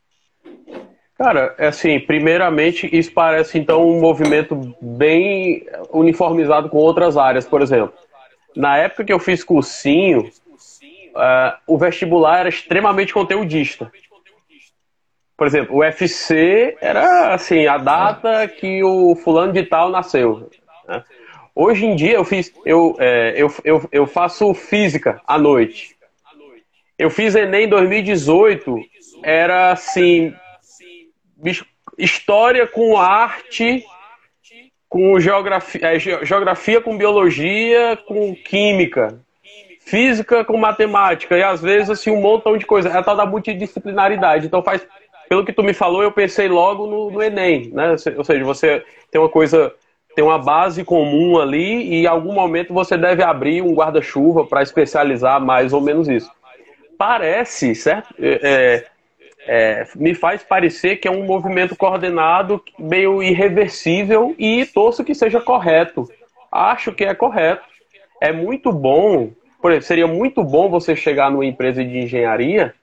Cara, 1.18 1.56
é 1.58 1.68
assim, 1.68 1.98
primeiramente, 1.98 2.90
isso 2.92 3.12
parece 3.14 3.58
então 3.58 3.88
um 3.88 4.02
movimento 4.02 4.76
bem 4.82 5.66
uniformizado 5.92 6.70
com 6.70 6.78
outras 6.78 7.16
áreas, 7.16 7.46
por 7.46 7.62
exemplo. 7.62 7.94
Na 8.54 8.78
época 8.78 9.06
que 9.06 9.14
eu 9.14 9.20
fiz 9.20 9.42
cursinho, 9.42 10.30
uh, 11.16 11.56
o 11.66 11.78
vestibular 11.78 12.40
era 12.40 12.50
extremamente 12.50 13.14
conteudista. 13.14 13.90
Por 15.38 15.48
exemplo, 15.48 15.76
o 15.76 15.80
UFC 15.80 16.78
era 16.82 17.34
assim, 17.34 17.66
a 17.66 17.78
data 17.78 18.48
que 18.48 18.84
o 18.84 19.16
fulano 19.16 19.54
de 19.54 19.64
tal 19.64 19.90
nasceu. 19.90 20.50
Né? 20.88 21.04
Hoje 21.56 21.86
em 21.86 21.96
dia 21.96 22.14
eu 22.14 22.26
fiz, 22.26 22.54
eu, 22.66 22.96
é, 23.00 23.34
eu, 23.38 23.54
eu, 23.64 23.90
eu 23.92 24.06
faço 24.06 24.54
física 24.54 25.22
à 25.26 25.38
noite. 25.38 25.96
Eu 26.98 27.10
fiz 27.10 27.36
Enem 27.36 27.66
em 27.66 27.70
2018, 27.70 28.78
era 29.24 29.72
assim, 29.72 30.34
história 31.98 32.66
com 32.68 32.98
arte, 32.98 33.86
com 34.88 35.20
geografia, 35.20 35.82
é, 35.82 36.00
geografia 36.00 36.80
com 36.80 36.98
biologia, 36.98 37.98
com 38.06 38.34
química, 38.36 39.20
física 39.82 40.46
com 40.46 40.58
matemática, 40.58 41.38
e 41.38 41.44
às 41.44 41.62
vezes 41.62 41.90
assim 41.90 42.12
um 42.12 42.22
montão 42.22 42.58
de 42.58 42.66
coisa. 42.66 42.90
É 42.90 42.98
a 42.98 43.04
tal 43.04 43.16
da 43.16 43.26
multidisciplinaridade. 43.26 44.48
Então 44.48 44.64
faz, 44.64 44.86
pelo 45.28 45.46
que 45.46 45.54
tu 45.54 45.64
me 45.64 45.74
falou, 45.74 46.02
eu 46.02 46.12
pensei 46.12 46.48
logo 46.48 46.88
no, 46.88 47.12
no 47.12 47.22
Enem, 47.22 47.72
né? 47.74 47.96
Ou 48.18 48.24
seja, 48.24 48.44
você 48.44 48.84
tem 49.12 49.20
uma 49.20 49.30
coisa 49.30 49.74
tem 50.16 50.24
uma 50.24 50.40
base 50.40 50.84
comum 50.84 51.38
ali 51.38 51.84
e 51.84 52.04
em 52.04 52.08
algum 52.08 52.34
momento 52.34 52.74
você 52.74 52.98
deve 52.98 53.22
abrir 53.22 53.62
um 53.62 53.74
guarda-chuva 53.74 54.46
para 54.46 54.64
especializar 54.64 55.44
mais 55.44 55.74
ou 55.74 55.82
menos 55.82 56.08
isso. 56.08 56.32
Parece, 56.98 57.76
certo? 57.76 58.16
É, 58.18 58.40
é, 58.42 58.86
é, 59.48 59.88
me 59.96 60.16
faz 60.16 60.42
parecer 60.42 60.96
que 60.98 61.08
é 61.08 61.12
um 61.12 61.26
movimento 61.26 61.76
coordenado 61.76 62.64
meio 62.80 63.22
irreversível 63.22 64.34
e 64.40 64.66
torço 64.66 65.04
que 65.04 65.14
seja 65.14 65.42
correto. 65.42 66.10
Acho 66.50 66.94
que 66.94 67.04
é 67.04 67.14
correto. 67.14 67.66
É 68.22 68.32
muito 68.32 68.72
bom, 68.72 69.32
por 69.62 69.72
exemplo, 69.72 69.88
seria 69.88 70.08
muito 70.08 70.42
bom 70.44 70.70
você 70.70 70.96
chegar 70.96 71.30
numa 71.30 71.46
empresa 71.46 71.84
de 71.84 71.98
engenharia, 71.98 72.74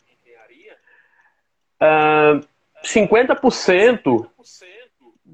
uh, 1.80 2.44
50% 2.84 4.26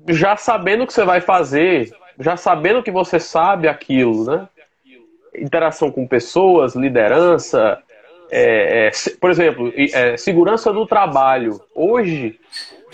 já 0.09 0.37
sabendo 0.37 0.85
o 0.85 0.87
que 0.87 0.93
você 0.93 1.05
vai 1.05 1.21
fazer, 1.21 1.93
já 2.19 2.37
sabendo 2.37 2.83
que 2.83 2.91
você 2.91 3.21
sabe 3.21 3.69
aquilo, 3.69 4.25
né? 4.25 4.49
Interação 5.37 5.91
com 5.91 6.07
pessoas, 6.07 6.75
liderança, 6.75 7.79
é, 8.31 8.89
é, 8.89 8.91
por 9.21 9.31
exemplo, 9.31 9.73
é, 9.77 10.17
segurança 10.17 10.73
do 10.73 10.87
trabalho. 10.87 11.61
Hoje, 11.75 12.39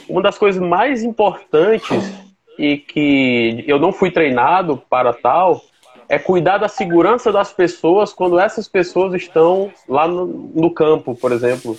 uma 0.08 0.22
das 0.22 0.38
coisas 0.38 0.60
mais 0.60 1.02
importantes 1.02 2.12
e 2.58 2.76
que 2.78 3.64
eu 3.66 3.78
não 3.78 3.92
fui 3.92 4.10
treinado 4.10 4.82
para 4.88 5.12
tal 5.12 5.62
é 6.08 6.18
cuidar 6.18 6.58
da 6.58 6.68
segurança 6.68 7.32
das 7.32 7.52
pessoas 7.52 8.12
quando 8.12 8.38
essas 8.38 8.68
pessoas 8.68 9.14
estão 9.14 9.72
lá 9.88 10.06
no, 10.06 10.26
no 10.26 10.70
campo, 10.70 11.14
por 11.14 11.32
exemplo, 11.32 11.76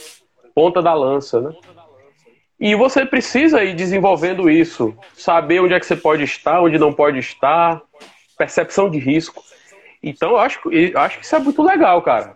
ponta 0.54 0.82
da 0.82 0.94
lança, 0.94 1.40
né? 1.40 1.54
E 2.60 2.74
você 2.74 3.06
precisa 3.06 3.64
ir 3.64 3.74
desenvolvendo 3.74 4.50
isso, 4.50 4.98
saber 5.14 5.60
onde 5.60 5.74
é 5.74 5.80
que 5.80 5.86
você 5.86 5.96
pode 5.96 6.24
estar, 6.24 6.62
onde 6.62 6.80
não 6.80 6.94
pode 6.94 7.20
estar, 7.20 7.82
percepção 8.38 8.90
de 8.90 8.98
risco. 8.98 9.44
Então, 10.02 10.32
eu 10.32 10.38
acho, 10.38 10.72
eu 10.72 10.98
acho 11.00 11.20
que 11.20 11.26
isso 11.26 11.36
é 11.36 11.40
muito 11.40 11.62
legal, 11.62 12.02
cara. 12.02 12.36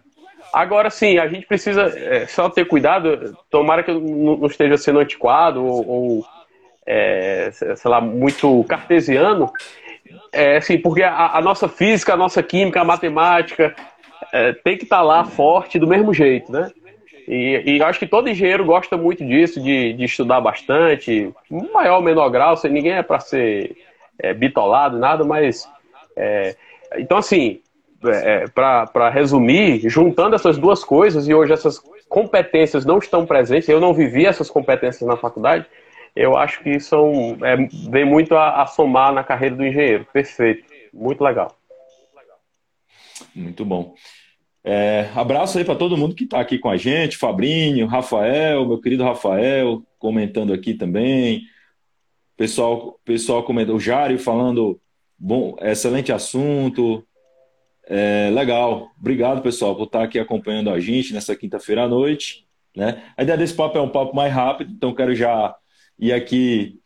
Agora, 0.52 0.90
sim, 0.90 1.20
a 1.20 1.28
gente 1.28 1.46
precisa 1.46 1.84
é, 1.84 2.26
só 2.26 2.50
ter 2.50 2.66
cuidado, 2.66 3.38
tomara 3.50 3.84
que 3.84 3.94
não 3.94 4.46
esteja 4.48 4.78
sendo 4.78 5.00
antiquado 5.00 5.64
ou, 5.64 5.88
ou 5.88 6.26
é, 6.86 7.52
sei 7.52 7.92
lá, 7.92 8.02
muito 8.02 8.66
cartesiano, 8.68 9.52
é, 10.32 10.58
assim, 10.58 10.80
porque 10.80 11.04
a, 11.04 11.38
a, 11.38 11.42
nossa 11.42 11.70
física, 11.70 12.14
a 12.14 12.18
nossa 12.18 12.42
química, 12.42 12.82
a 12.82 12.86
matemática 12.86 13.76
é, 14.34 14.54
tem 14.54 14.76
que 14.76 14.84
estar 14.84 14.98
tá 14.98 15.04
lá 15.04 15.24
forte 15.24 15.78
do 15.78 15.88
mesmo 15.88 16.14
jeito, 16.14 16.52
né? 16.52 16.72
E, 17.30 17.76
e 17.78 17.84
acho 17.84 18.00
que 18.00 18.08
todo 18.08 18.28
engenheiro 18.28 18.66
gosta 18.66 18.98
muito 18.98 19.24
disso, 19.24 19.62
de, 19.62 19.94
de 19.94 20.04
estudar 20.04 20.42
bastante, 20.42 21.32
maior 21.72 21.98
ou 21.98 22.02
menor 22.02 22.28
grau, 22.30 22.58
sem, 22.58 22.72
ninguém 22.72 22.94
é 22.94 23.04
para 23.04 23.20
ser 23.20 23.78
é, 24.18 24.34
bitolado, 24.34 24.98
nada, 24.98 25.24
mas. 25.24 25.70
É, 26.16 26.56
então, 26.98 27.20
assim, 27.20 27.62
é, 28.04 28.46
é 28.46 28.48
para 28.48 29.12
resumir, 29.12 29.88
juntando 29.88 30.34
essas 30.34 30.58
duas 30.58 30.84
coisas, 30.84 31.28
e 31.28 31.34
hoje 31.36 31.54
essas 31.54 31.80
competências 32.10 32.84
não 32.84 32.98
estão 32.98 33.28
presentes, 33.28 33.70
eu 33.70 33.80
não 33.80 33.94
vivi 33.94 34.26
essas 34.26 34.50
competências 34.50 35.08
na 35.08 35.16
faculdade, 35.16 35.68
eu 36.16 36.36
acho 36.36 36.64
que 36.64 36.80
são, 36.80 37.38
é, 37.44 37.56
vem 37.92 38.06
muito 38.06 38.36
a, 38.36 38.64
a 38.64 38.66
somar 38.66 39.14
na 39.14 39.24
carreira 39.24 39.56
do 39.56 39.64
engenheiro. 39.64 40.08
Perfeito. 40.12 40.66
Muito 40.92 41.24
legal. 41.24 41.56
Muito 43.36 43.64
bom. 43.64 43.94
É, 44.64 45.10
abraço 45.16 45.58
aí 45.58 45.64
para 45.64 45.76
todo 45.76 45.98
mundo 45.98 46.16
que 46.16 46.26
está 46.26 46.40
aqui 46.40 46.60
com 46.60 46.70
a 46.70 46.78
gente, 46.78 47.18
Fabrinho, 47.18 47.88
Rafael, 47.88 48.68
meu 48.68 48.80
querido 48.80 49.04
Rafael, 49.04 49.84
comentando 49.98 50.54
aqui 50.54 50.74
também. 50.74 51.44
Pessoal, 52.36 53.00
pessoal 53.04 53.44
comentando, 53.44 53.76
o 53.76 53.80
Jário 53.80 54.20
falando, 54.20 54.80
bom, 55.18 55.56
excelente 55.62 56.12
assunto. 56.12 57.06
É, 57.88 58.30
legal. 58.32 58.92
Obrigado, 59.00 59.42
pessoal, 59.42 59.76
por 59.76 59.86
estar 59.86 60.04
aqui 60.04 60.20
acompanhando 60.20 60.70
a 60.70 60.80
gente 60.80 61.14
nessa 61.14 61.36
quinta-feira 61.36 61.84
à 61.84 61.88
noite. 61.88 62.46
Né? 62.76 63.04
A 63.18 63.24
ideia 63.24 63.38
desse 63.38 63.54
papo 63.54 63.78
é 63.78 63.82
um 63.82 63.90
papo 63.90 64.16
mais 64.16 64.32
rápido, 64.32 64.72
então 64.72 64.94
quero 64.94 65.16
já 65.16 65.56
ir 65.98 66.14
aqui 66.14 66.80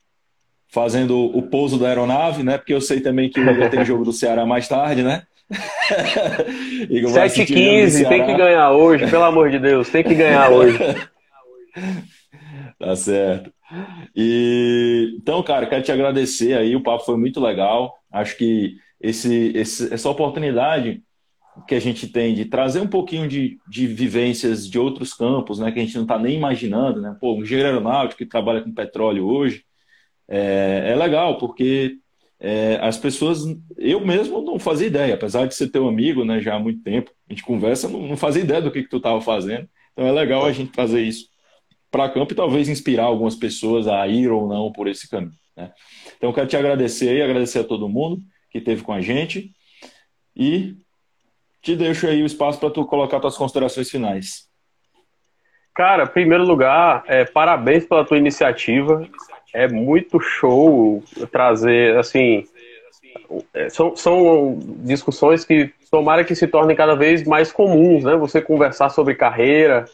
fazendo 0.67 1.25
o 1.37 1.41
pouso 1.43 1.77
da 1.77 1.87
aeronave, 1.87 2.41
né? 2.41 2.57
Porque 2.57 2.73
eu 2.73 2.81
sei 2.81 2.99
também 2.99 3.29
que 3.29 3.39
vai 3.39 3.69
ter 3.69 3.85
jogo 3.85 4.03
do 4.03 4.11
Ceará 4.11 4.43
mais 4.43 4.67
tarde, 4.67 5.03
né? 5.03 5.27
7h15, 5.51 8.07
tem 8.07 8.25
que 8.25 8.35
ganhar 8.35 8.71
hoje, 8.71 9.09
pelo 9.09 9.23
amor 9.23 9.49
de 9.49 9.59
Deus, 9.59 9.89
tem 9.89 10.03
que 10.03 10.15
ganhar 10.15 10.51
hoje. 10.51 10.77
tá 12.79 12.95
certo. 12.95 13.51
E 14.15 15.15
então, 15.17 15.41
cara, 15.43 15.65
quero 15.65 15.83
te 15.83 15.91
agradecer 15.91 16.57
aí, 16.57 16.75
o 16.75 16.83
papo 16.83 17.05
foi 17.05 17.17
muito 17.17 17.39
legal. 17.39 17.95
Acho 18.11 18.37
que 18.37 18.77
esse, 19.01 19.51
esse, 19.55 19.93
essa 19.93 20.09
oportunidade 20.09 21.01
que 21.67 21.75
a 21.75 21.79
gente 21.79 22.07
tem 22.07 22.33
de 22.33 22.45
trazer 22.45 22.79
um 22.79 22.87
pouquinho 22.87 23.27
de, 23.27 23.59
de 23.67 23.85
vivências 23.85 24.67
de 24.67 24.79
outros 24.79 25.13
campos, 25.13 25.59
né, 25.59 25.71
que 25.71 25.79
a 25.79 25.83
gente 25.83 25.95
não 25.95 26.03
está 26.03 26.17
nem 26.17 26.35
imaginando, 26.35 26.99
né? 26.99 27.15
Pô, 27.19 27.35
um 27.35 27.41
engenheiro 27.41 27.69
aeronáutico 27.69 28.17
que 28.17 28.25
trabalha 28.25 28.61
com 28.61 28.73
petróleo 28.73 29.27
hoje 29.27 29.63
é, 30.27 30.85
é 30.87 30.95
legal, 30.95 31.37
porque 31.37 31.97
é, 32.45 32.77
as 32.81 32.97
pessoas, 32.97 33.39
eu 33.77 34.05
mesmo 34.05 34.41
não 34.41 34.59
fazia 34.59 34.87
ideia, 34.87 35.13
apesar 35.13 35.47
de 35.47 35.55
ser 35.55 35.69
teu 35.69 35.87
amigo 35.87 36.25
né, 36.25 36.41
já 36.41 36.55
há 36.55 36.59
muito 36.59 36.83
tempo, 36.83 37.09
a 37.29 37.33
gente 37.33 37.41
conversa, 37.41 37.87
não, 37.87 38.05
não 38.05 38.17
fazia 38.17 38.43
ideia 38.43 38.61
do 38.61 38.69
que, 38.69 38.83
que 38.83 38.89
tu 38.89 38.97
estava 38.97 39.21
fazendo. 39.21 39.65
Então 39.93 40.05
é 40.05 40.11
legal 40.11 40.45
a 40.45 40.51
gente 40.51 40.73
trazer 40.73 41.01
isso 41.01 41.29
para 41.89 42.09
campo 42.09 42.33
e 42.33 42.35
talvez 42.35 42.67
inspirar 42.67 43.05
algumas 43.05 43.35
pessoas 43.35 43.87
a 43.87 44.05
ir 44.09 44.29
ou 44.29 44.45
não 44.45 44.73
por 44.73 44.89
esse 44.89 45.09
caminho. 45.09 45.31
Né? 45.55 45.71
Então 46.17 46.31
eu 46.31 46.33
quero 46.33 46.47
te 46.47 46.57
agradecer 46.57 47.15
e 47.15 47.21
agradecer 47.21 47.59
a 47.59 47.63
todo 47.63 47.87
mundo 47.87 48.19
que 48.51 48.57
esteve 48.57 48.83
com 48.83 48.91
a 48.91 48.99
gente. 48.99 49.51
e 50.35 50.75
te 51.61 51.77
deixo 51.77 52.05
aí 52.05 52.21
o 52.21 52.25
espaço 52.25 52.59
para 52.59 52.69
tu 52.69 52.85
colocar 52.85 53.21
tuas 53.21 53.37
considerações 53.37 53.89
finais. 53.89 54.49
Cara, 55.73 56.05
primeiro 56.05 56.43
lugar, 56.43 57.05
é, 57.07 57.23
parabéns 57.23 57.85
pela 57.85 58.03
tua 58.03 58.17
iniciativa. 58.17 59.07
É 59.53 59.67
muito 59.67 60.19
show 60.19 61.03
trazer, 61.31 61.97
assim, 61.97 62.45
é, 63.53 63.69
são, 63.69 63.95
são 63.95 64.59
discussões 64.79 65.45
que 65.45 65.71
tomara 65.89 66.23
que 66.23 66.35
se 66.35 66.47
tornem 66.47 66.75
cada 66.75 66.95
vez 66.95 67.23
mais 67.23 67.51
comuns, 67.51 68.03
né? 68.03 68.15
Você 68.15 68.41
conversar 68.41 68.89
sobre 68.89 69.15
carreira. 69.15 69.85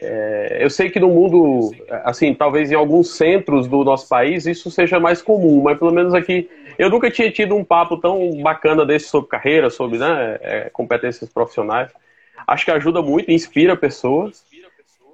É, 0.00 0.58
eu 0.60 0.70
sei 0.70 0.90
que 0.90 0.98
no 0.98 1.08
mundo, 1.08 1.72
assim, 2.04 2.34
talvez 2.34 2.70
em 2.70 2.74
alguns 2.74 3.16
centros 3.16 3.68
do 3.68 3.84
nosso 3.84 4.08
país 4.08 4.46
isso 4.46 4.70
seja 4.70 4.98
mais 4.98 5.22
comum, 5.22 5.62
mas 5.62 5.78
pelo 5.78 5.92
menos 5.92 6.14
aqui 6.14 6.48
eu 6.78 6.90
nunca 6.90 7.10
tinha 7.10 7.30
tido 7.30 7.54
um 7.54 7.64
papo 7.64 7.96
tão 7.96 8.40
bacana 8.42 8.84
desse 8.84 9.08
sobre 9.08 9.28
carreira, 9.28 9.70
sobre 9.70 9.98
né, 9.98 10.38
é, 10.40 10.70
competências 10.72 11.30
profissionais. 11.30 11.90
Acho 12.46 12.64
que 12.64 12.70
ajuda 12.70 13.00
muito, 13.00 13.30
inspira 13.30 13.76
pessoas. 13.76 14.44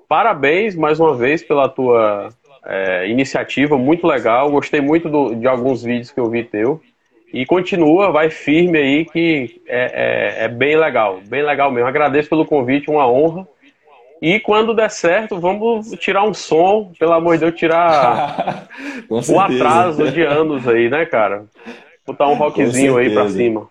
Parabéns 0.08 0.74
mais 0.74 0.98
uma 0.98 1.14
vez 1.14 1.42
pela 1.42 1.68
tua 1.68 2.30
é, 2.68 3.08
iniciativa, 3.08 3.78
muito 3.78 4.06
legal. 4.06 4.50
Gostei 4.50 4.80
muito 4.80 5.08
do, 5.08 5.34
de 5.34 5.48
alguns 5.48 5.82
vídeos 5.82 6.10
que 6.10 6.20
eu 6.20 6.28
vi 6.28 6.44
teu. 6.44 6.80
E 7.32 7.44
continua, 7.44 8.10
vai 8.10 8.30
firme 8.30 8.78
aí, 8.78 9.04
que 9.04 9.60
é, 9.66 10.40
é, 10.40 10.44
é, 10.44 10.48
bem 10.48 10.76
legal, 10.76 11.20
bem 11.26 11.42
legal 11.42 11.70
mesmo. 11.70 11.88
Agradeço 11.88 12.28
pelo 12.28 12.46
convite, 12.46 12.90
uma 12.90 13.10
honra. 13.10 13.46
E 14.20 14.40
quando 14.40 14.74
der 14.74 14.90
certo, 14.90 15.38
vamos 15.38 15.90
tirar 15.92 16.24
um 16.24 16.34
som, 16.34 16.92
pelo 16.98 17.12
amor 17.12 17.34
de 17.34 17.44
Deus, 17.44 17.54
tirar 17.54 18.68
o 19.08 19.40
atraso 19.40 20.10
de 20.10 20.22
anos 20.22 20.66
aí, 20.66 20.88
né, 20.88 21.06
cara? 21.06 21.44
Botar 22.06 22.28
um 22.28 22.34
rockzinho 22.34 22.96
aí 22.96 23.10
pra 23.10 23.28
cima. 23.28 23.68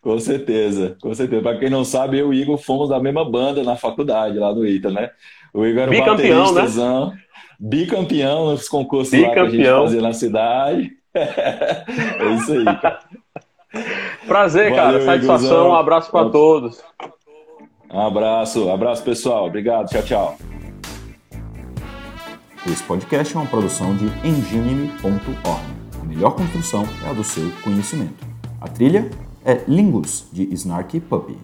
Com 0.00 0.18
certeza, 0.18 0.96
com 1.02 1.12
certeza. 1.12 1.42
Pra 1.42 1.58
quem 1.58 1.68
não 1.68 1.84
sabe, 1.84 2.18
eu 2.18 2.32
e 2.32 2.38
o 2.38 2.42
Igor 2.42 2.58
fomos 2.58 2.88
da 2.88 3.00
mesma 3.00 3.28
banda 3.28 3.64
na 3.64 3.76
faculdade, 3.76 4.38
lá 4.38 4.54
no 4.54 4.64
ITA, 4.64 4.90
né? 4.90 5.10
O 5.52 5.66
Igor 5.66 5.82
era 5.82 5.90
bicampeão, 5.90 6.52
né? 6.52 6.62
Bicampeão 7.58 8.50
nos 8.50 8.68
concursos 8.68 9.10
bicampeão. 9.10 9.44
lá 9.44 9.50
que 9.50 9.56
a 9.56 9.58
gente 9.58 9.82
fazia 9.82 10.02
na 10.02 10.12
cidade. 10.12 10.92
é 11.14 12.34
isso 12.34 12.52
aí, 12.52 12.64
cara. 12.64 13.00
Prazer, 14.26 14.70
Valeu, 14.70 14.76
cara. 14.76 15.04
Satisfação. 15.04 15.70
Um 15.70 15.74
abraço 15.74 16.10
para 16.10 16.28
todos. 16.30 16.82
Um 17.90 18.00
abraço, 18.00 18.68
abraço 18.68 19.02
pessoal. 19.02 19.46
Obrigado, 19.46 19.88
tchau, 19.88 20.02
tchau. 20.02 20.38
Esse 22.66 22.82
podcast 22.82 23.34
é 23.34 23.38
uma 23.38 23.46
produção 23.46 23.94
de 23.96 24.06
engine.org. 24.26 25.62
A 26.00 26.04
melhor 26.04 26.34
construção 26.34 26.84
é 27.06 27.10
a 27.10 27.12
do 27.12 27.22
seu 27.22 27.50
conhecimento. 27.62 28.26
A 28.60 28.68
trilha 28.68 29.08
é 29.44 29.62
Lingus, 29.68 30.28
de 30.32 30.52
Snarky 30.52 30.98
Puppy. 30.98 31.36